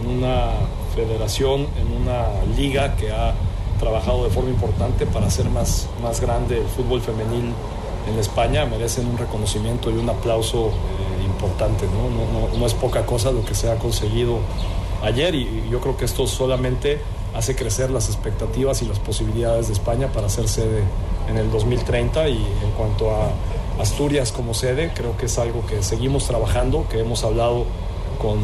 en 0.00 0.06
una 0.08 0.50
federación, 0.94 1.66
en 1.80 1.92
una 2.02 2.26
liga 2.56 2.96
que 2.96 3.10
ha 3.12 3.32
trabajado 3.78 4.24
de 4.24 4.30
forma 4.30 4.50
importante 4.50 5.06
para 5.06 5.26
hacer 5.26 5.48
más, 5.50 5.88
más 6.02 6.20
grande 6.20 6.58
el 6.58 6.66
fútbol 6.68 7.00
femenil 7.00 7.52
en 8.10 8.18
España, 8.18 8.66
merecen 8.66 9.06
un 9.06 9.16
reconocimiento 9.18 9.90
y 9.90 9.94
un 9.94 10.08
aplauso 10.08 10.68
eh, 10.68 11.24
importante. 11.24 11.86
¿no? 11.86 12.10
No, 12.10 12.48
no- 12.48 12.58
no 12.58 12.66
es 12.66 12.74
poca 12.74 13.04
cosa 13.06 13.30
lo 13.30 13.44
que 13.44 13.54
se 13.54 13.70
ha 13.70 13.76
conseguido 13.78 14.38
ayer 15.02 15.34
y, 15.34 15.42
y 15.42 15.68
yo 15.70 15.80
creo 15.80 15.96
que 15.96 16.04
esto 16.04 16.26
solamente 16.26 17.00
hace 17.34 17.56
crecer 17.56 17.90
las 17.90 18.08
expectativas 18.08 18.82
y 18.82 18.86
las 18.86 18.98
posibilidades 18.98 19.66
de 19.66 19.72
España 19.72 20.08
para 20.12 20.28
ser 20.28 20.48
sede 20.48 20.82
en 21.28 21.36
el 21.36 21.50
2030 21.50 22.28
y 22.28 22.36
en 22.36 22.70
cuanto 22.76 23.10
a 23.10 23.30
Asturias 23.80 24.30
como 24.30 24.54
sede, 24.54 24.92
creo 24.94 25.16
que 25.16 25.26
es 25.26 25.38
algo 25.38 25.66
que 25.66 25.82
seguimos 25.82 26.26
trabajando, 26.26 26.86
que 26.88 27.00
hemos 27.00 27.24
hablado 27.24 27.64
con, 28.18 28.38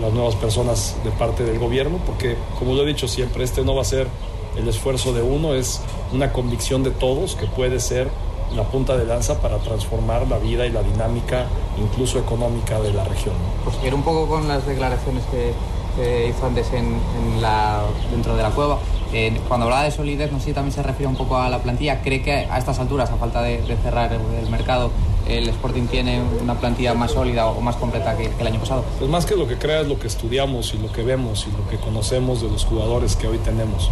las 0.00 0.12
nuevas 0.12 0.34
personas 0.36 0.96
de 1.04 1.10
parte 1.10 1.44
del 1.44 1.58
gobierno, 1.58 1.98
porque 2.06 2.36
como 2.58 2.74
lo 2.74 2.82
he 2.82 2.86
dicho 2.86 3.06
siempre, 3.06 3.44
este 3.44 3.62
no 3.62 3.74
va 3.74 3.82
a 3.82 3.84
ser 3.84 4.08
el 4.56 4.66
esfuerzo 4.66 5.12
de 5.12 5.22
uno, 5.22 5.54
es 5.54 5.80
una 6.12 6.32
convicción 6.32 6.82
de 6.82 6.90
todos 6.90 7.36
que 7.36 7.46
puede 7.46 7.80
ser 7.80 8.08
la 8.56 8.64
punta 8.64 8.96
de 8.96 9.04
lanza 9.04 9.40
para 9.40 9.58
transformar 9.58 10.26
la 10.26 10.38
vida 10.38 10.66
y 10.66 10.70
la 10.70 10.82
dinámica, 10.82 11.46
incluso 11.78 12.18
económica, 12.18 12.80
de 12.80 12.92
la 12.92 13.04
región. 13.04 13.34
Pues 13.62 13.76
seguir 13.76 13.94
un 13.94 14.02
poco 14.02 14.26
con 14.26 14.48
las 14.48 14.66
declaraciones 14.66 15.22
que, 15.26 15.52
que 15.96 16.28
hizo 16.28 16.46
antes 16.46 16.72
en, 16.72 16.86
en 16.86 17.42
la, 17.42 17.82
dentro 18.10 18.36
de 18.36 18.42
la 18.42 18.50
cueva. 18.50 18.78
Eh, 19.12 19.40
cuando 19.48 19.66
hablaba 19.66 19.84
de 19.84 19.90
solidez, 19.90 20.30
no 20.30 20.38
sé 20.38 20.46
si 20.46 20.52
también 20.52 20.72
se 20.72 20.82
refiere 20.82 21.08
un 21.08 21.16
poco 21.16 21.36
a 21.36 21.48
la 21.48 21.58
plantilla. 21.58 22.00
¿Cree 22.00 22.22
que 22.22 22.32
a 22.32 22.58
estas 22.58 22.78
alturas, 22.78 23.10
a 23.10 23.16
falta 23.16 23.42
de, 23.42 23.60
de 23.62 23.76
cerrar 23.76 24.12
el, 24.12 24.20
el 24.42 24.48
mercado, 24.50 24.90
el 25.28 25.48
Sporting 25.48 25.86
tiene 25.86 26.20
una 26.42 26.54
plantilla 26.54 26.94
más 26.94 27.10
sólida 27.12 27.46
o 27.46 27.60
más 27.60 27.76
completa 27.76 28.16
que, 28.16 28.30
que 28.30 28.40
el 28.40 28.46
año 28.46 28.60
pasado? 28.60 28.84
Pues 28.98 29.10
más 29.10 29.26
que 29.26 29.34
lo 29.34 29.48
que 29.48 29.56
crea 29.58 29.80
es 29.80 29.88
lo 29.88 29.98
que 29.98 30.06
estudiamos 30.06 30.74
y 30.74 30.78
lo 30.78 30.92
que 30.92 31.02
vemos 31.02 31.46
y 31.48 31.56
lo 31.56 31.68
que 31.68 31.76
conocemos 31.76 32.40
de 32.40 32.48
los 32.48 32.64
jugadores 32.64 33.16
que 33.16 33.26
hoy 33.26 33.38
tenemos 33.38 33.90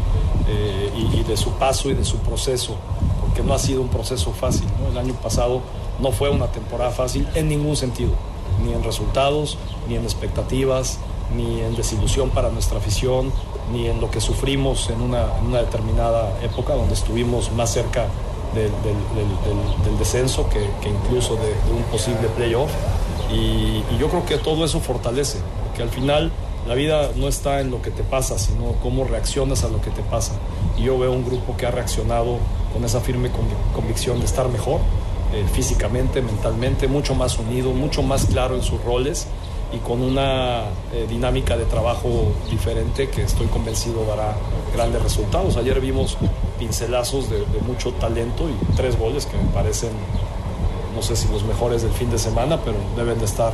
eh, 0.49 0.91
y, 0.97 1.19
y 1.21 1.25
de 1.25 1.37
su 1.37 1.51
paso 1.53 1.91
y 1.91 1.95
de 1.95 2.05
su 2.05 2.19
proceso, 2.19 2.77
porque 3.21 3.43
no 3.43 3.55
ha 3.55 3.59
sido 3.59 3.83
un 3.83 3.89
proceso 3.89 4.33
fácil. 4.33 4.67
¿no? 4.81 4.91
El 4.91 4.99
año 4.99 5.15
pasado 5.15 5.63
no 6.01 6.13
fue 6.13 6.31
una 6.31 6.47
temporada 6.47 6.91
fácil 6.93 7.27
en 7.35 7.49
ningún 7.49 7.75
sentido, 7.75 8.13
ni 8.65 8.73
en 8.73 8.85
resultados, 8.85 9.59
ni 9.89 9.97
en 9.97 10.05
expectativas, 10.05 10.99
ni 11.37 11.61
en 11.61 11.77
desilusión 11.77 12.31
para 12.31 12.51
nuestra 12.51 12.79
afición, 12.79 13.33
ni 13.73 13.87
en 13.87 14.01
lo 14.01 14.11
que 14.11 14.21
sufrimos 14.21 14.91
en 14.91 15.01
una, 15.03 15.27
determinada 15.61 16.33
época 16.43 16.75
donde 16.75 16.95
estuvimos 16.95 17.53
más 17.53 17.73
cerca 17.73 18.07
del, 18.55 18.71
descenso 19.99 20.49
que, 20.49 20.65
incluso 20.89 21.37
de, 21.37 21.53
un 21.75 21.83
posible 21.91 22.29
playoff. 22.37 22.71
Y, 23.31 23.83
y 23.95 23.99
yo 23.99 24.09
creo 24.09 24.25
que 24.25 24.39
todo 24.39 24.65
eso 24.65 24.81
fortalece, 24.81 25.39
que 25.77 25.83
al 25.83 25.91
final 25.91 26.33
la 26.67 26.75
vida 26.75 27.11
no 27.17 27.29
está 27.29 27.61
en 27.61 27.71
lo 27.71 27.83
que 27.83 27.91
te 27.91 28.03
pasa, 28.03 28.39
sino 28.39 28.73
cómo 28.83 29.05
reaccionas 29.05 29.65
a 29.65 29.69
lo 29.69 29.81
que 29.81 29.91
te 29.91 30.03
pasa. 30.03 30.33
Y 30.77 30.83
yo 30.83 30.99
veo 30.99 31.13
un 31.13 31.25
grupo 31.25 31.57
que 31.57 31.67
ha 31.67 31.71
reaccionado 31.71 32.39
con 32.73 32.85
esa 32.85 33.01
firme 33.01 33.31
convic- 33.31 33.75
convicción 33.75 34.19
de 34.21 34.27
estar 34.27 34.49
mejor, 34.49 34.81
eh, 35.35 35.45
físicamente, 35.53 36.23
mentalmente, 36.23 36.89
mucho 36.89 37.15
más 37.15 37.39
unido, 37.39 37.73
mucho 37.73 38.03
más 38.03 38.27
claro 38.27 38.55
en 38.55 38.63
sus 38.63 38.83
roles 38.83 39.27
y 39.73 39.79
con 39.79 40.03
una 40.03 40.65
eh, 40.93 41.07
dinámica 41.09 41.57
de 41.57 41.65
trabajo 41.65 42.33
diferente 42.51 43.09
que 43.09 43.23
estoy 43.23 43.47
convencido 43.49 44.05
dará 44.07 44.35
grandes 44.75 45.03
resultados. 45.03 45.57
Ayer 45.57 45.81
vimos 45.81 46.17
pincelazos 46.59 47.29
de, 47.29 47.39
de 47.39 47.61
mucho 47.67 47.93
talento 47.93 48.49
y 48.49 48.77
tres 48.77 48.99
goles 48.99 49.27
que 49.27 49.37
me 49.37 49.45
parecen, 49.53 49.91
no 50.95 51.03
sé 51.03 51.17
si 51.17 51.29
los 51.29 51.45
mejores 51.45 51.83
del 51.83 51.93
fin 51.93 52.11
de 52.11 52.19
semana, 52.19 52.59
pero 52.65 52.77
deben 52.97 53.19
de 53.19 53.27
estar 53.27 53.53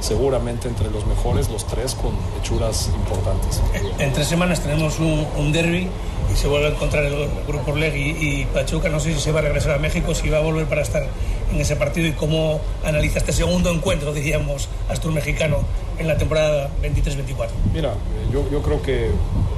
seguramente 0.00 0.68
entre 0.68 0.90
los 0.90 1.06
mejores, 1.06 1.48
los 1.50 1.66
tres 1.66 1.94
con 1.94 2.12
hechuras 2.40 2.90
importantes. 2.94 3.60
En 3.98 4.12
tres 4.12 4.26
semanas 4.26 4.60
tenemos 4.60 4.98
un, 4.98 5.26
un 5.36 5.52
derby 5.52 5.88
y 6.32 6.36
se 6.36 6.48
vuelve 6.48 6.68
a 6.68 6.70
encontrar 6.70 7.04
el 7.04 7.28
grupo 7.46 7.72
Orleg 7.72 7.96
y, 7.96 8.10
y 8.10 8.44
Pachuca. 8.46 8.88
No 8.88 9.00
sé 9.00 9.14
si 9.14 9.20
se 9.20 9.32
va 9.32 9.40
a 9.40 9.42
regresar 9.42 9.72
a 9.72 9.78
México, 9.78 10.14
si 10.14 10.28
va 10.28 10.38
a 10.38 10.42
volver 10.42 10.66
para 10.66 10.82
estar 10.82 11.06
en 11.52 11.60
ese 11.60 11.76
partido 11.76 12.08
y 12.08 12.12
cómo 12.12 12.60
analiza 12.84 13.18
este 13.18 13.32
segundo 13.32 13.70
encuentro, 13.70 14.12
diríamos, 14.12 14.68
Astur-Mexicano 14.88 15.58
en 15.98 16.08
la 16.08 16.16
temporada 16.16 16.70
23-24. 16.82 17.48
Mira, 17.72 17.90
eh, 17.90 17.94
yo, 18.32 18.48
yo 18.50 18.62
creo 18.62 18.82
que 18.82 19.10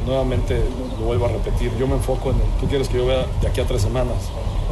nuevamente 0.06 0.60
lo 0.98 1.06
vuelvo 1.06 1.26
a 1.26 1.28
repetir, 1.28 1.70
yo 1.78 1.86
me 1.86 1.94
enfoco 1.94 2.30
en 2.30 2.36
el, 2.36 2.42
tú 2.60 2.68
quieres 2.68 2.88
que 2.88 2.98
yo 2.98 3.06
vea 3.06 3.26
de 3.40 3.48
aquí 3.48 3.60
a 3.60 3.64
tres 3.64 3.82
semanas, 3.82 4.16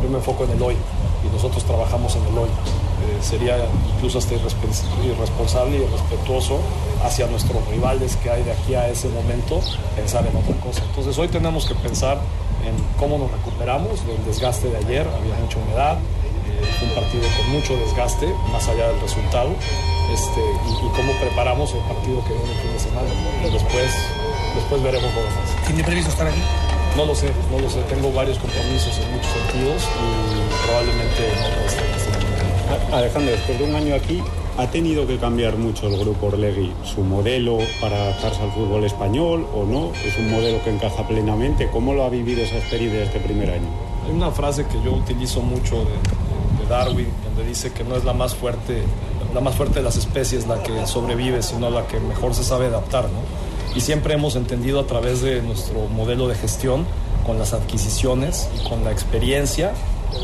yo 0.03 0.09
me 0.09 0.19
enfoco 0.19 0.45
en 0.45 0.51
el 0.53 0.63
hoy 0.63 0.77
y 1.25 1.35
nosotros 1.35 1.65
trabajamos 1.65 2.15
en 2.17 2.25
el 2.27 2.39
hoy. 2.39 2.49
Sería 3.23 3.57
incluso 3.97 4.19
hasta 4.19 4.35
irresponsable 4.35 5.79
y 5.79 5.83
irrespetuoso 5.83 6.61
hacia 7.05 7.27
nuestros 7.27 7.67
rivales 7.69 8.17
que 8.17 8.31
hay 8.31 8.43
de 8.43 8.53
aquí 8.53 8.75
a 8.75 8.89
ese 8.89 9.09
momento 9.09 9.61
pensar 9.97 10.27
en 10.27 10.37
otra 10.37 10.55
cosa. 10.61 10.83
Entonces 10.89 11.19
hoy 11.19 11.29
tenemos 11.29 11.67
que 11.67 11.75
pensar 11.75 12.19
en 12.65 12.75
cómo 12.99 13.19
nos 13.19 13.31
recuperamos 13.31 14.07
del 14.07 14.25
desgaste 14.25 14.69
de 14.69 14.77
ayer, 14.79 15.07
había 15.07 15.35
mucha 15.41 15.59
humedad, 15.59 15.99
eh, 15.99 16.85
un 16.85 16.91
partido 16.95 17.23
con 17.37 17.51
mucho 17.53 17.77
desgaste, 17.77 18.27
más 18.53 18.67
allá 18.69 18.89
del 18.89 19.01
resultado, 19.01 19.51
este, 20.13 20.41
y, 20.41 20.87
y 20.87 20.89
cómo 20.97 21.13
preparamos 21.21 21.75
el 21.75 21.81
partido 21.81 22.23
que 22.25 22.33
viene 22.33 22.51
el 22.53 22.59
fin 22.59 22.73
de 22.73 22.79
semana. 22.79 23.09
Y 23.47 23.51
después, 23.51 23.91
después 24.55 24.83
veremos 24.83 25.15
lo 25.15 25.23
demás. 25.23 25.67
¿Tiene 25.67 25.85
previsto 25.85 26.11
estar 26.11 26.27
aquí? 26.27 26.43
No 26.97 27.05
lo 27.05 27.15
sé, 27.15 27.31
no 27.53 27.59
lo 27.59 27.69
sé. 27.69 27.83
Tengo 27.83 28.11
varios 28.13 28.39
compromisos 28.39 28.99
en 28.99 29.13
muchos 29.13 29.31
sentidos 29.31 29.83
y 29.85 30.67
probablemente 30.67 31.29
no 31.37 31.67
este 31.67 31.83
momento. 31.83 32.06
Alejandro, 32.93 33.31
después 33.31 33.59
de 33.59 33.65
un 33.65 33.75
año 33.75 33.95
aquí, 33.95 34.21
¿ha 34.59 34.67
tenido 34.71 35.07
que 35.07 35.19
cambiar 35.19 35.57
mucho 35.57 35.87
el 35.87 35.99
grupo 35.99 36.27
Orlegui 36.27 36.73
su 36.85 37.03
modelo 37.03 37.59
para 37.81 37.97
adaptarse 37.97 38.43
al 38.43 38.51
fútbol 38.53 38.85
español 38.85 39.47
o 39.55 39.65
no? 39.65 39.93
¿Es 40.05 40.17
un 40.19 40.31
modelo 40.31 40.63
que 40.65 40.71
encaja 40.71 41.07
plenamente? 41.07 41.69
¿Cómo 41.73 41.95
lo 41.95 42.05
ha 42.05 42.09
vivido 42.09 42.43
esa 42.43 42.57
experiencia 42.57 43.05
este 43.05 43.21
primer 43.21 43.51
año? 43.51 43.69
Hay 44.05 44.13
una 44.13 44.31
frase 44.31 44.67
que 44.67 44.83
yo 44.85 44.93
utilizo 44.93 45.43
mucho 45.43 45.77
de, 45.77 46.63
de 46.63 46.69
Darwin, 46.69 47.09
donde 47.25 47.49
dice 47.49 47.73
que 47.73 47.85
no 47.85 47.97
es 47.97 48.05
la 48.05 48.13
más 48.13 48.35
fuerte, 48.35 48.83
la 49.33 49.41
más 49.41 49.55
fuerte 49.55 49.77
de 49.77 49.83
las 49.83 49.97
especies 49.97 50.47
la 50.47 50.63
que 50.63 50.87
sobrevive, 50.87 51.43
sino 51.43 51.71
la 51.71 51.87
que 51.87 52.01
mejor 52.01 52.35
se 52.35 52.43
sabe 52.43 52.67
adaptar, 52.67 53.05
¿no? 53.05 53.77
Y 53.77 53.81
siempre 53.81 54.15
hemos 54.15 54.37
entendido 54.37 54.81
a 54.81 54.87
través 54.87 55.21
de 55.21 55.43
nuestro 55.43 55.87
modelo 55.89 56.29
de 56.29 56.35
gestión, 56.35 56.87
con 57.27 57.39
las 57.39 57.53
adquisiciones 57.53 58.49
y 58.57 58.69
con 58.69 58.85
la 58.85 58.93
experiencia 58.93 59.73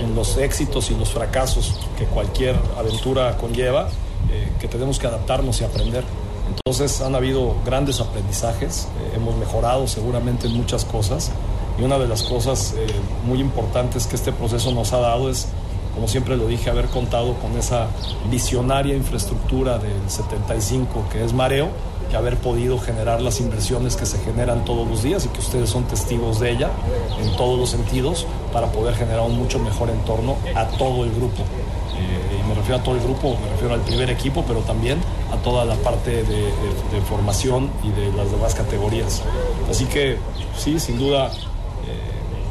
en 0.00 0.14
los 0.14 0.36
éxitos 0.36 0.90
y 0.90 0.94
los 0.94 1.10
fracasos 1.10 1.74
que 1.98 2.04
cualquier 2.04 2.56
aventura 2.78 3.36
conlleva, 3.36 3.88
eh, 4.30 4.48
que 4.60 4.68
tenemos 4.68 4.98
que 4.98 5.06
adaptarnos 5.06 5.60
y 5.60 5.64
aprender. 5.64 6.04
Entonces 6.48 7.00
han 7.00 7.14
habido 7.14 7.54
grandes 7.64 8.00
aprendizajes, 8.00 8.88
eh, 9.00 9.16
hemos 9.16 9.36
mejorado 9.36 9.86
seguramente 9.86 10.46
en 10.46 10.54
muchas 10.54 10.84
cosas 10.84 11.30
y 11.78 11.82
una 11.82 11.98
de 11.98 12.08
las 12.08 12.22
cosas 12.22 12.74
eh, 12.76 12.86
muy 13.24 13.40
importantes 13.40 14.06
que 14.06 14.16
este 14.16 14.32
proceso 14.32 14.72
nos 14.72 14.92
ha 14.92 14.98
dado 14.98 15.30
es, 15.30 15.48
como 15.94 16.08
siempre 16.08 16.36
lo 16.36 16.46
dije, 16.46 16.70
haber 16.70 16.86
contado 16.86 17.34
con 17.34 17.56
esa 17.58 17.88
visionaria 18.30 18.94
infraestructura 18.94 19.78
del 19.78 20.08
75 20.08 21.04
que 21.10 21.24
es 21.24 21.32
Mareo 21.32 21.68
y 22.12 22.16
haber 22.16 22.36
podido 22.36 22.78
generar 22.78 23.22
las 23.22 23.40
inversiones 23.40 23.96
que 23.96 24.04
se 24.06 24.18
generan 24.18 24.64
todos 24.64 24.86
los 24.86 25.02
días 25.02 25.24
y 25.24 25.28
que 25.28 25.40
ustedes 25.40 25.70
son 25.70 25.84
testigos 25.84 26.40
de 26.40 26.50
ella 26.50 26.70
en 27.20 27.34
todos 27.36 27.58
los 27.58 27.70
sentidos 27.70 28.26
para 28.52 28.66
poder 28.72 28.94
generar 28.94 29.22
un 29.22 29.38
mucho 29.38 29.58
mejor 29.58 29.88
entorno 29.90 30.36
a 30.54 30.66
todo 30.66 31.04
el 31.04 31.10
grupo. 31.14 31.42
Eh, 31.42 32.40
y 32.44 32.48
me 32.48 32.54
refiero 32.54 32.80
a 32.80 32.82
todo 32.82 32.94
el 32.96 33.00
grupo, 33.02 33.36
me 33.42 33.48
refiero 33.50 33.74
al 33.74 33.80
primer 33.80 34.10
equipo, 34.10 34.44
pero 34.46 34.60
también 34.60 34.98
a 35.32 35.36
toda 35.36 35.64
la 35.64 35.74
parte 35.76 36.10
de, 36.10 36.22
de- 36.24 36.52
de 36.92 37.00
formación 37.08 37.70
y 37.82 37.90
de 37.90 38.12
las 38.16 38.30
demás 38.30 38.54
categorías. 38.54 39.22
Así 39.70 39.86
que 39.86 40.18
sí, 40.58 40.78
sin 40.80 40.98
duda 40.98 41.28
eh, 41.28 41.30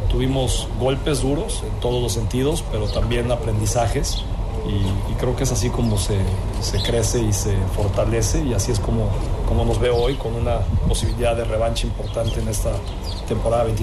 tuvimos 0.10 0.68
golpes 0.80 1.22
duros 1.22 1.64
en 1.64 1.80
todos 1.82 2.02
los 2.02 2.14
sentidos, 2.14 2.64
pero 2.72 2.88
también 2.88 3.32
aprendizajes. 3.32 4.24
Y, 4.68 5.12
y 5.12 5.16
creo 5.20 5.36
que 5.36 5.44
es 5.44 5.52
así 5.52 5.70
como 5.70 5.98
se, 5.98 6.18
se 6.62 6.82
crece 6.84 7.20
y 7.22 7.34
se 7.34 7.56
fortalece 7.76 8.44
y 8.44 8.54
así 8.54 8.72
es 8.72 8.80
como, 8.80 9.08
como 9.52 9.66
nos 9.66 9.82
veo 9.82 9.98
hoy 9.98 10.16
con 10.16 10.34
una 10.34 10.60
posibilidad 10.88 11.36
de 11.36 11.44
revancha 11.44 11.86
importante 11.86 12.40
en 12.40 12.48
esta 12.48 12.72
temporada 13.28 13.66
23-24. 13.66 13.74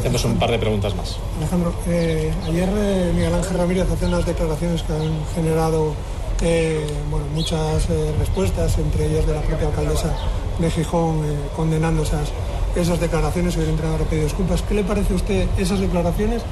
Hacemos 0.00 0.24
un 0.24 0.36
par 0.40 0.50
de 0.50 0.58
preguntas 0.58 0.92
más. 0.96 1.18
Alejandro, 1.38 1.72
eh, 1.86 2.32
ayer 2.44 2.68
eh, 2.76 3.12
Miguel 3.14 3.32
Ángel 3.32 3.58
Ramírez 3.58 3.88
hace 3.88 4.06
unas 4.06 4.26
declaraciones 4.26 4.82
que 4.82 4.92
han 4.92 5.24
generado 5.36 5.94
eh, 6.42 6.84
bueno, 7.12 7.26
muchas 7.32 7.88
eh, 7.90 8.12
respuestas, 8.18 8.76
entre 8.78 9.06
ellas 9.06 9.24
de 9.24 9.34
la 9.34 9.40
propia 9.42 9.68
alcaldesa 9.68 10.12
de 10.58 10.68
Gijón, 10.68 11.24
eh, 11.24 11.36
condenando 11.54 12.02
esas, 12.02 12.32
esas 12.74 12.98
declaraciones 12.98 13.56
y 13.56 13.60
el 13.60 13.68
entrenador 13.68 14.02
ha 14.02 14.04
pedido 14.04 14.24
disculpas. 14.24 14.62
¿Qué 14.62 14.74
le 14.74 14.82
parece 14.82 15.12
a 15.12 15.16
usted 15.16 15.48
esas 15.58 15.78
declaraciones 15.78 16.42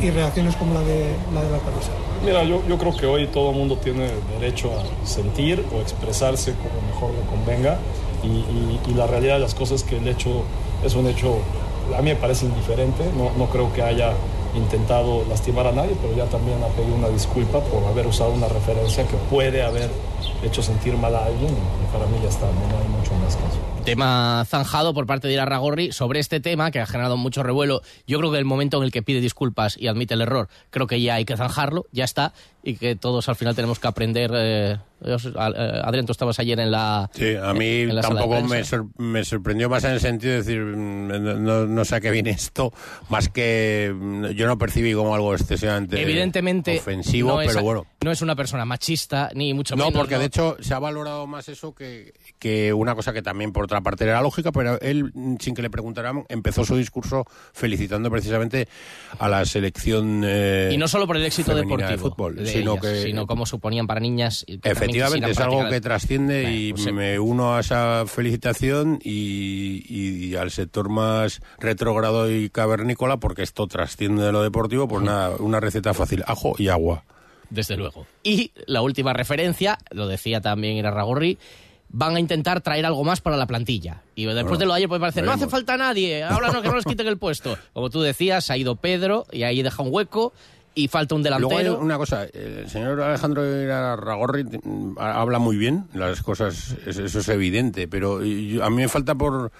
y 0.00 0.10
reacciones 0.10 0.56
como 0.56 0.74
la 0.74 0.80
de 0.80 1.06
la, 1.34 1.42
de 1.42 1.50
la 1.50 1.56
alcaldesa? 1.56 1.90
Mira, 2.24 2.42
yo, 2.44 2.62
yo 2.68 2.78
creo 2.78 2.96
que 2.96 3.06
hoy 3.06 3.26
todo 3.28 3.50
el 3.50 3.56
mundo 3.56 3.76
tiene 3.76 4.08
derecho 4.38 4.70
a 4.72 5.06
sentir 5.06 5.64
o 5.76 5.80
expresarse 5.80 6.54
como 6.54 6.80
mejor 6.92 7.10
le 7.10 7.24
convenga 7.28 7.78
y, 8.22 8.26
y- 8.28 8.80
y 8.88 8.94
la 8.94 9.06
realidad 9.06 9.34
de 9.34 9.40
las 9.40 9.54
cosas 9.54 9.82
es 9.82 9.84
que 9.86 9.98
el 9.98 10.08
hecho 10.08 10.42
es 10.84 10.94
un 10.94 11.06
hecho, 11.06 11.36
a 11.96 12.02
mí 12.02 12.10
me 12.10 12.16
parece 12.16 12.46
indiferente, 12.46 13.04
no, 13.16 13.30
no 13.38 13.50
creo 13.50 13.72
que 13.72 13.82
haya 13.82 14.12
intentado 14.54 15.24
lastimar 15.28 15.66
a 15.66 15.72
nadie, 15.72 15.96
pero 16.00 16.14
ya 16.16 16.24
también 16.30 16.58
ha 16.62 16.68
pedido 16.68 16.94
una 16.94 17.08
disculpa 17.08 17.60
por 17.60 17.84
haber 17.84 18.06
usado 18.06 18.30
una 18.30 18.46
referencia 18.48 19.04
que 19.06 19.16
puede 19.30 19.62
haber 19.62 19.90
hecho 20.46 20.62
sentir 20.62 20.96
mal 20.96 21.14
a 21.14 21.26
alguien 21.26 21.50
y 21.50 21.92
para 21.92 22.06
mí 22.06 22.16
ya 22.22 22.28
está, 22.28 22.46
no 22.46 22.78
hay 22.78 22.88
mucho 22.88 23.14
más 23.14 23.34
eso. 23.34 23.84
Tema 23.84 24.44
zanjado 24.46 24.94
por 24.94 25.06
parte 25.06 25.28
de 25.28 25.34
Irarragorri 25.34 25.92
sobre 25.92 26.18
este 26.20 26.40
tema 26.40 26.70
que 26.70 26.80
ha 26.80 26.86
generado 26.86 27.16
mucho 27.16 27.42
revuelo. 27.42 27.82
Yo 28.06 28.18
creo 28.18 28.32
que 28.32 28.38
el 28.38 28.44
momento 28.44 28.78
en 28.78 28.84
el 28.84 28.92
que 28.92 29.02
pide 29.02 29.20
disculpas 29.20 29.76
y 29.78 29.88
admite 29.88 30.14
el 30.14 30.22
error, 30.22 30.48
creo 30.70 30.86
que 30.86 31.00
ya 31.00 31.16
hay 31.16 31.24
que 31.24 31.36
zanjarlo, 31.36 31.86
ya 31.92 32.04
está, 32.04 32.32
y 32.66 32.76
que 32.76 32.96
todos 32.96 33.28
al 33.28 33.36
final 33.36 33.54
tenemos 33.54 33.78
que 33.78 33.86
aprender. 33.88 34.30
eh, 34.34 34.78
eh, 35.06 35.16
Adrián, 35.84 36.06
tú 36.06 36.12
estabas 36.12 36.38
ayer 36.38 36.58
en 36.60 36.70
la. 36.70 37.10
Sí, 37.12 37.34
a 37.36 37.52
mí 37.52 37.80
en 37.82 38.00
tampoco 38.00 38.40
me, 38.42 38.64
sor- 38.64 38.86
me 38.96 39.22
sorprendió 39.22 39.68
más 39.68 39.84
en 39.84 39.90
el 39.92 40.00
sentido 40.00 40.32
de 40.32 40.38
decir, 40.38 40.60
mm, 40.60 41.08
no, 41.08 41.18
no- 41.34 41.66
no 41.66 41.84
sé 41.84 41.96
a 41.96 42.00
qué 42.00 42.10
viene 42.10 42.30
esto, 42.30 42.72
más 43.10 43.28
que 43.28 43.92
mm, 43.94 44.28
yo 44.28 44.46
no 44.46 44.56
percibí 44.56 44.94
como 44.94 45.14
algo 45.14 45.34
excesivamente 45.34 46.00
Evidentemente. 46.00 46.78
ofensivo, 46.78 47.28
no 47.34 47.42
es, 47.42 47.48
pero 47.48 47.62
bueno. 47.62 47.86
No 48.02 48.10
es 48.10 48.22
una 48.22 48.34
persona 48.34 48.64
machista, 48.64 49.30
ni 49.34 49.52
mucho 49.52 49.76
No, 49.76 49.86
menos. 49.86 49.98
porque 50.00 50.16
de 50.18 50.24
hecho 50.26 50.56
se 50.60 50.72
ha 50.72 50.78
valorado 50.78 51.26
más 51.26 51.48
eso 51.50 51.74
que, 51.74 52.14
que 52.38 52.72
una 52.72 52.94
cosa 52.94 53.12
que 53.12 53.20
también 53.20 53.52
por 53.52 53.64
otra 53.64 53.82
parte 53.82 54.04
era 54.04 54.22
lógica, 54.22 54.52
pero 54.52 54.80
él, 54.80 55.10
mm, 55.12 55.36
sin 55.38 55.54
que 55.54 55.60
le 55.62 55.68
preguntaran, 55.70 56.24
empezó 56.30 56.64
su 56.64 56.76
discurso 56.76 57.26
felicitando 57.52 58.10
precisamente 58.10 58.68
a 59.18 59.28
la 59.28 59.44
selección. 59.44 60.22
eh, 60.24 60.70
Y 60.72 60.78
no 60.78 60.88
solo 60.88 61.06
por 61.06 61.16
el 61.18 61.24
éxito 61.26 61.54
deportivo, 61.54 61.90
de 61.90 61.98
fútbol, 61.98 62.36
de 62.36 62.53
sino 62.58 62.72
ellas, 62.72 62.82
que 62.82 63.02
sino 63.02 63.26
como 63.26 63.46
suponían 63.46 63.86
para 63.86 64.00
niñas. 64.00 64.44
que 64.46 64.70
Efectivamente, 64.70 65.30
es 65.30 65.40
algo 65.40 65.68
que 65.68 65.80
trasciende 65.80 66.52
y 66.52 66.72
pues, 66.72 66.92
me 66.92 67.18
uno 67.18 67.56
a 67.56 67.60
esa 67.60 68.04
felicitación 68.06 68.98
y, 69.02 69.84
y 69.88 70.36
al 70.36 70.50
sector 70.50 70.88
más 70.88 71.40
retrógrado 71.58 72.30
y 72.30 72.50
cavernícola, 72.50 73.18
porque 73.18 73.42
esto 73.42 73.66
trasciende 73.66 74.22
de 74.24 74.32
lo 74.32 74.42
deportivo, 74.42 74.88
pues 74.88 75.02
nada, 75.04 75.36
una 75.38 75.60
receta 75.60 75.94
fácil, 75.94 76.22
ajo 76.26 76.54
y 76.58 76.68
agua. 76.68 77.04
Desde 77.50 77.76
luego. 77.76 78.06
Y 78.22 78.52
la 78.66 78.82
última 78.82 79.12
referencia, 79.12 79.78
lo 79.90 80.08
decía 80.08 80.40
también 80.40 80.76
Irarragorri, 80.76 81.38
van 81.88 82.16
a 82.16 82.20
intentar 82.20 82.60
traer 82.60 82.86
algo 82.86 83.04
más 83.04 83.20
para 83.20 83.36
la 83.36 83.46
plantilla. 83.46 84.02
Y 84.16 84.24
después 84.24 84.44
Bueno, 84.44 84.58
de 84.58 84.66
lo 84.66 84.72
de 84.72 84.76
ayer 84.78 84.88
puede 84.88 85.00
parecer, 85.00 85.24
no 85.24 85.32
hace 85.32 85.48
falta 85.48 85.76
nadie, 85.76 86.24
ahora 86.24 86.50
no, 86.50 86.60
que 86.60 86.68
no 86.68 86.74
les 86.74 86.84
quiten 86.84 87.06
el 87.06 87.18
puesto. 87.18 87.56
Como 87.72 87.90
tú 87.90 88.02
decías, 88.02 88.50
ha 88.50 88.56
ido 88.56 88.74
Pedro 88.76 89.26
y 89.30 89.44
ahí 89.44 89.62
deja 89.62 89.82
un 89.82 89.90
hueco 89.92 90.32
y 90.76 90.88
falta 90.88 91.14
un 91.14 91.22
Luego 91.22 91.50
hay 91.52 91.58
delantero. 91.64 91.78
una 91.78 91.96
cosa, 91.98 92.24
el 92.24 92.68
señor 92.68 93.00
Alejandro 93.00 93.96
Ragorri 93.96 94.44
mm, 94.44 94.98
habla 94.98 95.38
muy 95.38 95.56
bien, 95.56 95.84
las 95.94 96.20
cosas, 96.22 96.74
es- 96.86 96.98
eso 96.98 97.18
es 97.20 97.28
evidente, 97.28 97.86
pero 97.88 98.16
a 98.18 98.70
mí 98.70 98.76
me 98.76 98.88
falta 98.88 99.14
por... 99.14 99.52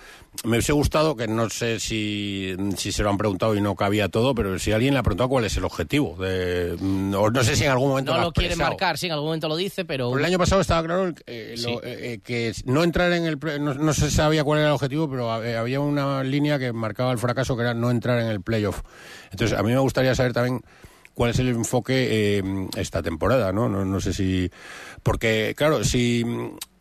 Me 0.43 0.51
hubiese 0.57 0.73
gustado, 0.73 1.15
que 1.15 1.29
no 1.29 1.49
sé 1.49 1.79
si, 1.79 2.57
si 2.77 2.91
se 2.91 3.05
lo 3.05 3.11
han 3.11 3.17
preguntado 3.19 3.55
y 3.55 3.61
no 3.61 3.77
cabía 3.77 4.09
todo, 4.09 4.35
pero 4.35 4.59
si 4.59 4.73
alguien 4.73 4.93
le 4.95 4.99
ha 4.99 5.03
preguntado 5.05 5.29
cuál 5.29 5.45
es 5.45 5.57
el 5.57 5.65
objetivo, 5.65 6.17
de, 6.17 6.77
mm, 6.81 7.15
o 7.15 7.31
no 7.31 7.45
sé 7.45 7.55
si 7.55 7.63
en 7.63 7.71
algún 7.71 7.91
momento 7.91 8.13
No 8.13 8.19
ha 8.21 8.25
lo 8.25 8.33
quiere 8.33 8.57
marcar, 8.57 8.99
sí, 8.99 9.07
en 9.07 9.13
algún 9.13 9.29
momento 9.29 9.47
lo 9.47 9.55
dice, 9.55 9.85
pero... 9.85 10.19
El 10.19 10.25
año 10.25 10.37
pasado 10.39 10.61
estaba 10.61 10.83
claro 10.83 11.15
eh, 11.27 11.55
lo- 11.57 11.63
Sí. 11.63 11.71
eh, 11.85 11.99
eh, 12.15 12.21
que 12.25 12.53
no 12.65 12.83
entrar 12.83 13.13
en 13.13 13.27
el 13.27 13.39
no, 13.61 13.75
no 13.75 13.95
se 13.95 14.11
sabía 14.11 14.43
cuál 14.43 14.59
era 14.59 14.69
el 14.71 14.75
objetivo, 14.75 15.09
pero 15.09 15.45
eh, 15.45 15.57
había 15.57 15.79
una 15.79 16.25
línea 16.25 16.59
que 16.59 16.73
marcaba 16.73 17.13
el 17.13 17.19
fracaso 17.19 17.55
que 17.55 17.63
era 17.63 17.73
no 17.75 17.93
entrar 17.93 18.19
en 18.19 18.27
el 18.27 18.41
playoff. 18.41 18.81
Entonces 19.31 19.57
a 19.57 19.63
mí 19.63 19.71
me 19.73 19.79
gustaría 19.79 20.17
saber 20.17 20.33
también 20.33 20.63
cuál 21.15 21.31
es 21.31 21.39
el 21.39 21.49
enfoque 21.49 22.39
eh, 22.39 22.43
esta 22.77 23.03
temporada, 23.03 23.53
¿no? 23.53 23.69
¿no? 23.69 23.85
No 23.85 24.01
sé 24.01 24.13
si 24.13 24.51
porque 25.03 25.55
claro, 25.57 25.85
si 25.85 26.25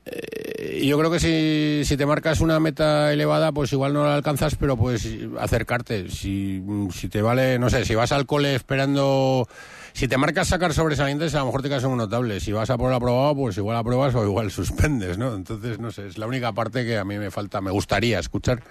eh, 0.06 0.86
yo 0.86 0.98
creo 0.98 1.12
que 1.12 1.20
si, 1.20 1.84
si 1.86 1.96
te 1.96 2.06
marcas 2.06 2.42
una 2.42 2.60
meta 2.60 3.14
elevada, 3.14 3.52
pues 3.52 3.72
igual 3.72 3.94
no 3.94 4.04
la 4.04 4.16
alcanzas, 4.16 4.56
pero 4.56 4.76
puedes 4.76 5.08
acercarte. 5.40 6.10
Si, 6.10 6.62
si 6.92 7.10
te 7.10 7.22
vale, 7.22 7.58
no 7.60 7.70
sé, 7.70 7.86
si 7.86 7.96
vas 7.96 8.12
al 8.12 8.26
cole 8.26 8.56
esperando. 8.56 9.48
Si 9.94 10.08
te 10.08 10.18
marcas 10.18 10.48
sacar 10.48 10.74
sobresalientes, 10.74 11.36
a 11.36 11.40
lo 11.40 11.46
mejor 11.46 11.62
te 11.62 11.70
quedas 11.70 11.84
en 11.84 11.92
un 11.92 12.00
notable. 12.00 12.40
Si 12.40 12.52
vas 12.52 12.70
a 12.72 12.78
por 12.78 12.90
el 12.90 12.96
aprobado, 12.96 13.36
pues 13.36 13.58
igual 13.58 13.78
apruebas 13.78 14.16
o 14.16 14.26
igual 14.26 14.52
suspendes, 14.52 15.18
¿no? 15.18 15.36
Entonces, 15.36 15.80
no 15.80 15.92
sé, 15.92 16.08
es 16.08 16.18
la 16.18 16.28
única 16.28 16.52
parte 16.52 16.84
que 16.84 16.98
a 16.98 17.06
mí 17.06 17.18
me 17.18 17.32
falta, 17.32 17.62
me 17.62 17.72
gustaría 17.72 18.20
escuchar 18.20 18.64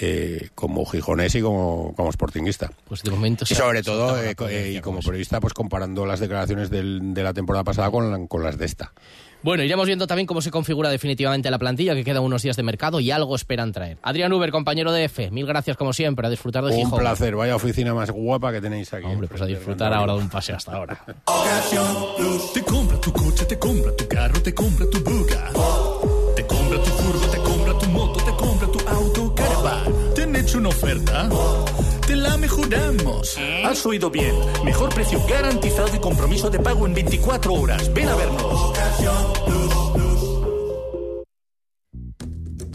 eh, 0.00 0.48
como 0.54 0.84
gijonés 0.86 1.34
y 1.34 1.40
como, 1.40 1.94
como 1.96 2.10
sportinguista. 2.12 2.70
Pues 2.88 3.02
de 3.02 3.10
momento... 3.10 3.44
Y 3.48 3.54
sobre 3.54 3.82
todo, 3.82 4.22
eh, 4.22 4.34
eh, 4.50 4.74
y 4.76 4.80
como 4.80 5.00
periodista, 5.00 5.40
pues 5.40 5.52
comparando 5.54 6.04
las 6.06 6.20
declaraciones 6.20 6.70
del- 6.70 7.14
de 7.14 7.22
la 7.22 7.32
temporada 7.32 7.64
pasada 7.64 7.90
con, 7.90 8.10
la- 8.10 8.26
con 8.26 8.42
las 8.42 8.58
de 8.58 8.66
esta. 8.66 8.92
Bueno, 9.42 9.62
iremos 9.62 9.86
viendo 9.86 10.06
también 10.06 10.26
cómo 10.26 10.40
se 10.40 10.50
configura 10.50 10.88
definitivamente 10.88 11.50
la 11.50 11.58
plantilla, 11.58 11.94
que 11.94 12.02
quedan 12.02 12.22
unos 12.22 12.42
días 12.42 12.56
de 12.56 12.62
mercado 12.62 12.98
y 12.98 13.10
algo 13.10 13.36
esperan 13.36 13.72
traer. 13.72 13.98
Adrián 14.02 14.32
Uber, 14.32 14.50
compañero 14.50 14.90
de 14.90 15.04
F, 15.04 15.30
mil 15.30 15.44
gracias 15.44 15.76
como 15.76 15.92
siempre, 15.92 16.26
a 16.26 16.30
disfrutar 16.30 16.64
de 16.64 16.70
Un 16.70 16.76
Gijón. 16.78 16.98
placer, 16.98 17.36
vaya 17.36 17.54
oficina 17.54 17.92
más 17.92 18.10
guapa 18.10 18.52
que 18.52 18.62
tenéis 18.62 18.90
aquí. 18.94 19.04
Hombre, 19.04 19.28
pues 19.28 19.42
a 19.42 19.46
disfrutar 19.46 19.92
ahora 19.92 20.14
de 20.14 20.18
un 20.20 20.30
paseo 20.30 20.56
hasta 20.56 20.72
ahora. 20.74 21.04
Te 22.54 22.62
compra 22.62 22.98
tu 23.00 23.12
coche, 23.12 23.44
te 23.44 23.58
compra 23.58 23.94
tu 23.94 24.08
carro, 24.08 24.40
te 24.42 24.54
compra 24.54 24.86
tu 24.90 25.04
buga. 25.04 25.50
Hecho 30.44 30.58
una 30.58 30.68
oferta? 30.68 31.28
Te 32.06 32.16
la 32.16 32.36
mejoramos. 32.36 33.38
Has 33.64 33.86
oído 33.86 34.10
bien. 34.10 34.34
Mejor 34.62 34.94
precio 34.94 35.18
garantizado 35.26 35.96
y 35.96 35.98
compromiso 35.98 36.50
de 36.50 36.58
pago 36.58 36.86
en 36.86 36.94
24 36.94 37.52
horas. 37.54 37.92
Ven 37.94 38.08
a 38.08 38.14
vernos. 38.14 38.72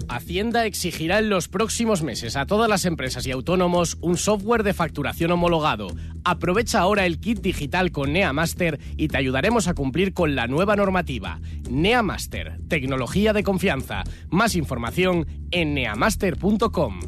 Hacienda 0.10 0.66
exigirá 0.66 1.20
en 1.20 1.30
los 1.30 1.48
próximos 1.48 2.02
meses 2.02 2.36
a 2.36 2.48
todas 2.48 2.68
las 2.68 2.86
empresas 2.86 3.28
y 3.28 3.32
autónomos 3.32 4.00
un 4.02 4.18
software 4.18 4.64
de 4.64 4.74
facturación 4.74 5.32
homologado. 5.32 5.90
Aprovecha 6.24 6.80
ahora 6.80 7.06
el 7.06 7.20
kit 7.20 7.40
digital 7.40 7.92
con 7.92 8.14
NeaMaster 8.14 8.80
y 8.98 9.10
te 9.10 9.18
ayudaremos 9.18 9.68
a 9.68 9.76
cumplir 9.76 10.14
con 10.14 10.36
la 10.36 10.48
nueva 10.48 10.76
normativa. 10.76 11.40
NeaMaster, 11.70 12.60
tecnología 12.68 13.32
de 13.34 13.44
confianza. 13.44 14.04
Más 14.30 14.56
información 14.56 15.28
en 15.52 15.76
neamaster.com. 15.76 17.00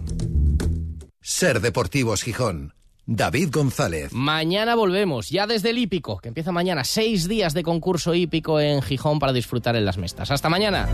Ser 1.24 1.62
Deportivos 1.62 2.24
Gijón. 2.24 2.74
David 3.06 3.50
González. 3.52 4.12
Mañana 4.12 4.74
volvemos, 4.74 5.30
ya 5.30 5.46
desde 5.46 5.70
el 5.70 5.78
hípico, 5.78 6.18
que 6.18 6.30
empieza 6.30 6.52
mañana. 6.52 6.84
Seis 6.84 7.28
días 7.28 7.54
de 7.54 7.62
concurso 7.62 8.16
hípico 8.16 8.60
en 8.60 8.82
Gijón 8.82 9.20
para 9.20 9.32
disfrutar 9.32 9.76
en 9.76 9.86
las 9.86 10.00
mestas. 10.00 10.32
Hasta 10.32 10.50
mañana. 10.50 10.90